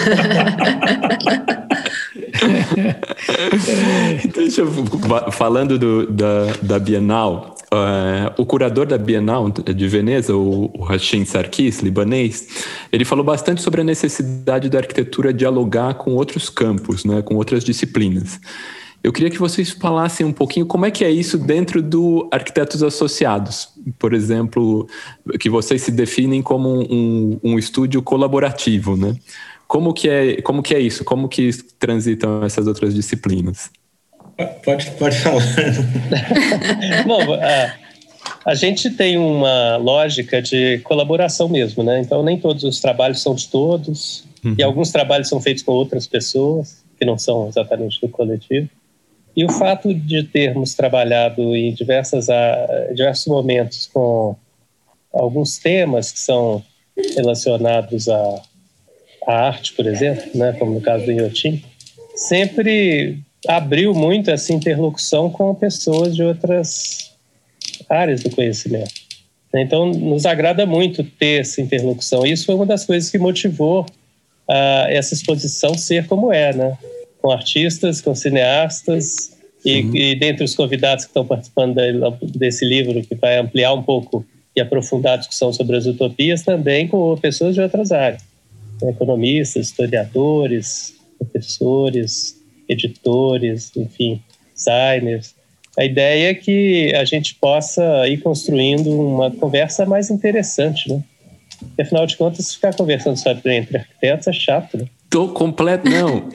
Deixa 4.34 4.62
eu, 4.62 4.70
falando 5.32 5.78
do, 5.78 6.06
da, 6.06 6.46
da 6.62 6.78
Bienal, 6.78 7.56
Uh, 7.66 8.30
o 8.40 8.46
curador 8.46 8.86
da 8.86 8.96
Bienal 8.96 9.50
de 9.50 9.88
Veneza, 9.88 10.36
o, 10.36 10.70
o 10.72 10.84
Hashim 10.84 11.24
Sarkis, 11.24 11.80
libanês, 11.80 12.64
ele 12.92 13.04
falou 13.04 13.24
bastante 13.24 13.60
sobre 13.60 13.80
a 13.80 13.84
necessidade 13.84 14.70
da 14.70 14.78
arquitetura 14.78 15.34
dialogar 15.34 15.94
com 15.94 16.14
outros 16.14 16.48
campos, 16.48 17.04
né, 17.04 17.22
com 17.22 17.34
outras 17.34 17.64
disciplinas. 17.64 18.38
Eu 19.02 19.12
queria 19.12 19.30
que 19.30 19.38
vocês 19.38 19.70
falassem 19.70 20.24
um 20.24 20.32
pouquinho 20.32 20.64
como 20.64 20.86
é 20.86 20.90
que 20.90 21.04
é 21.04 21.10
isso 21.10 21.38
dentro 21.38 21.82
do 21.82 22.28
Arquitetos 22.32 22.82
Associados. 22.82 23.68
Por 23.98 24.12
exemplo, 24.12 24.88
que 25.38 25.50
vocês 25.50 25.82
se 25.82 25.90
definem 25.90 26.42
como 26.42 26.68
um, 26.70 27.38
um 27.42 27.58
estúdio 27.58 28.02
colaborativo, 28.02 28.96
né? 28.96 29.14
Como 29.66 29.92
que, 29.92 30.08
é, 30.08 30.40
como 30.42 30.62
que 30.62 30.74
é 30.74 30.80
isso? 30.80 31.04
Como 31.04 31.28
que 31.28 31.50
transitam 31.78 32.44
essas 32.44 32.66
outras 32.66 32.94
disciplinas? 32.94 33.70
Pode, 34.64 34.90
pode 34.92 35.18
falar. 35.18 35.42
Bom, 37.06 37.34
a, 37.34 37.74
a 38.44 38.54
gente 38.54 38.90
tem 38.90 39.18
uma 39.18 39.76
lógica 39.76 40.40
de 40.42 40.78
colaboração 40.78 41.48
mesmo, 41.48 41.82
né? 41.82 42.00
Então, 42.00 42.22
nem 42.22 42.38
todos 42.38 42.62
os 42.64 42.80
trabalhos 42.80 43.22
são 43.22 43.34
de 43.34 43.48
todos, 43.48 44.24
uhum. 44.44 44.54
e 44.58 44.62
alguns 44.62 44.90
trabalhos 44.90 45.28
são 45.28 45.40
feitos 45.40 45.62
com 45.62 45.72
outras 45.72 46.06
pessoas, 46.06 46.84
que 46.98 47.04
não 47.04 47.18
são 47.18 47.48
exatamente 47.48 48.00
do 48.00 48.08
coletivo. 48.08 48.68
E 49.34 49.44
o 49.44 49.50
fato 49.50 49.92
de 49.92 50.22
termos 50.22 50.74
trabalhado 50.74 51.54
em 51.54 51.72
diversas, 51.74 52.28
diversos 52.94 53.26
momentos 53.26 53.86
com 53.92 54.36
alguns 55.12 55.58
temas 55.58 56.10
que 56.10 56.20
são 56.20 56.62
relacionados 57.14 58.08
à, 58.08 58.42
à 59.26 59.46
arte, 59.46 59.72
por 59.72 59.86
exemplo, 59.86 60.24
né, 60.34 60.54
como 60.58 60.74
no 60.74 60.80
caso 60.80 61.04
do 61.04 61.12
Inhotim, 61.12 61.62
sempre 62.14 63.18
abriu 63.46 63.94
muito 63.94 64.30
essa 64.30 64.52
interlocução 64.52 65.30
com 65.30 65.54
pessoas 65.54 66.14
de 66.14 66.22
outras 66.22 67.12
áreas 67.88 68.22
do 68.22 68.30
conhecimento. 68.30 69.06
Então, 69.54 69.86
nos 69.86 70.26
agrada 70.26 70.66
muito 70.66 71.02
ter 71.02 71.40
essa 71.40 71.60
interlocução. 71.60 72.26
Isso 72.26 72.44
foi 72.44 72.54
uma 72.54 72.66
das 72.66 72.84
coisas 72.84 73.10
que 73.10 73.18
motivou 73.18 73.82
uh, 73.82 74.86
essa 74.88 75.14
exposição 75.14 75.74
ser 75.74 76.06
como 76.06 76.32
é, 76.32 76.52
né? 76.52 76.76
Com 77.22 77.30
artistas, 77.30 78.00
com 78.00 78.14
cineastas 78.14 79.36
e, 79.64 79.78
e 79.78 80.14
dentre 80.14 80.44
os 80.44 80.54
convidados 80.54 81.04
que 81.04 81.10
estão 81.10 81.26
participando 81.26 81.76
desse 82.36 82.64
livro, 82.64 83.02
que 83.02 83.14
vai 83.14 83.38
ampliar 83.38 83.72
um 83.72 83.82
pouco 83.82 84.24
e 84.54 84.60
aprofundar 84.60 85.14
a 85.14 85.16
discussão 85.16 85.52
sobre 85.52 85.76
as 85.76 85.86
utopias, 85.86 86.42
também 86.42 86.86
com 86.86 87.16
pessoas 87.16 87.54
de 87.54 87.60
outras 87.60 87.92
áreas, 87.92 88.22
economistas, 88.82 89.66
historiadores, 89.66 90.94
professores, 91.18 92.36
editores, 92.68 93.72
enfim, 93.76 94.22
designers. 94.54 95.34
A 95.78 95.84
ideia 95.84 96.30
é 96.30 96.34
que 96.34 96.92
a 96.94 97.04
gente 97.04 97.34
possa 97.34 98.08
ir 98.08 98.18
construindo 98.18 98.90
uma 98.90 99.30
conversa 99.30 99.84
mais 99.84 100.10
interessante, 100.10 100.90
né? 100.90 101.02
Porque, 101.58 101.82
afinal 101.82 102.06
de 102.06 102.16
contas, 102.16 102.54
ficar 102.54 102.74
conversando 102.74 103.16
só 103.16 103.30
entre 103.30 103.78
arquitetos 103.78 104.26
é 104.26 104.32
chato, 104.32 104.78
né? 104.78 104.86
Tô 105.08 105.28
completo, 105.28 105.88
não. 105.88 106.28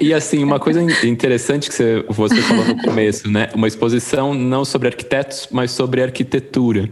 E 0.00 0.14
assim, 0.14 0.44
uma 0.44 0.60
coisa 0.60 0.80
interessante 1.06 1.68
que 1.68 1.74
você, 1.74 2.04
você 2.08 2.40
falou 2.42 2.64
no 2.64 2.82
começo, 2.82 3.28
né? 3.30 3.48
Uma 3.54 3.66
exposição 3.66 4.32
não 4.32 4.64
sobre 4.64 4.88
arquitetos, 4.88 5.48
mas 5.50 5.72
sobre 5.72 6.02
arquitetura. 6.02 6.88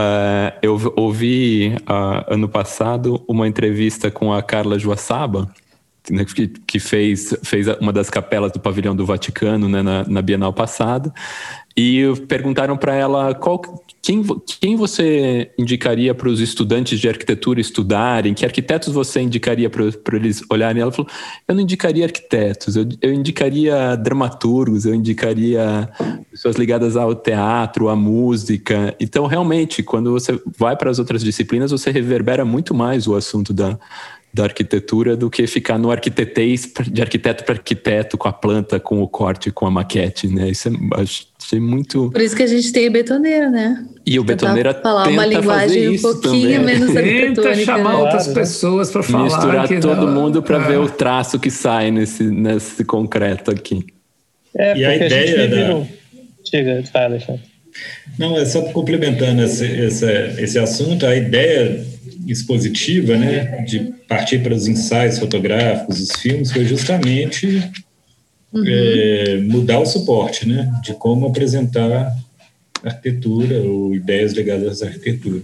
Uh, 0.00 0.56
eu 0.62 0.80
ouvi 0.96 1.74
uh, 1.80 2.32
ano 2.32 2.48
passado 2.48 3.22
uma 3.28 3.46
entrevista 3.46 4.10
com 4.10 4.32
a 4.32 4.42
Carla 4.42 4.78
Joaçaba, 4.78 5.52
né, 6.08 6.24
que, 6.24 6.48
que, 6.48 6.80
fez, 6.80 7.36
fez 7.42 7.66
uma 7.80 7.92
das 7.92 8.08
capelas 8.08 8.50
do 8.52 8.58
pavilhão 8.58 8.96
do 8.96 9.04
Vaticano 9.04 9.68
né, 9.68 9.82
na, 9.82 10.04
na 10.04 10.22
Bienal 10.22 10.52
passada, 10.52 11.12
e 11.80 12.14
perguntaram 12.26 12.76
para 12.76 12.94
ela 12.94 13.34
qual, 13.34 13.58
quem, 14.02 14.22
quem 14.60 14.76
você 14.76 15.50
indicaria 15.56 16.14
para 16.14 16.28
os 16.28 16.38
estudantes 16.38 17.00
de 17.00 17.08
arquitetura 17.08 17.58
estudarem, 17.58 18.34
que 18.34 18.44
arquitetos 18.44 18.92
você 18.92 19.22
indicaria 19.22 19.70
para 19.70 20.16
eles 20.16 20.42
olharem? 20.50 20.82
Ela 20.82 20.92
falou: 20.92 21.10
eu 21.48 21.54
não 21.54 21.62
indicaria 21.62 22.04
arquitetos, 22.04 22.76
eu, 22.76 22.86
eu 23.00 23.14
indicaria 23.14 23.96
dramaturgos, 23.96 24.84
eu 24.84 24.94
indicaria 24.94 25.88
pessoas 26.30 26.56
ligadas 26.56 26.98
ao 26.98 27.14
teatro, 27.14 27.88
à 27.88 27.96
música. 27.96 28.94
Então, 29.00 29.26
realmente, 29.26 29.82
quando 29.82 30.12
você 30.12 30.38
vai 30.58 30.76
para 30.76 30.90
as 30.90 30.98
outras 30.98 31.24
disciplinas, 31.24 31.70
você 31.70 31.90
reverbera 31.90 32.44
muito 32.44 32.74
mais 32.74 33.06
o 33.06 33.14
assunto 33.14 33.54
da 33.54 33.78
da 34.32 34.44
arquitetura 34.44 35.16
do 35.16 35.28
que 35.28 35.46
ficar 35.46 35.76
no 35.76 35.90
arquitetês 35.90 36.72
de 36.90 37.02
arquiteto 37.02 37.44
para 37.44 37.54
arquiteto 37.54 38.16
com 38.16 38.28
a 38.28 38.32
planta, 38.32 38.78
com 38.78 39.02
o 39.02 39.08
corte, 39.08 39.50
com 39.50 39.66
a 39.66 39.70
maquete, 39.70 40.28
né? 40.28 40.48
Isso 40.48 40.68
é, 40.68 40.72
achei 40.96 41.58
muito. 41.58 42.10
Por 42.10 42.20
isso 42.20 42.36
que 42.36 42.42
a 42.44 42.46
gente 42.46 42.72
tem 42.72 42.88
o 42.88 42.92
betoneira, 42.92 43.50
né? 43.50 43.84
E 44.06 44.18
o 44.20 44.24
betoneira 44.24 44.72
falar 44.74 45.08
uma 45.08 45.26
linguagem 45.26 45.88
um 45.88 46.00
pouquinho 46.00 46.60
também. 46.60 46.78
menos 46.78 46.92
Tenta 46.92 47.54
chamar 47.56 47.98
outras 47.98 48.28
pessoas 48.28 48.90
para 48.90 49.02
falar. 49.02 49.24
Misturar 49.24 49.68
todo 49.80 50.06
não... 50.06 50.14
mundo 50.14 50.42
para 50.42 50.58
é. 50.58 50.68
ver 50.68 50.78
o 50.78 50.88
traço 50.88 51.38
que 51.38 51.50
sai 51.50 51.90
nesse 51.90 52.22
nesse 52.22 52.84
concreto 52.84 53.50
aqui. 53.50 53.84
É, 54.56 54.76
e 54.76 54.84
a 54.84 54.96
ideia 54.96 55.44
a 55.44 55.46
da... 55.78 55.86
Chega, 56.44 56.82
fala, 56.92 57.06
Alexandre. 57.06 57.49
Não, 58.18 58.36
é 58.36 58.44
só 58.44 58.62
complementando 58.72 59.42
esse, 59.42 59.64
esse, 59.64 60.06
esse 60.38 60.58
assunto, 60.58 61.06
a 61.06 61.16
ideia 61.16 61.84
expositiva, 62.26 63.16
né, 63.16 63.64
de 63.64 63.92
partir 64.08 64.42
para 64.42 64.54
os 64.54 64.68
ensaios 64.68 65.18
fotográficos, 65.18 66.00
os 66.00 66.12
filmes, 66.20 66.52
foi 66.52 66.64
justamente 66.64 67.70
uhum. 68.52 68.64
é, 68.66 69.36
mudar 69.42 69.80
o 69.80 69.86
suporte, 69.86 70.46
né, 70.46 70.70
de 70.82 70.94
como 70.94 71.26
apresentar 71.26 72.12
arquitetura 72.84 73.60
ou 73.60 73.94
ideias 73.94 74.32
ligadas 74.32 74.82
à 74.82 74.86
arquitetura. 74.86 75.42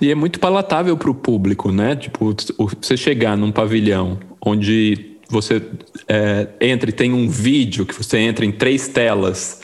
E 0.00 0.10
é 0.10 0.14
muito 0.14 0.38
palatável 0.38 0.96
para 0.96 1.10
o 1.10 1.14
público, 1.14 1.72
né? 1.72 1.96
Tipo, 1.96 2.34
você 2.80 2.96
chegar 2.96 3.36
num 3.36 3.50
pavilhão 3.50 4.18
onde 4.40 5.16
você 5.28 5.60
é, 6.06 6.46
entra 6.60 6.88
e 6.88 6.92
tem 6.92 7.12
um 7.12 7.28
vídeo 7.28 7.84
que 7.84 7.94
você 7.94 8.18
entra 8.18 8.44
em 8.44 8.52
três 8.52 8.86
telas 8.88 9.57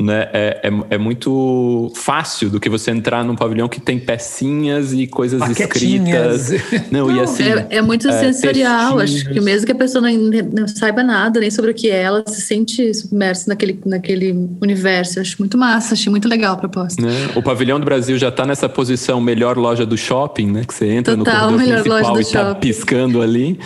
né, 0.00 0.28
é, 0.32 0.60
é, 0.62 0.94
é, 0.94 0.98
muito 0.98 1.92
fácil 1.94 2.48
do 2.48 2.58
que 2.58 2.70
você 2.70 2.90
entrar 2.90 3.22
num 3.22 3.36
pavilhão 3.36 3.68
que 3.68 3.80
tem 3.80 3.98
pecinhas 3.98 4.92
e 4.92 5.06
coisas 5.06 5.42
escritas. 5.50 6.50
Não, 6.90 7.08
não, 7.08 7.16
e 7.16 7.20
assim, 7.20 7.44
é, 7.44 7.66
é 7.70 7.82
muito 7.82 8.08
é, 8.08 8.12
sensorial. 8.12 8.98
Acho 8.98 9.28
que 9.28 9.40
mesmo 9.40 9.66
que 9.66 9.72
a 9.72 9.74
pessoa 9.74 10.00
não, 10.00 10.12
não, 10.52 10.66
saiba 10.66 11.02
nada 11.02 11.38
nem 11.38 11.50
sobre 11.50 11.72
o 11.72 11.74
que 11.74 11.90
é, 11.90 12.02
ela 12.02 12.24
se 12.26 12.40
sente 12.40 12.94
submersa 12.94 13.44
naquele, 13.48 13.78
naquele 13.84 14.48
universo. 14.60 15.20
Acho 15.20 15.36
muito 15.38 15.58
massa, 15.58 15.94
achei 15.94 16.10
muito 16.10 16.28
legal 16.28 16.54
a 16.54 16.56
proposta. 16.56 17.00
Né? 17.00 17.12
O 17.36 17.42
pavilhão 17.42 17.78
do 17.78 17.84
Brasil 17.84 18.16
já 18.16 18.28
está 18.28 18.46
nessa 18.46 18.68
posição 18.68 19.20
melhor 19.20 19.58
loja 19.58 19.84
do 19.84 19.98
shopping, 19.98 20.50
né? 20.50 20.64
Que 20.66 20.72
você 20.72 20.86
entra 20.86 21.16
Total, 21.16 21.50
no 21.50 21.58
corredor 21.58 21.82
principal 21.82 22.18
e 22.18 22.20
está 22.22 22.54
piscando 22.54 23.20
ali. 23.20 23.58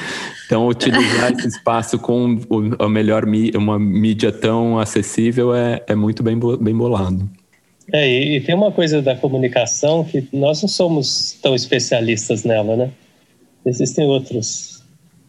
Então, 0.46 0.68
utilizar 0.68 1.32
esse 1.32 1.48
espaço 1.48 1.98
com 1.98 2.38
a 2.78 2.88
melhor 2.88 3.24
uma 3.56 3.78
mídia 3.78 4.30
tão 4.30 4.78
acessível 4.78 5.54
é, 5.54 5.82
é 5.86 5.94
muito 5.94 6.22
bem, 6.24 6.38
bem 6.60 6.74
bolado. 6.74 7.28
É, 7.92 8.08
e, 8.08 8.40
tem 8.40 8.54
uma 8.54 8.72
coisa 8.72 9.02
da 9.02 9.14
comunicação 9.14 10.04
que 10.04 10.26
nós 10.32 10.62
não 10.62 10.68
somos 10.68 11.36
tão 11.42 11.54
especialistas 11.54 12.44
nela, 12.44 12.76
né? 12.76 12.90
Existem 13.66 14.06
outros, 14.06 14.82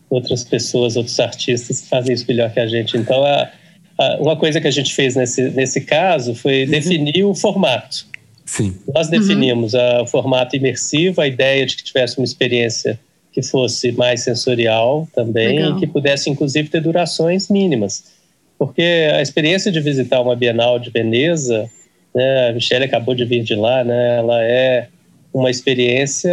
outras 0.10 0.44
pessoas, 0.44 0.96
outros 0.96 1.20
artistas 1.20 1.82
que 1.82 1.90
fazem 1.90 2.16
isso 2.16 2.26
melhor 2.28 2.52
que 2.52 2.60
a 2.60 2.68
gente. 2.68 2.98
Então, 2.98 3.24
a, 3.26 3.52
a, 3.98 4.18
uma 4.22 4.36
coisa 4.38 4.62
que 4.62 4.68
a 4.68 4.72
gente 4.72 4.94
fez 4.94 5.16
nesse, 5.16 5.50
nesse 5.50 5.82
caso 5.82 6.34
foi 6.34 6.64
uhum. 6.64 6.72
definir 6.72 7.26
o 7.26 7.36
formato. 7.36 8.06
Sim. 8.46 8.76
Nós 8.94 9.10
definimos 9.10 9.74
uhum. 9.74 9.80
a, 9.80 10.02
o 10.04 10.08
formato 10.08 10.56
imersivo, 10.56 11.20
a 11.20 11.28
ideia 11.28 11.66
de 11.66 11.76
que 11.76 11.84
tivesse 11.84 12.18
uma 12.18 12.26
experiência 12.26 13.00
que 13.34 13.44
fosse 13.44 13.92
mais 13.92 14.22
sensorial 14.22 15.10
também 15.14 15.60
Legal. 15.60 15.76
e 15.76 15.80
que 15.82 15.88
pudesse, 15.88 16.30
inclusive, 16.30 16.70
ter 16.70 16.82
durações 16.82 17.50
mínimas. 17.50 18.15
Porque 18.58 19.10
a 19.14 19.22
experiência 19.22 19.72
de 19.72 19.80
visitar 19.80 20.22
uma 20.22 20.36
Bienal 20.36 20.80
de 20.80 20.90
Veneza 20.90 21.70
né? 22.16 22.50
A 22.50 22.54
Michelle 22.54 22.86
acabou 22.86 23.14
de 23.14 23.26
vir 23.26 23.44
de 23.44 23.54
lá, 23.54 23.84
né? 23.84 24.18
Ela 24.18 24.42
é 24.42 24.88
uma 25.34 25.52
experiência 25.52 26.32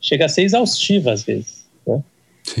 chega 0.00 0.24
a 0.24 0.28
ser 0.28 0.42
exaustiva 0.42 1.12
às 1.12 1.22
vezes, 1.22 1.64
né? 1.86 2.02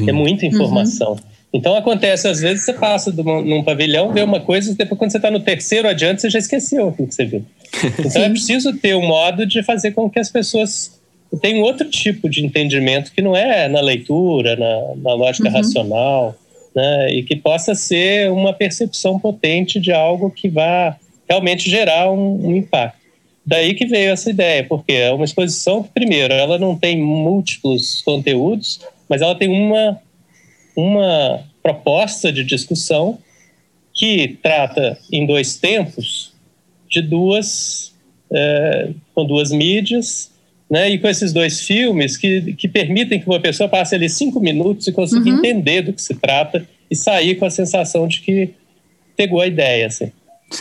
É 0.06 0.12
muita 0.12 0.46
informação. 0.46 1.12
Uhum. 1.12 1.18
Então 1.52 1.76
acontece, 1.76 2.28
às 2.28 2.40
vezes 2.40 2.64
você 2.64 2.72
passa 2.72 3.10
num 3.10 3.64
pavilhão, 3.64 4.12
vê 4.12 4.22
uma 4.22 4.40
coisa, 4.40 4.74
depois 4.74 4.96
quando 4.96 5.10
você 5.10 5.18
está 5.18 5.30
no 5.30 5.40
terceiro 5.40 5.88
adiante, 5.88 6.22
você 6.22 6.30
já 6.30 6.38
esqueceu 6.38 6.88
o 6.88 6.92
que 6.92 7.04
você 7.04 7.24
viu. 7.24 7.44
Então 7.98 8.22
é 8.22 8.30
preciso 8.30 8.72
ter 8.78 8.94
um 8.94 9.06
modo 9.06 9.44
de 9.44 9.62
fazer 9.62 9.90
com 9.90 10.08
que 10.08 10.20
as 10.20 10.30
pessoas 10.30 11.00
tenham 11.40 11.62
outro 11.62 11.90
tipo 11.90 12.28
de 12.28 12.44
entendimento 12.44 13.12
que 13.12 13.20
não 13.20 13.36
é 13.36 13.68
na 13.68 13.80
leitura, 13.80 14.54
na, 14.54 14.94
na 14.96 15.14
lógica 15.14 15.48
uhum. 15.48 15.54
racional, 15.54 16.38
né? 16.74 17.12
E 17.14 17.22
que 17.22 17.36
possa 17.36 17.74
ser 17.74 18.30
uma 18.30 18.52
percepção 18.52 19.18
potente 19.18 19.80
de 19.80 19.92
algo 19.92 20.30
que 20.30 20.48
vá 20.48 20.96
realmente 21.28 21.70
gerar 21.70 22.10
um, 22.10 22.48
um 22.48 22.56
impacto. 22.56 23.00
Daí 23.44 23.74
que 23.74 23.86
veio 23.86 24.12
essa 24.12 24.30
ideia, 24.30 24.64
porque 24.64 24.92
é 24.92 25.12
uma 25.12 25.24
exposição 25.24 25.82
que, 25.82 25.90
primeiro, 25.90 26.32
ela 26.32 26.58
não 26.58 26.76
tem 26.76 27.00
múltiplos 27.00 28.00
conteúdos, 28.02 28.80
mas 29.08 29.20
ela 29.20 29.34
tem 29.34 29.48
uma, 29.48 30.00
uma 30.76 31.44
proposta 31.62 32.32
de 32.32 32.44
discussão 32.44 33.18
que 33.92 34.38
trata 34.42 34.98
em 35.10 35.26
dois 35.26 35.56
tempos 35.56 36.32
de 36.88 37.02
duas 37.02 37.92
é, 38.32 38.90
com 39.14 39.24
duas 39.26 39.50
mídias, 39.50 40.31
né? 40.72 40.88
E 40.88 40.98
com 40.98 41.06
esses 41.06 41.34
dois 41.34 41.60
filmes 41.60 42.16
que, 42.16 42.54
que 42.54 42.66
permitem 42.66 43.20
que 43.20 43.26
uma 43.26 43.38
pessoa 43.38 43.68
passe 43.68 43.94
ali 43.94 44.08
cinco 44.08 44.40
minutos 44.40 44.86
e 44.86 44.92
consiga 44.92 45.28
uhum. 45.28 45.36
entender 45.36 45.82
do 45.82 45.92
que 45.92 46.00
se 46.00 46.14
trata 46.14 46.66
e 46.90 46.96
sair 46.96 47.34
com 47.34 47.44
a 47.44 47.50
sensação 47.50 48.08
de 48.08 48.22
que 48.22 48.54
pegou 49.14 49.42
a 49.42 49.46
ideia, 49.46 49.88
assim. 49.88 50.10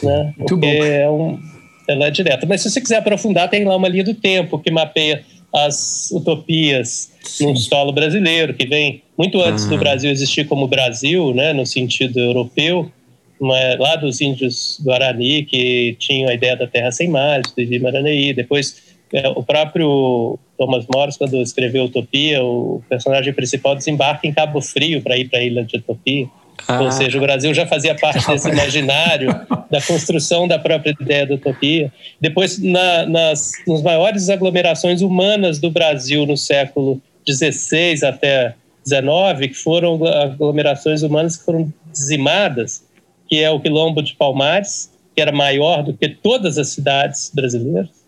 Né? 0.03 0.33
Muito 0.37 0.59
Porque 0.59 0.77
bom. 0.77 0.83
É 0.83 1.09
um, 1.09 1.39
ela 1.87 2.07
é 2.07 2.11
direta. 2.11 2.45
Mas 2.45 2.61
se 2.61 2.69
você 2.69 2.81
quiser 2.81 2.97
aprofundar, 2.97 3.49
tem 3.49 3.63
lá 3.63 3.73
uma 3.73 3.87
linha 3.87 4.03
do 4.03 4.13
tempo 4.13 4.59
que 4.59 4.69
mapeia 4.69 5.23
as 5.53 6.11
utopias 6.11 7.13
Sim. 7.23 7.47
no 7.47 7.55
solo 7.55 7.93
brasileiro, 7.93 8.53
que 8.53 8.67
vem 8.67 9.01
muito 9.17 9.41
antes 9.41 9.65
do 9.65 9.77
Brasil 9.77 10.11
existir 10.11 10.45
como 10.45 10.67
Brasil, 10.67 11.33
né, 11.33 11.53
no 11.53 11.65
sentido 11.65 12.19
europeu, 12.19 12.91
mas 13.39 13.79
lá 13.79 13.95
dos 13.95 14.19
índios 14.19 14.77
Guarani, 14.83 15.43
que 15.43 15.95
tinham 15.99 16.29
a 16.29 16.33
ideia 16.33 16.57
da 16.57 16.67
terra 16.67 16.91
sem 16.91 17.07
mares, 17.07 17.49
do 17.51 17.81
Maranhão. 17.81 18.33
Depois, 18.35 18.90
o 19.35 19.43
próprio 19.43 20.39
Thomas 20.57 20.85
Morris, 20.93 21.17
quando 21.17 21.41
escreveu 21.41 21.85
Utopia, 21.85 22.43
o 22.43 22.81
personagem 22.87 23.33
principal 23.33 23.75
desembarca 23.75 24.25
em 24.25 24.33
Cabo 24.33 24.61
Frio 24.61 25.01
para 25.01 25.17
ir 25.17 25.29
para 25.29 25.39
a 25.39 25.43
ilha 25.43 25.63
de 25.63 25.77
Utopia. 25.77 26.29
Ah. 26.67 26.81
Ou 26.81 26.91
seja, 26.91 27.17
o 27.17 27.21
Brasil 27.21 27.53
já 27.53 27.65
fazia 27.65 27.95
parte 27.95 28.25
desse 28.27 28.47
imaginário 28.51 29.29
da 29.69 29.81
construção 29.81 30.47
da 30.47 30.59
própria 30.59 30.95
ideia 30.99 31.25
da 31.25 31.35
utopia. 31.35 31.91
Depois, 32.19 32.61
na, 32.61 33.05
nas, 33.05 33.51
nas 33.67 33.81
maiores 33.81 34.29
aglomerações 34.29 35.01
humanas 35.01 35.59
do 35.59 35.71
Brasil 35.71 36.25
no 36.25 36.37
século 36.37 37.01
XVI 37.27 38.05
até 38.05 38.53
XIX, 38.85 39.47
que 39.47 39.53
foram 39.53 40.05
aglomerações 40.05 41.01
humanas 41.01 41.37
que 41.37 41.45
foram 41.45 41.73
dizimadas, 41.91 42.83
que 43.27 43.41
é 43.41 43.49
o 43.49 43.59
Quilombo 43.59 44.01
de 44.01 44.13
Palmares, 44.13 44.91
que 45.15 45.21
era 45.21 45.31
maior 45.31 45.83
do 45.83 45.93
que 45.93 46.09
todas 46.09 46.57
as 46.57 46.69
cidades 46.69 47.31
brasileiras 47.33 48.00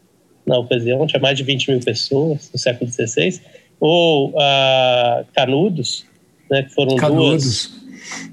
na 0.46 0.58
ocasião, 0.58 1.06
tinha 1.08 1.20
mais 1.20 1.38
de 1.38 1.44
20 1.44 1.72
mil 1.72 1.80
pessoas 1.80 2.50
no 2.52 2.60
século 2.60 2.92
XVI, 2.92 3.40
ou 3.80 4.34
ah, 4.38 5.24
Canudos, 5.34 6.06
né, 6.50 6.64
que 6.64 6.74
foram 6.74 6.96
Canudos. 6.96 7.70
duas 7.70 7.84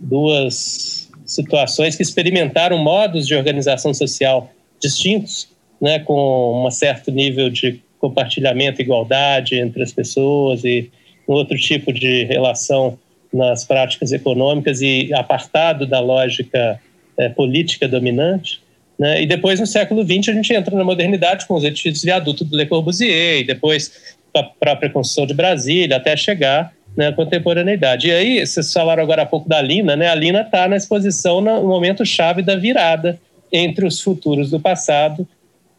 duas 0.00 1.10
situações 1.24 1.96
que 1.96 2.02
experimentaram 2.02 2.76
modos 2.78 3.26
de 3.26 3.34
organização 3.34 3.94
social 3.94 4.50
distintos, 4.80 5.48
né, 5.80 5.98
com 6.00 6.66
um 6.66 6.70
certo 6.70 7.10
nível 7.10 7.48
de 7.50 7.80
compartilhamento, 7.98 8.80
igualdade 8.80 9.56
entre 9.56 9.82
as 9.82 9.92
pessoas 9.92 10.64
e 10.64 10.90
um 11.28 11.34
outro 11.34 11.56
tipo 11.56 11.92
de 11.92 12.24
relação 12.24 12.98
nas 13.32 13.64
práticas 13.64 14.10
econômicas 14.10 14.80
e 14.80 15.12
apartado 15.14 15.86
da 15.86 16.00
lógica 16.00 16.80
é, 17.16 17.28
política 17.28 17.86
dominante. 17.86 18.60
Né? 19.00 19.22
E 19.22 19.26
depois, 19.26 19.58
no 19.58 19.66
século 19.66 20.04
XX, 20.04 20.28
a 20.28 20.32
gente 20.34 20.52
entra 20.52 20.76
na 20.76 20.84
modernidade 20.84 21.46
com 21.46 21.54
os 21.54 21.64
edifícios 21.64 22.04
viaduto 22.04 22.44
do 22.44 22.54
Le 22.54 22.66
Corbusier, 22.66 23.40
e 23.40 23.44
depois 23.44 24.14
a 24.36 24.42
própria 24.42 24.90
construção 24.90 25.26
de 25.26 25.32
Brasília, 25.32 25.96
até 25.96 26.14
chegar 26.14 26.70
né, 26.94 27.10
contemporaneidade. 27.10 28.08
E 28.08 28.12
aí, 28.12 28.46
vocês 28.46 28.70
falaram 28.70 29.02
agora 29.02 29.22
há 29.22 29.26
pouco 29.26 29.48
da 29.48 29.62
Lina, 29.62 29.96
né? 29.96 30.08
A 30.08 30.14
Lina 30.14 30.42
está 30.42 30.68
na 30.68 30.76
exposição 30.76 31.40
no 31.40 31.66
momento 31.66 32.04
chave 32.04 32.42
da 32.42 32.56
virada 32.56 33.18
entre 33.50 33.86
os 33.86 34.02
futuros 34.02 34.50
do 34.50 34.60
passado 34.60 35.26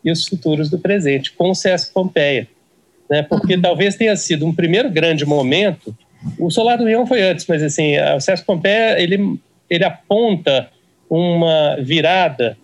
e 0.04 0.12
os 0.12 0.28
futuros 0.28 0.68
do 0.68 0.80
presente, 0.80 1.32
com 1.32 1.52
o 1.52 1.56
Sesc 1.56 1.94
Pompeia. 1.94 2.48
Né? 3.08 3.22
Porque 3.22 3.54
uhum. 3.54 3.62
talvez 3.62 3.96
tenha 3.96 4.16
sido 4.16 4.48
um 4.48 4.54
primeiro 4.54 4.90
grande 4.90 5.26
momento. 5.28 5.96
O 6.40 6.50
Solar 6.50 6.80
do 6.80 6.86
Leão 6.86 7.06
foi 7.06 7.22
antes, 7.22 7.46
mas 7.48 7.62
assim, 7.62 8.00
o 8.16 8.20
Sesc 8.20 8.44
Pompeia 8.46 9.00
ele, 9.00 9.40
ele 9.70 9.86
aponta 9.86 10.70
uma 11.08 11.78
virada, 11.80 12.58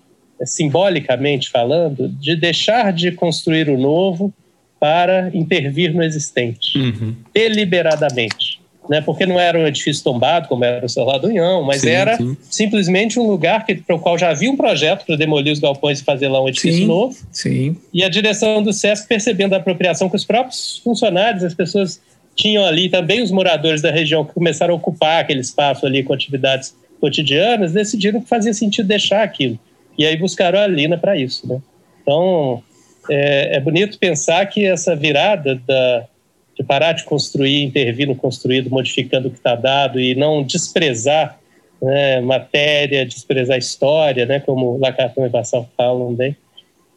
simbolicamente 0.45 1.49
falando, 1.49 2.09
de 2.09 2.35
deixar 2.35 2.93
de 2.93 3.11
construir 3.11 3.69
o 3.69 3.77
novo 3.77 4.33
para 4.79 5.31
intervir 5.33 5.93
no 5.93 6.03
existente, 6.03 6.77
uhum. 6.77 7.15
deliberadamente. 7.33 8.61
Né? 8.89 9.01
Porque 9.01 9.25
não 9.25 9.37
era 9.37 9.59
um 9.59 9.67
edifício 9.67 10.01
tombado, 10.01 10.47
como 10.47 10.63
era 10.63 10.85
o 10.85 10.87
Celular 10.87 11.17
do 11.17 11.27
União, 11.27 11.61
mas 11.61 11.81
sim, 11.81 11.89
era 11.89 12.15
sim. 12.15 12.37
simplesmente 12.49 13.19
um 13.19 13.27
lugar 13.27 13.65
para 13.85 13.95
o 13.95 13.99
qual 13.99 14.17
já 14.17 14.29
havia 14.29 14.49
um 14.49 14.55
projeto 14.55 15.05
para 15.05 15.17
demolir 15.17 15.51
os 15.51 15.59
galpões 15.59 15.99
e 15.99 16.03
fazer 16.03 16.29
lá 16.29 16.41
um 16.41 16.47
edifício 16.47 16.81
sim, 16.81 16.85
novo. 16.85 17.17
E 17.93 18.01
a 18.03 18.09
direção 18.09 18.63
do 18.63 18.71
SESC, 18.71 19.05
percebendo 19.07 19.53
a 19.53 19.57
apropriação 19.57 20.09
que 20.09 20.15
os 20.15 20.23
próprios 20.23 20.79
funcionários, 20.83 21.43
as 21.43 21.53
pessoas 21.53 21.99
tinham 22.33 22.63
ali, 22.63 22.87
também 22.87 23.21
os 23.21 23.31
moradores 23.31 23.81
da 23.81 23.91
região 23.91 24.23
que 24.23 24.33
começaram 24.33 24.75
a 24.75 24.77
ocupar 24.77 25.21
aquele 25.21 25.41
espaço 25.41 25.85
ali 25.85 26.03
com 26.03 26.13
atividades 26.13 26.73
cotidianas, 27.01 27.73
decidiram 27.73 28.21
que 28.21 28.29
fazia 28.29 28.53
sentido 28.53 28.87
deixar 28.87 29.23
aquilo. 29.23 29.59
E 29.97 30.05
aí 30.05 30.15
buscaram 30.17 30.59
a 30.59 30.67
Lina 30.67 30.97
para 30.97 31.17
isso. 31.17 31.47
Né? 31.47 31.59
Então, 32.01 32.63
é, 33.09 33.57
é 33.57 33.59
bonito 33.59 33.97
pensar 33.97 34.45
que 34.45 34.65
essa 34.65 34.95
virada 34.95 35.55
da, 35.67 36.05
de 36.55 36.63
parar 36.63 36.93
de 36.93 37.03
construir, 37.03 37.63
intervir 37.63 38.07
no 38.07 38.15
construído, 38.15 38.69
modificando 38.69 39.27
o 39.27 39.31
que 39.31 39.37
está 39.37 39.55
dado 39.55 39.99
e 39.99 40.15
não 40.15 40.43
desprezar 40.43 41.39
né, 41.81 42.21
matéria, 42.21 43.05
desprezar 43.05 43.57
história, 43.57 44.25
né, 44.25 44.39
como 44.39 44.77
Lacan 44.77 45.11
e 45.17 45.29
Vassal 45.29 45.69
falam 45.77 46.13
bem, 46.13 46.35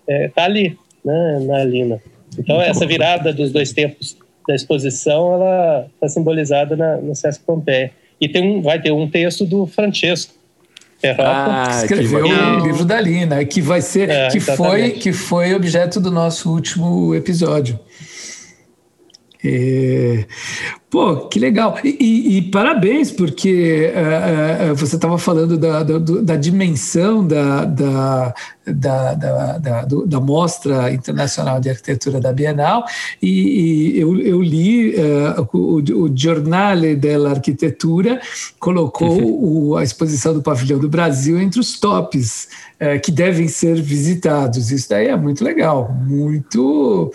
está 0.09 0.13
é, 0.13 0.29
tá 0.29 0.45
ali, 0.45 0.79
né, 1.05 1.41
na 1.47 1.65
Lina. 1.65 2.01
Então, 2.39 2.61
essa 2.61 2.87
virada 2.87 3.33
dos 3.33 3.53
dois 3.53 3.73
tempos 3.73 4.17
da 4.47 4.55
exposição, 4.55 5.35
ela 5.35 5.87
está 5.95 6.09
simbolizada 6.09 6.77
na, 6.77 6.97
no 6.97 7.15
Sesc 7.15 7.45
Pompeia. 7.45 7.93
E 8.21 8.29
tem 8.29 8.43
um, 8.43 8.63
vai 8.63 8.81
ter 8.81 8.93
um 8.93 9.09
texto 9.09 9.45
do 9.45 9.67
Francesco, 9.67 10.35
ah, 11.19 11.67
escreveu 11.83 12.25
o 12.25 12.67
livro 12.67 12.85
da 12.85 13.01
Lina, 13.01 13.45
que 13.45 13.61
vai 13.61 13.81
ser, 13.81 14.11
é, 14.11 14.29
que 14.29 14.41
foi, 14.41 14.91
que 14.91 15.13
foi 15.13 15.55
objeto 15.55 16.01
do 16.01 16.11
nosso 16.11 16.53
último 16.53 17.15
episódio. 17.15 17.79
É, 19.43 20.27
pô, 20.91 21.29
que 21.29 21.39
legal. 21.39 21.79
E, 21.83 21.97
e, 21.99 22.37
e 22.37 22.43
parabéns, 22.43 23.11
porque 23.11 23.91
uh, 23.91 24.73
uh, 24.73 24.75
você 24.75 24.97
estava 24.97 25.17
falando 25.17 25.57
da, 25.57 25.83
da, 25.83 25.99
da 25.99 26.37
dimensão 26.37 27.27
da, 27.27 27.65
da, 27.65 28.35
da, 28.67 29.15
da, 29.15 29.85
da, 29.85 30.21
Mostra 30.21 30.93
Internacional 30.93 31.59
de 31.59 31.71
Arquitetura 31.71 32.21
da 32.21 32.35
Bienal, 32.35 32.85
e, 33.23 33.95
e 33.95 34.01
eu, 34.01 34.21
eu, 34.21 34.43
li 34.43 34.95
uh, 34.95 35.49
o, 35.55 35.77
o 35.77 36.15
Giornale 36.15 36.95
della 36.95 37.31
Arquitetura, 37.31 38.21
colocou 38.59 39.23
uhum. 39.23 39.71
o, 39.71 39.77
a 39.77 39.83
exposição 39.83 40.35
do 40.35 40.43
Pavilhão 40.43 40.79
do 40.79 40.89
Brasil 40.89 41.41
entre 41.41 41.61
os 41.61 41.81
tops 41.81 42.49
que 43.03 43.13
devem 43.13 43.47
ser 43.47 43.75
visitados. 43.83 44.73
Isso 44.73 44.89
daí 44.89 45.09
é 45.09 45.17
muito 45.17 45.45
legal, 45.45 45.95
muito 46.07 47.13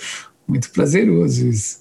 muito 0.48 0.72
prazeroso 0.72 1.48
isso. 1.48 1.80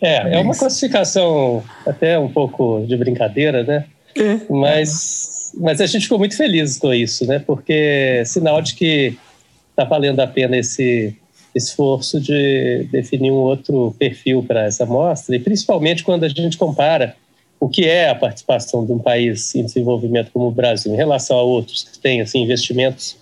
É, 0.00 0.36
é 0.36 0.38
uma 0.38 0.54
classificação 0.54 1.62
até 1.86 2.18
um 2.18 2.28
pouco 2.28 2.84
de 2.86 2.96
brincadeira, 2.96 3.62
né? 3.64 3.86
É. 4.14 4.40
Mas, 4.50 5.52
mas 5.56 5.80
a 5.80 5.86
gente 5.86 6.02
ficou 6.02 6.18
muito 6.18 6.36
feliz 6.36 6.78
com 6.78 6.92
isso, 6.92 7.26
né? 7.26 7.38
Porque 7.38 7.72
é 7.72 8.24
sinal 8.24 8.60
de 8.60 8.74
que 8.74 9.18
está 9.70 9.84
valendo 9.84 10.20
a 10.20 10.26
pena 10.26 10.56
esse 10.56 11.14
esforço 11.54 12.20
de 12.20 12.86
definir 12.90 13.30
um 13.30 13.36
outro 13.36 13.94
perfil 13.98 14.42
para 14.42 14.64
essa 14.64 14.84
mostra, 14.84 15.34
e 15.34 15.38
principalmente 15.38 16.04
quando 16.04 16.24
a 16.24 16.28
gente 16.28 16.58
compara 16.58 17.16
o 17.58 17.68
que 17.68 17.86
é 17.86 18.10
a 18.10 18.14
participação 18.14 18.84
de 18.84 18.92
um 18.92 18.98
país 18.98 19.54
em 19.54 19.64
desenvolvimento 19.64 20.30
como 20.30 20.48
o 20.48 20.50
Brasil 20.50 20.92
em 20.92 20.96
relação 20.96 21.38
a 21.38 21.42
outros 21.42 21.84
que 21.84 21.98
têm 21.98 22.20
assim, 22.20 22.42
investimentos 22.42 23.16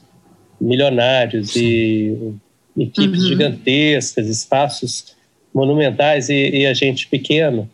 milionários 0.60 1.54
e 1.54 2.34
equipes 2.76 3.22
uhum. 3.22 3.28
gigantescas, 3.28 4.28
espaços 4.28 5.14
monumentais 5.54 6.28
e, 6.28 6.50
e, 6.50 6.66
a 6.66 6.74
gente 6.74 7.06
pequeno, 7.06 7.68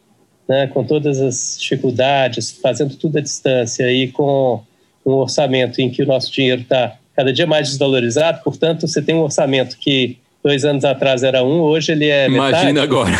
né, 0.48 0.66
com 0.66 0.84
todas 0.84 1.20
as 1.20 1.56
dificuldades, 1.58 2.50
fazendo 2.50 2.96
tudo 2.96 3.18
à 3.18 3.20
distância 3.20 3.90
e 3.90 4.08
com 4.08 4.62
um 5.06 5.12
orçamento 5.12 5.80
em 5.80 5.88
que 5.88 6.02
o 6.02 6.06
nosso 6.06 6.30
dinheiro 6.30 6.62
está 6.62 6.96
cada 7.16 7.32
dia 7.32 7.46
mais 7.46 7.68
desvalorizado, 7.68 8.42
portanto, 8.42 8.86
você 8.86 9.00
tem 9.00 9.14
um 9.14 9.22
orçamento 9.22 9.78
que 9.78 10.18
dois 10.42 10.64
anos 10.64 10.84
atrás 10.84 11.22
era 11.22 11.42
um, 11.42 11.60
hoje 11.60 11.92
ele 11.92 12.06
é 12.06 12.26
Imagina 12.26 12.64
metade. 12.64 12.78
agora. 12.78 13.10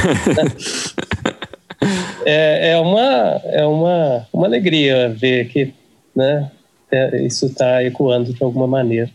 é, 2.24 2.72
é, 2.72 2.78
uma, 2.78 3.40
é 3.44 3.66
uma, 3.66 4.26
uma 4.32 4.46
alegria 4.46 5.10
ver 5.10 5.48
que 5.48 5.72
né, 6.14 6.50
é, 6.90 7.22
isso 7.22 7.46
está 7.46 7.82
ecoando 7.84 8.32
de 8.32 8.42
alguma 8.42 8.66
maneira. 8.66 9.10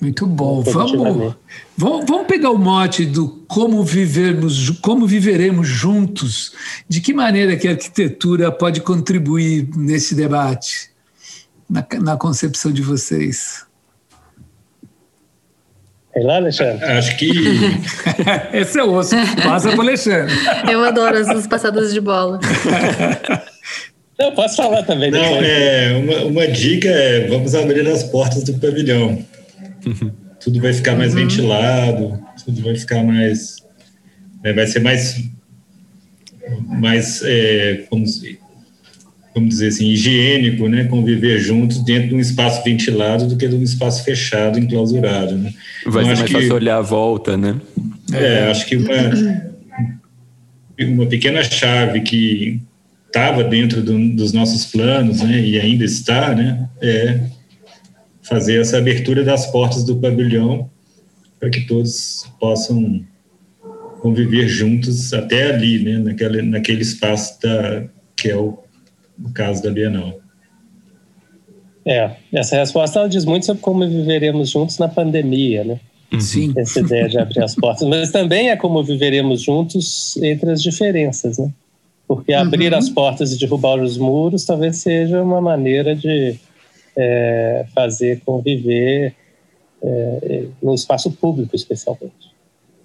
Muito 0.00 0.26
bom. 0.26 0.62
Vamos, 0.62 1.36
vamos, 1.76 2.04
vamos 2.08 2.26
pegar 2.26 2.50
o 2.50 2.58
mote 2.58 3.04
do 3.04 3.28
como 3.46 3.84
vivermos, 3.84 4.70
como 4.80 5.06
viveremos 5.06 5.68
juntos. 5.68 6.52
De 6.88 7.00
que 7.00 7.12
maneira 7.12 7.56
que 7.56 7.68
a 7.68 7.72
arquitetura 7.72 8.50
pode 8.50 8.80
contribuir 8.80 9.68
nesse 9.76 10.14
debate, 10.14 10.90
na, 11.68 11.86
na 12.00 12.16
concepção 12.16 12.72
de 12.72 12.80
vocês? 12.80 13.66
Sei 16.12 16.24
lá, 16.24 16.36
Alexandre? 16.36 16.84
Acho 16.84 17.16
que. 17.18 17.30
Esse 18.52 18.78
é 18.80 18.82
o 18.82 18.94
osso. 18.94 19.14
Passa 19.42 19.68
para 19.68 19.78
o 19.78 19.82
Alexandre. 19.82 20.34
Eu 20.70 20.82
adoro 20.82 21.16
essas 21.16 21.46
passadas 21.46 21.92
de 21.92 22.00
bola. 22.00 22.40
Não, 24.18 24.32
posso 24.32 24.56
falar 24.56 24.82
também. 24.82 25.10
Não, 25.10 25.18
é, 25.18 25.92
uma, 25.92 26.24
uma 26.24 26.48
dica 26.48 26.88
é: 26.88 27.28
vamos 27.28 27.54
abrir 27.54 27.86
as 27.88 28.02
portas 28.02 28.42
do 28.42 28.54
pavilhão. 28.54 29.24
tudo 30.40 30.60
vai 30.60 30.72
ficar 30.72 30.96
mais 30.96 31.14
uhum. 31.14 31.20
ventilado, 31.20 32.18
tudo 32.44 32.62
vai 32.62 32.76
ficar 32.76 33.04
mais. 33.04 33.56
É, 34.42 34.52
vai 34.52 34.66
ser 34.66 34.80
mais. 34.80 35.22
mais 36.66 37.22
é, 37.22 37.84
vamos, 37.90 38.22
vamos 39.34 39.50
dizer 39.50 39.68
assim, 39.68 39.88
higiênico, 39.88 40.68
né? 40.68 40.84
Conviver 40.84 41.38
juntos 41.38 41.84
dentro 41.84 42.08
de 42.08 42.14
um 42.14 42.20
espaço 42.20 42.64
ventilado 42.64 43.26
do 43.26 43.36
que 43.36 43.46
de 43.46 43.54
um 43.54 43.62
espaço 43.62 44.04
fechado, 44.04 44.58
enclausurado. 44.58 45.36
Né? 45.36 45.52
Vai 45.86 46.04
então, 46.04 46.16
ser 46.16 46.22
mais 46.22 46.32
fácil 46.32 46.54
olhar 46.54 46.78
a 46.78 46.82
volta, 46.82 47.36
né? 47.36 47.60
É, 48.12 48.50
acho 48.50 48.66
que 48.66 48.76
uma, 48.76 48.92
uma 50.80 51.06
pequena 51.06 51.42
chave 51.44 52.00
que 52.00 52.60
estava 53.06 53.44
dentro 53.44 53.82
do, 53.82 54.14
dos 54.14 54.32
nossos 54.32 54.64
planos, 54.64 55.20
né, 55.20 55.40
e 55.40 55.60
ainda 55.60 55.84
está, 55.84 56.34
né, 56.34 56.68
é 56.80 57.20
fazer 58.30 58.60
essa 58.60 58.78
abertura 58.78 59.24
das 59.24 59.46
portas 59.46 59.82
do 59.82 59.96
pavilhão 59.96 60.70
para 61.40 61.50
que 61.50 61.62
todos 61.62 62.30
possam 62.38 63.04
conviver 64.00 64.46
juntos 64.46 65.12
até 65.12 65.52
ali, 65.52 65.82
né, 65.82 65.98
naquele, 65.98 66.42
naquele 66.42 66.82
espaço 66.82 67.40
da, 67.42 67.84
que 68.16 68.30
é 68.30 68.36
o, 68.36 68.56
o 69.22 69.32
caso 69.34 69.62
da 69.62 69.70
Bienal. 69.70 70.20
É, 71.84 72.12
essa 72.32 72.56
resposta 72.56 73.00
ela 73.00 73.08
diz 73.08 73.24
muito 73.24 73.46
sobre 73.46 73.60
como 73.60 73.80
viveremos 73.88 74.50
juntos 74.50 74.78
na 74.78 74.86
pandemia, 74.86 75.64
né? 75.64 75.80
Uhum. 76.12 76.20
Sim. 76.20 76.52
Essa 76.56 76.80
ideia 76.80 77.08
de 77.08 77.18
abrir 77.18 77.42
as 77.42 77.54
portas, 77.56 77.88
mas 77.88 78.12
também 78.12 78.50
é 78.50 78.56
como 78.56 78.82
viveremos 78.84 79.42
juntos 79.42 80.16
entre 80.18 80.52
as 80.52 80.62
diferenças, 80.62 81.38
né? 81.38 81.50
Porque 82.06 82.32
abrir 82.32 82.72
uhum. 82.72 82.78
as 82.78 82.88
portas 82.88 83.32
e 83.32 83.38
derrubar 83.38 83.80
os 83.80 83.98
muros 83.98 84.44
talvez 84.44 84.76
seja 84.76 85.20
uma 85.20 85.40
maneira 85.40 85.96
de 85.96 86.38
é, 86.96 87.66
fazer 87.74 88.20
conviver 88.24 89.14
é, 89.82 90.44
no 90.62 90.74
espaço 90.74 91.10
público, 91.10 91.56
especialmente. 91.56 92.34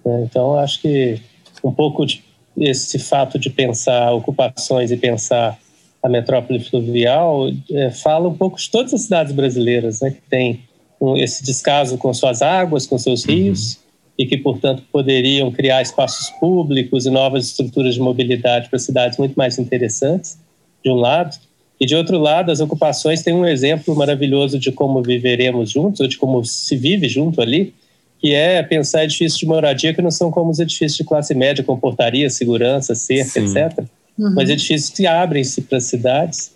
Né? 0.04 0.22
Então, 0.24 0.54
acho 0.58 0.80
que 0.80 1.20
um 1.62 1.72
pouco 1.72 2.06
de 2.06 2.24
esse 2.56 2.98
fato 2.98 3.38
de 3.38 3.50
pensar 3.50 4.12
ocupações 4.12 4.90
e 4.90 4.96
pensar 4.96 5.58
a 6.02 6.08
metrópole 6.08 6.60
fluvial 6.60 7.48
é, 7.70 7.90
fala 7.90 8.28
um 8.28 8.34
pouco 8.34 8.58
de 8.58 8.70
todas 8.70 8.94
as 8.94 9.02
cidades 9.02 9.32
brasileiras, 9.32 10.00
né, 10.00 10.10
que 10.10 10.22
tem 10.30 10.60
um, 11.00 11.16
esse 11.16 11.44
descaso 11.44 11.98
com 11.98 12.12
suas 12.14 12.40
águas, 12.40 12.86
com 12.86 12.96
seus 12.96 13.24
rios, 13.24 13.74
uhum. 13.74 13.80
e 14.18 14.26
que, 14.26 14.36
portanto, 14.38 14.82
poderiam 14.90 15.50
criar 15.50 15.82
espaços 15.82 16.30
públicos 16.38 17.06
e 17.06 17.10
novas 17.10 17.46
estruturas 17.46 17.94
de 17.94 18.00
mobilidade 18.00 18.70
para 18.70 18.78
cidades 18.78 19.18
muito 19.18 19.34
mais 19.34 19.58
interessantes, 19.58 20.38
de 20.82 20.90
um 20.90 20.94
lado, 20.94 21.36
e 21.78 21.84
de 21.84 21.94
outro 21.94 22.18
lado, 22.18 22.50
as 22.50 22.60
ocupações 22.60 23.22
têm 23.22 23.34
um 23.34 23.46
exemplo 23.46 23.94
maravilhoso 23.94 24.58
de 24.58 24.72
como 24.72 25.02
viveremos 25.02 25.70
juntos, 25.70 26.00
ou 26.00 26.08
de 26.08 26.16
como 26.16 26.44
se 26.44 26.74
vive 26.74 27.08
junto 27.08 27.40
ali, 27.40 27.74
que 28.18 28.34
é 28.34 28.62
pensar 28.62 29.04
edifícios 29.04 29.38
de 29.38 29.46
moradia 29.46 29.92
que 29.92 30.00
não 30.00 30.10
são 30.10 30.30
como 30.30 30.50
os 30.50 30.58
edifícios 30.58 30.96
de 30.96 31.04
classe 31.04 31.34
média, 31.34 31.62
com 31.62 31.78
portaria, 31.78 32.30
segurança, 32.30 32.94
cerca, 32.94 33.30
Sim. 33.30 33.58
etc. 33.58 33.84
Uhum. 34.18 34.34
Mas 34.34 34.48
edifícios 34.48 34.90
que 34.90 35.06
abrem-se 35.06 35.60
para 35.62 35.76
as 35.76 35.84
cidades 35.84 36.55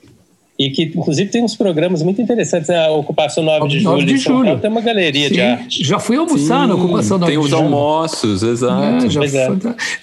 e 0.60 0.68
que 0.68 0.82
inclusive 0.82 1.30
tem 1.30 1.42
uns 1.42 1.56
programas 1.56 2.02
muito 2.02 2.20
interessantes. 2.20 2.68
Né? 2.68 2.76
A 2.76 2.90
Ocupação 2.90 3.42
9 3.42 3.66
de 3.66 3.80
9 3.80 4.00
Julho, 4.00 4.06
de 4.06 4.16
julho. 4.18 4.44
Paulo, 4.44 4.60
tem 4.60 4.70
uma 4.70 4.82
galeria 4.82 5.28
Sim. 5.28 5.34
de 5.34 5.40
arte. 5.40 5.82
Já 5.82 5.98
fui 5.98 6.18
almoçar 6.18 6.60
Sim, 6.60 6.68
na 6.68 6.74
Ocupação 6.74 7.18
9 7.18 7.32
de 7.32 7.36
Julho. 7.36 7.48
Tem 7.48 7.58
os 7.58 7.64
almoços, 7.64 8.42
exato. 8.42 9.06
É, 9.06 9.08
já 9.08 9.24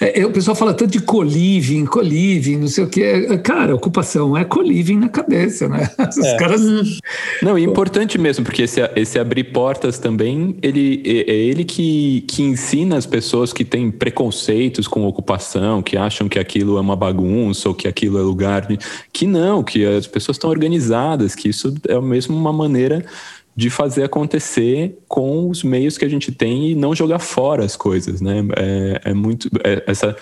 é. 0.01 0.21
É, 0.21 0.25
o 0.25 0.31
pessoal 0.31 0.55
fala 0.55 0.73
tanto 0.73 0.91
de 0.91 0.99
co-living, 0.99 1.85
co-living, 1.85 2.57
não 2.57 2.67
sei 2.67 2.85
o 2.85 2.87
que. 2.87 3.37
Cara, 3.43 3.75
ocupação 3.75 4.35
é 4.35 4.43
co-living 4.43 4.97
na 4.97 5.09
cabeça, 5.09 5.69
né? 5.69 5.91
Os 6.09 6.25
é. 6.25 6.37
caras... 6.37 6.61
Não, 7.43 7.55
é 7.55 7.61
importante 7.61 8.17
mesmo, 8.17 8.43
porque 8.43 8.63
esse, 8.63 8.81
esse 8.95 9.19
abrir 9.19 9.43
portas 9.43 9.99
também, 9.99 10.55
ele, 10.63 11.03
é, 11.05 11.31
é 11.31 11.35
ele 11.35 11.65
que, 11.65 12.21
que 12.27 12.41
ensina 12.41 12.97
as 12.97 13.05
pessoas 13.05 13.53
que 13.53 13.63
têm 13.63 13.91
preconceitos 13.91 14.87
com 14.87 15.05
ocupação, 15.05 15.83
que 15.83 15.95
acham 15.95 16.27
que 16.27 16.39
aquilo 16.39 16.77
é 16.77 16.81
uma 16.81 16.95
bagunça 16.95 17.69
ou 17.69 17.75
que 17.75 17.87
aquilo 17.87 18.17
é 18.17 18.21
lugar 18.23 18.65
de... 18.65 18.79
Que 19.13 19.27
não, 19.27 19.63
que 19.63 19.85
as 19.85 20.07
pessoas 20.07 20.37
estão 20.37 20.46
organizadas, 20.47 21.35
que 21.35 21.49
isso 21.49 21.73
é 21.87 21.99
mesmo 21.99 22.35
uma 22.35 22.53
maneira 22.53 23.05
de 23.55 23.69
fazer 23.71 24.03
acontecer 24.03 24.97
com 25.07 25.49
os 25.49 25.63
meios 25.63 25.97
que 25.97 26.05
a 26.05 26.09
gente 26.09 26.31
tem 26.31 26.69
e 26.69 26.75
não 26.75 26.93
jogar 26.93 27.17
fora 27.17 27.65
as 27.65 27.75
coisas, 27.75 28.21
né? 28.21 28.43
É, 28.55 29.09
é 29.09 29.13
muito 29.13 29.49
é, 29.63 29.83
essa 29.87 30.15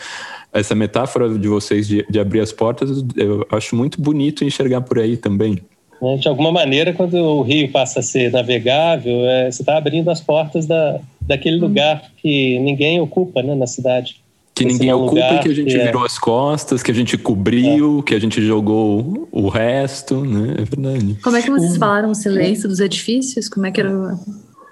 essa 0.54 0.74
metáfora 0.74 1.38
de 1.38 1.50
vocês 1.50 1.86
de, 1.86 2.06
de, 2.10 2.18
abrir 2.18 2.40
as 2.40 2.54
portas, 2.54 3.04
eu 3.18 3.46
acho 3.52 3.76
muito 3.76 4.00
bonito 4.00 4.46
enxergar 4.46 4.80
por 4.80 4.98
aí 4.98 5.18
também. 5.18 5.60
É, 6.02 6.16
de 6.16 6.30
alguma 6.30 6.50
maneira, 6.50 6.94
quando 6.94 7.16
o 7.16 7.42
rio 7.42 7.70
passa 7.72 8.00
a 8.00 8.04
ser 8.04 8.32
navegável, 8.32 9.26
é, 9.26 9.52
você 9.52 9.62
está 9.62 9.78
abrindo 9.78 10.10
as 10.10 10.22
portas 10.22 10.66
da, 10.66 11.02
daquele 11.20 11.58
lugar 11.58 12.10
que 12.16 12.58
ninguém 12.60 13.02
ocupa 13.02 13.44
né, 13.44 13.54
na 13.54 13.68
cidade 13.68 14.22
que 14.56 14.64
ninguém 14.64 14.94
ocupa 14.94 15.36
e 15.36 15.40
que 15.40 15.50
a 15.50 15.54
gente 15.54 15.74
que 15.74 15.78
é. 15.78 15.86
virou 15.86 16.06
as 16.06 16.18
costas, 16.18 16.82
que 16.82 16.90
a 16.90 16.94
gente 16.94 17.18
cobriu, 17.18 18.00
é. 18.00 18.02
que 18.04 18.16
a 18.16 18.20
gente 18.20 18.42
jogou 18.42 19.28
o 19.30 19.50
resto, 19.50 20.24
né? 20.24 20.56
É 20.58 20.64
verdade. 20.64 21.18
Como 21.22 21.36
é 21.36 21.42
que 21.42 21.52
vocês 21.52 21.76
falaram 21.76 22.10
o 22.10 22.16
silêncio 22.16 22.70
dos 22.70 22.80
edifícios? 22.80 23.50
Como 23.50 23.66
é 23.66 23.72
que 23.72 23.82
era 23.82 24.18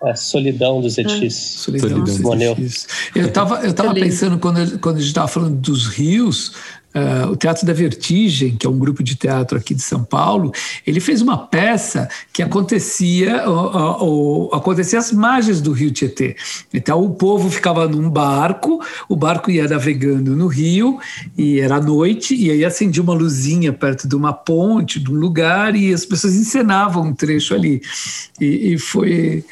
a 0.04 0.16
solidão 0.16 0.82
dos 0.82 0.98
edifícios. 0.98 1.56
Ah. 1.56 1.64
Solidão, 1.64 1.90
solidão 1.90 2.04
dos 2.04 2.42
edifícios. 2.50 2.88
Eu 3.16 3.28
estava 3.28 3.66
eu 3.66 3.74
tava 3.74 3.94
pensando, 3.94 4.38
quando, 4.38 4.80
quando 4.80 4.98
a 4.98 5.00
gente 5.00 5.10
estava 5.10 5.28
falando 5.28 5.56
dos 5.56 5.88
rios, 5.88 6.54
Uh, 6.96 7.32
o 7.32 7.36
Teatro 7.36 7.66
da 7.66 7.74
Vertigem, 7.74 8.56
que 8.56 8.68
é 8.68 8.70
um 8.70 8.78
grupo 8.78 9.02
de 9.02 9.16
teatro 9.16 9.58
aqui 9.58 9.74
de 9.74 9.82
São 9.82 10.04
Paulo, 10.04 10.52
ele 10.86 11.00
fez 11.00 11.24
uma 11.24 11.36
peça 11.36 12.08
que 12.32 12.44
acontecia, 12.44 13.50
uh, 13.50 14.54
acontecia 14.54 15.00
às 15.00 15.12
margens 15.12 15.60
do 15.60 15.72
rio 15.72 15.90
Tietê. 15.90 16.36
Então 16.72 17.04
o 17.04 17.10
povo 17.16 17.50
ficava 17.50 17.88
num 17.88 18.08
barco, 18.08 18.80
o 19.10 19.16
barco 19.16 19.50
ia 19.50 19.68
navegando 19.68 20.36
no 20.36 20.46
rio 20.46 21.00
e 21.36 21.60
era 21.60 21.82
noite 21.82 22.36
e 22.36 22.52
aí 22.52 22.64
acendia 22.64 23.02
uma 23.02 23.16
luzinha 23.16 23.74
perto 23.74 24.08
de 24.08 24.16
uma 24.16 24.32
ponte, 24.32 25.00
de 25.00 25.10
um 25.10 25.16
lugar 25.16 25.76
e 25.76 25.92
as 25.92 26.06
pessoas 26.06 26.36
encenavam 26.36 27.08
um 27.08 27.14
trecho 27.16 27.56
ali 27.56 27.82
e, 28.40 28.74
e 28.74 28.78
foi 28.78 29.44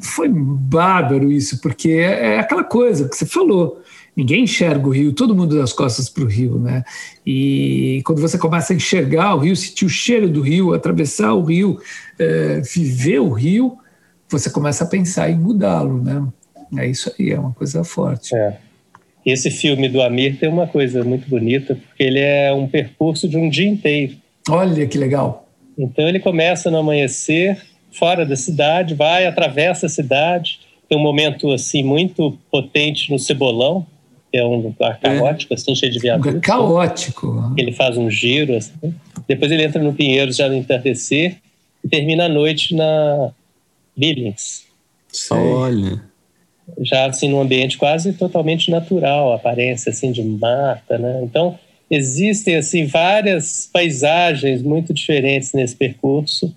foi 0.00 0.28
bárbaro 0.28 1.30
isso, 1.30 1.60
porque 1.60 1.90
é, 1.90 2.34
é 2.34 2.38
aquela 2.38 2.64
coisa 2.64 3.08
que 3.08 3.16
você 3.16 3.26
falou 3.26 3.82
ninguém 4.16 4.44
enxerga 4.44 4.88
o 4.88 4.90
rio, 4.90 5.12
todo 5.12 5.36
mundo 5.36 5.58
das 5.58 5.72
costas 5.72 6.08
para 6.08 6.24
o 6.24 6.26
rio, 6.26 6.58
né? 6.58 6.82
E 7.24 8.00
quando 8.06 8.20
você 8.20 8.38
começa 8.38 8.72
a 8.72 8.76
enxergar 8.76 9.34
o 9.34 9.40
rio, 9.40 9.54
sentir 9.54 9.84
o 9.84 9.90
cheiro 9.90 10.28
do 10.28 10.40
rio, 10.40 10.72
atravessar 10.72 11.34
o 11.34 11.42
rio, 11.42 11.78
é, 12.18 12.60
viver 12.60 13.18
o 13.18 13.30
rio, 13.30 13.76
você 14.28 14.48
começa 14.48 14.84
a 14.84 14.86
pensar 14.86 15.30
em 15.30 15.36
mudá-lo, 15.36 16.02
né? 16.02 16.26
É 16.78 16.86
isso 16.86 17.12
aí, 17.18 17.30
é 17.30 17.38
uma 17.38 17.52
coisa 17.52 17.84
forte. 17.84 18.34
É. 18.34 18.56
Esse 19.24 19.50
filme 19.50 19.88
do 19.88 20.00
Amir 20.00 20.38
tem 20.38 20.48
uma 20.48 20.66
coisa 20.66 21.04
muito 21.04 21.28
bonita, 21.28 21.74
porque 21.74 22.02
ele 22.02 22.20
é 22.20 22.52
um 22.52 22.66
percurso 22.66 23.28
de 23.28 23.36
um 23.36 23.50
dia 23.50 23.68
inteiro. 23.68 24.16
Olha 24.48 24.86
que 24.86 24.96
legal. 24.96 25.48
Então 25.76 26.08
ele 26.08 26.20
começa 26.20 26.70
no 26.70 26.78
amanhecer, 26.78 27.60
fora 27.98 28.24
da 28.24 28.36
cidade, 28.36 28.94
vai, 28.94 29.26
atravessa 29.26 29.86
a 29.86 29.88
cidade, 29.88 30.60
tem 30.88 30.96
um 30.96 31.02
momento 31.02 31.50
assim 31.50 31.82
muito 31.82 32.38
potente 32.50 33.10
no 33.10 33.18
Cebolão, 33.18 33.86
que 34.30 34.38
é 34.38 34.44
um 34.44 34.56
lugar 34.56 34.98
é. 35.02 35.08
caótico, 35.08 35.52
é. 35.52 35.56
assim, 35.56 35.74
cheio 35.74 35.92
de 35.92 35.98
viadutos. 35.98 36.40
Caótico. 36.40 37.54
Ele 37.56 37.72
faz 37.72 37.96
um 37.96 38.10
giro, 38.10 38.54
assim. 38.54 38.94
Depois 39.26 39.50
ele 39.50 39.64
entra 39.64 39.82
no 39.82 39.92
Pinheiros 39.92 40.36
já 40.36 40.48
no 40.48 40.54
entardecer 40.54 41.38
e 41.84 41.88
termina 41.88 42.26
a 42.26 42.28
noite 42.28 42.74
na 42.74 43.30
Billings. 43.96 44.66
Olha. 45.30 46.02
Já 46.80 47.06
assim 47.06 47.28
num 47.28 47.40
ambiente 47.40 47.78
quase 47.78 48.12
totalmente 48.12 48.70
natural, 48.70 49.32
aparência 49.32 49.90
assim 49.90 50.10
de 50.10 50.22
mata, 50.22 50.98
né? 50.98 51.20
Então 51.22 51.58
existem 51.88 52.56
assim 52.56 52.86
várias 52.86 53.70
paisagens 53.72 54.62
muito 54.62 54.92
diferentes 54.92 55.52
nesse 55.52 55.76
percurso 55.76 56.52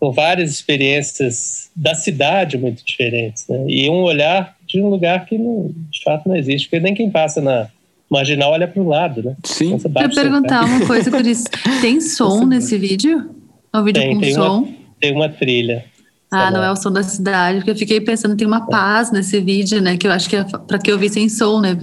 com 0.00 0.10
várias 0.10 0.50
experiências 0.50 1.70
da 1.76 1.94
cidade 1.94 2.56
muito 2.56 2.82
diferentes, 2.84 3.46
né? 3.46 3.62
e 3.68 3.88
um 3.90 4.02
olhar 4.02 4.56
de 4.66 4.80
um 4.80 4.88
lugar 4.88 5.26
que 5.26 5.36
não, 5.36 5.70
de 5.90 6.02
fato 6.02 6.26
não 6.26 6.34
existe, 6.34 6.68
porque 6.68 6.82
nem 6.82 6.94
quem 6.94 7.10
passa 7.10 7.42
na 7.42 7.68
marginal 8.10 8.52
olha 8.52 8.66
para 8.66 8.82
o 8.82 8.88
lado, 8.88 9.22
né? 9.22 9.36
Sim. 9.44 9.74
Então, 9.74 10.02
eu 10.02 10.10
perguntar 10.10 10.64
uma 10.64 10.84
coisa, 10.86 11.10
Cris. 11.10 11.44
Tem 11.80 12.00
som 12.00 12.44
nesse 12.44 12.76
vídeo? 12.76 13.30
É 13.72 13.78
um 13.78 13.84
vídeo 13.84 14.00
tem, 14.00 14.14
com 14.14 14.20
tem 14.20 14.34
som? 14.34 14.58
Uma, 14.62 14.68
tem 14.98 15.14
uma 15.14 15.28
trilha. 15.28 15.84
Ah, 16.32 16.50
não 16.50 16.62
é 16.62 16.70
o 16.70 16.76
som 16.76 16.92
da 16.92 17.02
cidade, 17.02 17.58
porque 17.58 17.72
eu 17.72 17.76
fiquei 17.76 18.00
pensando, 18.00 18.36
tem 18.36 18.46
uma 18.46 18.66
paz 18.66 19.10
nesse 19.10 19.40
vídeo, 19.40 19.80
né? 19.80 19.96
Que 19.96 20.06
eu 20.06 20.12
acho 20.12 20.30
que 20.30 20.36
é 20.36 20.44
para 20.44 20.78
que 20.78 20.90
eu 20.90 20.98
vi 20.98 21.08
sem 21.08 21.28
som, 21.28 21.60
né? 21.60 21.76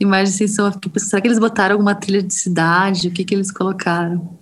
Imagem 0.00 0.32
sem 0.32 0.48
som. 0.48 0.66
Eu 0.66 0.72
fiquei 0.72 0.90
pensando, 0.90 1.10
será 1.10 1.22
que 1.22 1.28
eles 1.28 1.38
botaram 1.38 1.74
alguma 1.74 1.94
trilha 1.94 2.22
de 2.22 2.32
cidade? 2.32 3.08
O 3.08 3.10
que, 3.10 3.24
que 3.24 3.34
eles 3.34 3.50
colocaram? 3.50 4.36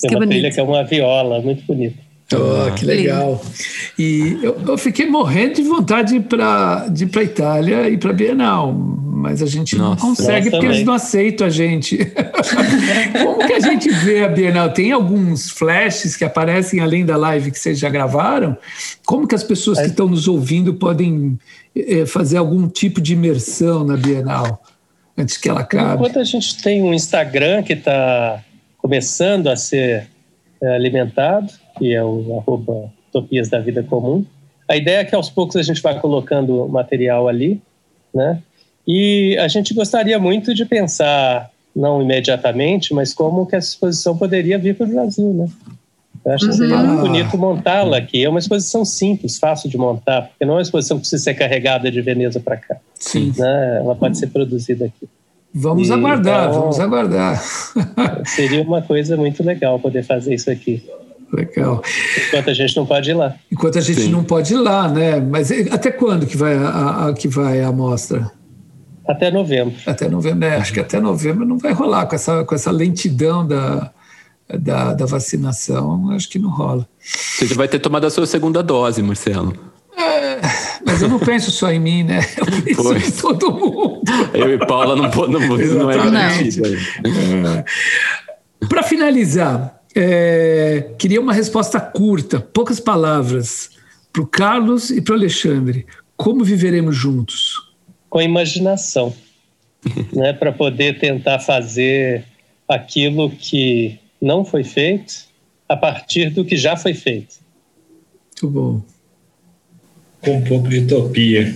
Tem 0.00 0.16
uma 0.16 0.26
trilha 0.26 0.50
que 0.50 0.60
é 0.60 0.62
uma 0.62 0.84
viola, 0.84 1.40
muito 1.40 1.64
bonita. 1.64 2.08
Oh, 2.34 2.70
que 2.74 2.84
legal. 2.84 3.42
E 3.98 4.38
eu, 4.42 4.60
eu, 4.66 4.76
fiquei 4.76 5.06
morrendo 5.06 5.54
de 5.54 5.62
vontade 5.62 6.10
de 6.10 6.16
ir 6.16 6.20
para 6.20 6.84
a 6.84 7.22
Itália 7.24 7.88
e 7.88 7.96
para 7.96 8.10
a 8.10 8.12
Bienal, 8.12 8.70
mas 8.70 9.42
a 9.42 9.46
gente 9.46 9.76
Nossa, 9.76 9.88
não 9.88 9.96
consegue 9.96 10.50
porque 10.50 10.66
eles 10.66 10.84
não 10.84 10.92
aceitam 10.92 11.46
a 11.46 11.50
gente. 11.50 11.96
Como 13.24 13.46
que 13.46 13.54
a 13.54 13.60
gente 13.60 13.88
vê 13.88 14.24
a 14.24 14.28
Bienal? 14.28 14.70
Tem 14.70 14.92
alguns 14.92 15.48
flashes 15.48 16.16
que 16.16 16.24
aparecem 16.24 16.80
além 16.80 17.04
da 17.04 17.16
live 17.16 17.50
que 17.50 17.58
vocês 17.58 17.78
já 17.78 17.88
gravaram? 17.88 18.58
Como 19.06 19.26
que 19.26 19.34
as 19.34 19.42
pessoas 19.42 19.80
que 19.80 19.86
estão 19.86 20.06
nos 20.06 20.28
ouvindo 20.28 20.74
podem 20.74 21.38
é, 21.74 22.04
fazer 22.04 22.36
algum 22.36 22.68
tipo 22.68 23.00
de 23.00 23.14
imersão 23.14 23.84
na 23.84 23.96
Bienal 23.96 24.62
antes 25.16 25.38
que 25.38 25.48
ela 25.48 25.60
acabe? 25.60 25.94
Enquanto 25.94 26.18
a 26.18 26.24
gente 26.24 26.62
tem 26.62 26.82
um 26.82 26.92
Instagram 26.92 27.62
que 27.62 27.72
está 27.72 28.44
começando 28.78 29.48
a 29.48 29.56
ser 29.56 30.08
é, 30.62 30.74
alimentado, 30.74 31.52
que 31.76 31.92
é 31.92 32.02
o 32.02 32.38
arroba 32.38 32.90
Utopias 33.08 33.48
da 33.48 33.58
Vida 33.58 33.82
Comum. 33.82 34.24
A 34.66 34.76
ideia 34.76 34.98
é 34.98 35.04
que 35.04 35.14
aos 35.14 35.30
poucos 35.30 35.56
a 35.56 35.62
gente 35.62 35.82
vai 35.82 35.98
colocando 36.00 36.68
material 36.68 37.28
ali, 37.28 37.60
né? 38.14 38.40
E 38.86 39.36
a 39.38 39.48
gente 39.48 39.74
gostaria 39.74 40.18
muito 40.18 40.54
de 40.54 40.64
pensar, 40.64 41.50
não 41.74 42.00
imediatamente, 42.00 42.94
mas 42.94 43.12
como 43.12 43.46
que 43.46 43.54
essa 43.54 43.68
exposição 43.68 44.16
poderia 44.16 44.58
vir 44.58 44.74
para 44.74 44.86
o 44.86 44.90
Brasil, 44.90 45.34
né? 45.34 45.48
Eu 46.24 46.32
acho 46.32 46.46
que 46.46 46.52
seria 46.54 46.76
uhum. 46.76 46.86
muito 46.86 47.00
bonito 47.00 47.38
montá-la 47.38 47.96
aqui. 47.96 48.24
É 48.24 48.28
uma 48.28 48.38
exposição 48.38 48.84
simples, 48.84 49.38
fácil 49.38 49.70
de 49.70 49.78
montar, 49.78 50.22
porque 50.22 50.44
não 50.44 50.54
é 50.54 50.56
uma 50.56 50.62
exposição 50.62 50.96
que 50.96 51.02
precisa 51.02 51.22
ser 51.22 51.34
carregada 51.34 51.90
de 51.90 52.00
Veneza 52.02 52.40
para 52.40 52.56
cá. 52.56 52.76
Sim. 52.94 53.32
Né? 53.36 53.78
Ela 53.82 53.94
pode 53.94 54.18
ser 54.18 54.26
produzida 54.28 54.86
aqui. 54.86 55.08
Vamos 55.54 55.88
e, 55.88 55.92
aguardar, 55.92 56.48
então, 56.48 56.60
vamos 56.60 56.80
aguardar. 56.80 57.42
seria 58.26 58.62
uma 58.62 58.82
coisa 58.82 59.16
muito 59.16 59.42
legal 59.42 59.78
poder 59.78 60.02
fazer 60.02 60.34
isso 60.34 60.50
aqui. 60.50 60.82
Legal. 61.32 61.82
Enquanto 62.28 62.50
a 62.50 62.54
gente 62.54 62.76
não 62.76 62.86
pode 62.86 63.10
ir 63.10 63.14
lá. 63.14 63.34
Enquanto 63.52 63.78
a 63.78 63.80
gente 63.80 64.00
Sim. 64.00 64.10
não 64.10 64.24
pode 64.24 64.54
ir 64.54 64.56
lá, 64.56 64.88
né? 64.88 65.20
Mas 65.20 65.50
até 65.70 65.90
quando 65.90 66.26
que 66.26 66.36
vai 66.36 66.54
a, 66.54 67.08
a 67.08 67.12
que 67.12 67.28
vai 67.28 67.60
a 67.60 67.68
amostra? 67.68 68.30
Até 69.06 69.30
novembro. 69.30 69.74
Até 69.86 70.08
novembro, 70.08 70.44
é, 70.46 70.56
acho 70.56 70.72
que 70.72 70.80
até 70.80 71.00
novembro 71.00 71.46
não 71.46 71.58
vai 71.58 71.72
rolar 71.72 72.06
com 72.06 72.14
essa, 72.14 72.44
com 72.44 72.54
essa 72.54 72.70
lentidão 72.70 73.46
da, 73.46 73.90
da, 74.58 74.92
da 74.92 75.06
vacinação, 75.06 76.10
acho 76.10 76.28
que 76.28 76.38
não 76.38 76.50
rola. 76.50 76.86
Você 77.00 77.46
já 77.46 77.54
vai 77.54 77.68
ter 77.68 77.78
tomado 77.78 78.06
a 78.06 78.10
sua 78.10 78.26
segunda 78.26 78.62
dose, 78.62 79.02
Marcelo. 79.02 79.54
É, 79.96 80.40
mas 80.86 81.00
eu 81.00 81.08
não 81.08 81.18
penso 81.18 81.50
só 81.50 81.72
em 81.72 81.80
mim, 81.80 82.02
né? 82.02 82.20
Eu 82.36 82.46
penso 82.62 82.82
pois. 82.82 83.08
em 83.08 83.20
todo 83.20 83.50
mundo. 83.50 83.97
Eu 84.34 84.54
e 84.54 84.58
Paula 84.58 84.96
não, 84.96 85.10
não, 85.10 85.28
não 85.28 85.90
é 85.90 85.96
garantido. 85.96 86.66
É. 86.66 87.64
Para 88.68 88.82
finalizar, 88.82 89.80
é, 89.94 90.94
queria 90.98 91.20
uma 91.20 91.32
resposta 91.32 91.80
curta, 91.80 92.40
poucas 92.40 92.80
palavras, 92.80 93.70
para 94.12 94.22
o 94.22 94.26
Carlos 94.26 94.90
e 94.90 95.00
para 95.00 95.14
o 95.14 95.16
Alexandre. 95.16 95.86
Como 96.16 96.44
viveremos 96.44 96.96
juntos? 96.96 97.74
Com 98.10 98.20
imaginação, 98.20 99.14
né, 100.12 100.32
para 100.32 100.52
poder 100.52 100.98
tentar 100.98 101.38
fazer 101.38 102.24
aquilo 102.68 103.30
que 103.30 103.98
não 104.20 104.44
foi 104.44 104.64
feito 104.64 105.28
a 105.68 105.76
partir 105.76 106.30
do 106.30 106.44
que 106.44 106.56
já 106.56 106.76
foi 106.76 106.94
feito. 106.94 107.36
Muito 108.42 108.50
bom. 108.50 108.82
Com 110.20 110.38
um 110.38 110.44
pouco 110.44 110.68
de 110.68 110.78
utopia. 110.78 111.54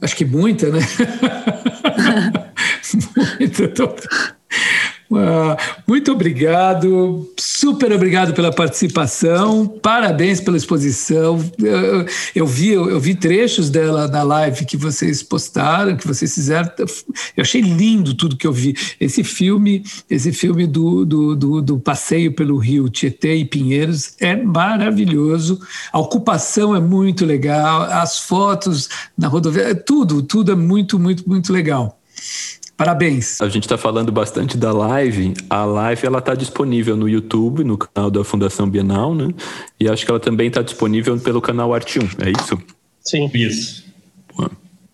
Acho 0.00 0.16
que 0.16 0.24
muita, 0.24 0.70
né? 0.70 0.80
muita 3.38 3.64
utopia. 3.64 4.39
Uh, 5.10 5.56
muito 5.88 6.12
obrigado, 6.12 7.28
super 7.36 7.92
obrigado 7.92 8.32
pela 8.32 8.52
participação, 8.52 9.66
parabéns 9.66 10.40
pela 10.40 10.56
exposição. 10.56 11.44
Eu, 12.32 12.46
vi, 12.46 12.68
eu, 12.68 13.00
vi 13.00 13.16
trechos 13.16 13.68
dela 13.70 14.06
na 14.06 14.22
live 14.22 14.64
que 14.64 14.76
vocês 14.76 15.20
postaram, 15.20 15.96
que 15.96 16.06
vocês 16.06 16.32
fizeram. 16.32 16.70
Eu 17.36 17.42
achei 17.42 17.60
lindo 17.60 18.14
tudo 18.14 18.36
que 18.36 18.46
eu 18.46 18.52
vi. 18.52 18.76
Esse 19.00 19.24
filme, 19.24 19.82
esse 20.08 20.30
filme 20.30 20.64
do, 20.64 21.04
do, 21.04 21.34
do, 21.34 21.60
do 21.60 21.80
passeio 21.80 22.32
pelo 22.32 22.56
Rio 22.56 22.88
Tietê 22.88 23.34
e 23.34 23.44
Pinheiros 23.44 24.14
é 24.20 24.36
maravilhoso. 24.36 25.60
A 25.92 25.98
ocupação 25.98 26.72
é 26.72 26.80
muito 26.80 27.26
legal, 27.26 27.82
as 27.82 28.20
fotos 28.20 28.88
na 29.18 29.26
rodovia, 29.26 29.74
tudo, 29.74 30.22
tudo 30.22 30.52
é 30.52 30.54
muito, 30.54 31.00
muito, 31.00 31.28
muito 31.28 31.52
legal. 31.52 32.00
Parabéns. 32.80 33.42
A 33.42 33.48
gente 33.50 33.64
está 33.64 33.76
falando 33.76 34.10
bastante 34.10 34.56
da 34.56 34.72
live. 34.72 35.34
A 35.50 35.66
live 35.66 36.06
ela 36.06 36.18
está 36.18 36.34
disponível 36.34 36.96
no 36.96 37.06
YouTube, 37.06 37.62
no 37.62 37.76
canal 37.76 38.10
da 38.10 38.24
Fundação 38.24 38.66
Bienal, 38.66 39.14
né? 39.14 39.34
E 39.78 39.86
acho 39.86 40.02
que 40.02 40.10
ela 40.10 40.18
também 40.18 40.48
está 40.48 40.62
disponível 40.62 41.18
pelo 41.20 41.42
canal 41.42 41.74
Arte 41.74 41.98
1, 41.98 42.02
é 42.24 42.32
isso? 42.40 42.58
Sim. 43.02 43.30
Isso 43.34 43.89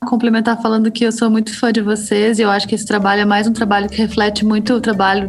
complementar 0.04 0.60
falando 0.60 0.90
que 0.90 1.04
eu 1.04 1.12
sou 1.12 1.30
muito 1.30 1.56
fã 1.58 1.72
de 1.72 1.80
vocês 1.80 2.38
e 2.38 2.42
eu 2.42 2.50
acho 2.50 2.66
que 2.68 2.74
esse 2.74 2.86
trabalho 2.86 3.22
é 3.22 3.24
mais 3.24 3.46
um 3.46 3.52
trabalho 3.52 3.88
que 3.88 3.96
reflete 3.96 4.44
muito 4.44 4.74
o 4.74 4.80
trabalho 4.80 5.28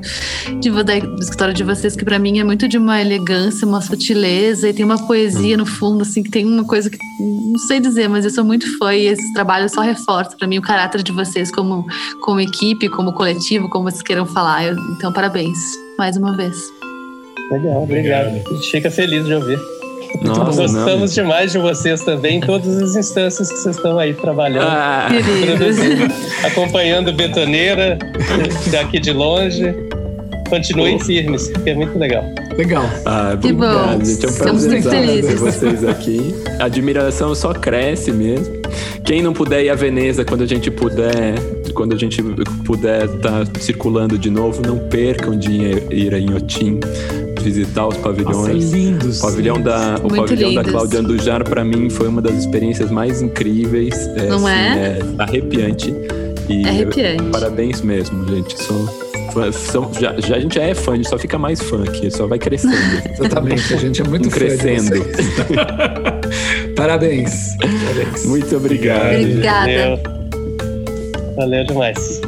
de, 0.59 0.70
do 0.70 1.20
escritório 1.20 1.53
de 1.53 1.63
vocês, 1.63 1.95
que 1.95 2.05
para 2.05 2.20
mim 2.20 2.39
é 2.39 2.43
muito 2.43 2.68
de 2.68 2.78
uma 2.78 3.01
elegância, 3.01 3.68
uma 3.68 3.82
sutileza 3.82 4.70
e 4.70 4.74
tem 4.74 4.86
uma 4.86 5.07
poesia 5.07 5.57
no 5.57 5.65
fundo, 5.65 6.01
assim, 6.03 6.22
que 6.22 6.30
tem 6.30 6.45
uma 6.45 6.63
coisa 6.63 6.89
que 6.89 6.97
não 7.20 7.57
sei 7.68 7.80
dizer, 7.80 8.07
mas 8.07 8.26
eu 8.26 8.32
sou 8.32 8.43
muito 8.43 8.78
fã 8.78 8.93
e 8.93 9.07
esse 9.07 9.34
trabalho 9.34 9.68
só 9.70 9.82
reforça 9.82 10.36
para 10.38 10.47
mim 10.47 10.59
o 10.59 10.61
caráter 10.61 11.01
de 11.01 11.11
vocês 11.11 11.51
como, 11.51 11.86
como 12.22 12.39
equipe, 12.39 12.89
como 12.89 13.13
coletivo, 13.13 13.70
como 13.70 13.89
vocês 13.89 14.03
queiram 14.03 14.26
falar. 14.26 14.65
Eu, 14.65 14.76
então, 14.95 15.11
parabéns 15.11 15.57
mais 15.97 16.15
uma 16.18 16.36
vez. 16.36 16.55
Legal, 17.51 17.84
obrigado. 17.84 18.28
obrigado. 18.28 18.51
A 18.51 18.53
gente 18.55 18.72
fica 18.72 18.91
feliz 18.91 19.26
de 19.26 19.34
ouvir. 19.34 19.76
Nossa, 20.22 20.62
Gostamos 20.62 21.16
não. 21.16 21.24
demais 21.24 21.51
de 21.51 21.58
vocês 21.58 22.01
também, 22.01 22.38
em 22.38 22.41
todas 22.41 22.82
as 22.82 22.95
instâncias 22.95 23.49
que 23.49 23.58
vocês 23.58 23.76
estão 23.76 23.99
aí 23.99 24.14
trabalhando, 24.14 24.68
ah. 24.68 25.08
acompanhando 26.43 27.14
Betoneira 27.14 27.97
daqui 28.72 28.99
de 28.99 29.12
longe. 29.12 29.74
Continuem 30.49 30.97
firmes, 30.97 31.49
que 31.49 31.70
é 31.70 31.76
muito 31.76 31.99
legal. 31.99 32.24
Legal. 32.58 32.89
Ah, 33.05 33.32
obrigado, 33.34 34.05
gente. 34.05 34.26
É 34.26 34.30
um 34.30 34.34
prazer 34.34 34.84
ter 34.84 35.36
vocês 35.36 35.84
aqui. 35.84 36.34
A 36.60 36.66
admiração 36.66 37.36
só 37.36 37.53
cresce 37.53 38.14
mesmo. 38.14 38.55
Quem 39.03 39.22
não 39.22 39.34
puder 39.34 39.64
ir 39.64 39.70
a 39.70 39.76
Veneza 39.76 40.24
quando 40.24 40.43
a 40.43 40.45
gente 40.45 40.72
puder, 40.72 41.36
quando 41.74 41.93
a 41.93 41.97
gente 41.97 42.24
puder 42.66 43.05
estar 43.05 43.45
tá 43.45 43.51
circulando 43.60 44.18
de 44.18 44.30
novo, 44.30 44.62
não 44.66 44.78
percam 44.78 45.38
de 45.38 45.51
ir 45.91 46.14
a 46.14 46.20
Inhotim 46.20 46.80
visitar 47.48 47.88
os 47.88 47.98
pavilhões. 47.98 48.36
Nossa, 48.36 48.78
lindos. 48.78 49.20
O 49.20 49.22
pavilhão 49.22 49.62
da, 49.62 49.95
o 50.04 50.10
pavilhão 50.10 50.54
da 50.54 50.64
Cláudia 50.64 51.00
Andujar, 51.00 51.43
para 51.43 51.64
mim, 51.64 51.89
foi 51.89 52.08
uma 52.08 52.22
das 52.22 52.36
experiências 52.36 52.91
mais 52.91 53.22
incríveis. 53.22 53.95
É, 54.16 54.28
Não 54.28 54.45
assim, 54.45 54.56
é? 54.56 55.00
é? 55.00 55.02
Arrepiante. 55.18 55.93
E 56.50 56.66
é 56.66 56.70
arrepiante. 56.70 57.24
Parabéns 57.32 57.82
mesmo, 57.82 58.28
gente. 58.28 58.62
Sou, 58.62 58.86
são, 59.54 59.93
já, 59.93 60.20
já, 60.20 60.36
a 60.36 60.39
gente 60.39 60.56
já 60.56 60.64
é 60.64 60.74
fã, 60.74 60.93
a 60.93 60.95
gente 60.95 61.10
só 61.10 61.18
fica 61.18 61.38
mais 61.38 61.62
fã 61.62 61.84
aqui, 61.84 62.12
só 62.12 62.28
vai 62.28 62.38
crescendo. 62.38 62.76
Exatamente, 63.18 63.74
a 63.74 63.78
gente 63.78 64.02
é 64.02 64.04
muito 64.04 64.30
crescendo. 64.30 65.06
Parabéns. 66.76 67.56
Parabéns. 67.58 68.26
Muito 68.26 68.58
obrigado. 68.58 69.16
Obrigada. 69.16 69.72
Valeu. 69.72 70.00
Valeu 71.36 71.66
demais. 71.66 72.22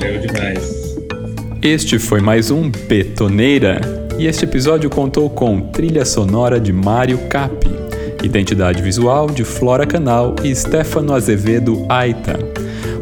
Valeu 0.00 0.20
demais. 0.20 0.86
Este 1.62 1.98
foi 1.98 2.20
mais 2.20 2.50
um 2.50 2.70
Betoneira 2.70 4.05
e 4.18 4.26
este 4.26 4.44
episódio 4.44 4.88
contou 4.88 5.28
com 5.28 5.60
trilha 5.60 6.04
sonora 6.04 6.58
de 6.58 6.72
Mário 6.72 7.18
Capi, 7.28 7.70
identidade 8.22 8.82
visual 8.82 9.26
de 9.26 9.44
Flora 9.44 9.86
Canal 9.86 10.34
e 10.42 10.54
Stefano 10.54 11.12
Azevedo 11.12 11.84
Aita, 11.88 12.38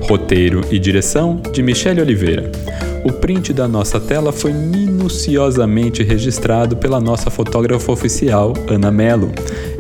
roteiro 0.09 0.63
e 0.71 0.79
direção 0.79 1.41
de 1.53 1.63
Michele 1.63 2.01
Oliveira. 2.01 2.51
O 3.05 3.13
print 3.13 3.53
da 3.53 3.69
nossa 3.69 4.01
tela 4.01 4.33
foi 4.33 4.53
minuciosamente 4.53 6.03
registrado 6.03 6.77
pela 6.77 7.01
nossa 7.01 7.31
fotógrafa 7.31 7.93
oficial, 7.93 8.53
Ana 8.69 8.91
Melo. 8.91 9.31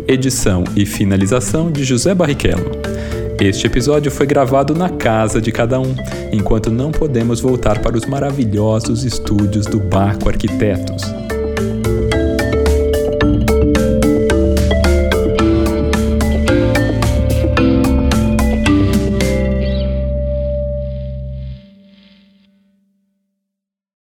Edição 0.06 0.64
e 0.76 0.84
finalização 0.84 1.70
de 1.70 1.82
José 1.82 2.14
Barrichello. 2.14 2.70
Este 3.40 3.66
episódio 3.66 4.10
foi 4.10 4.26
gravado 4.26 4.74
na 4.74 4.90
casa 4.90 5.40
de 5.40 5.50
cada 5.50 5.80
um, 5.80 5.94
enquanto 6.30 6.70
não 6.70 6.92
podemos 6.92 7.40
voltar 7.40 7.80
para 7.80 7.96
os 7.96 8.04
maravilhosos 8.04 9.04
estúdios 9.04 9.66
do 9.66 9.80
Barco 9.80 10.28
Arquitetos. 10.28 11.23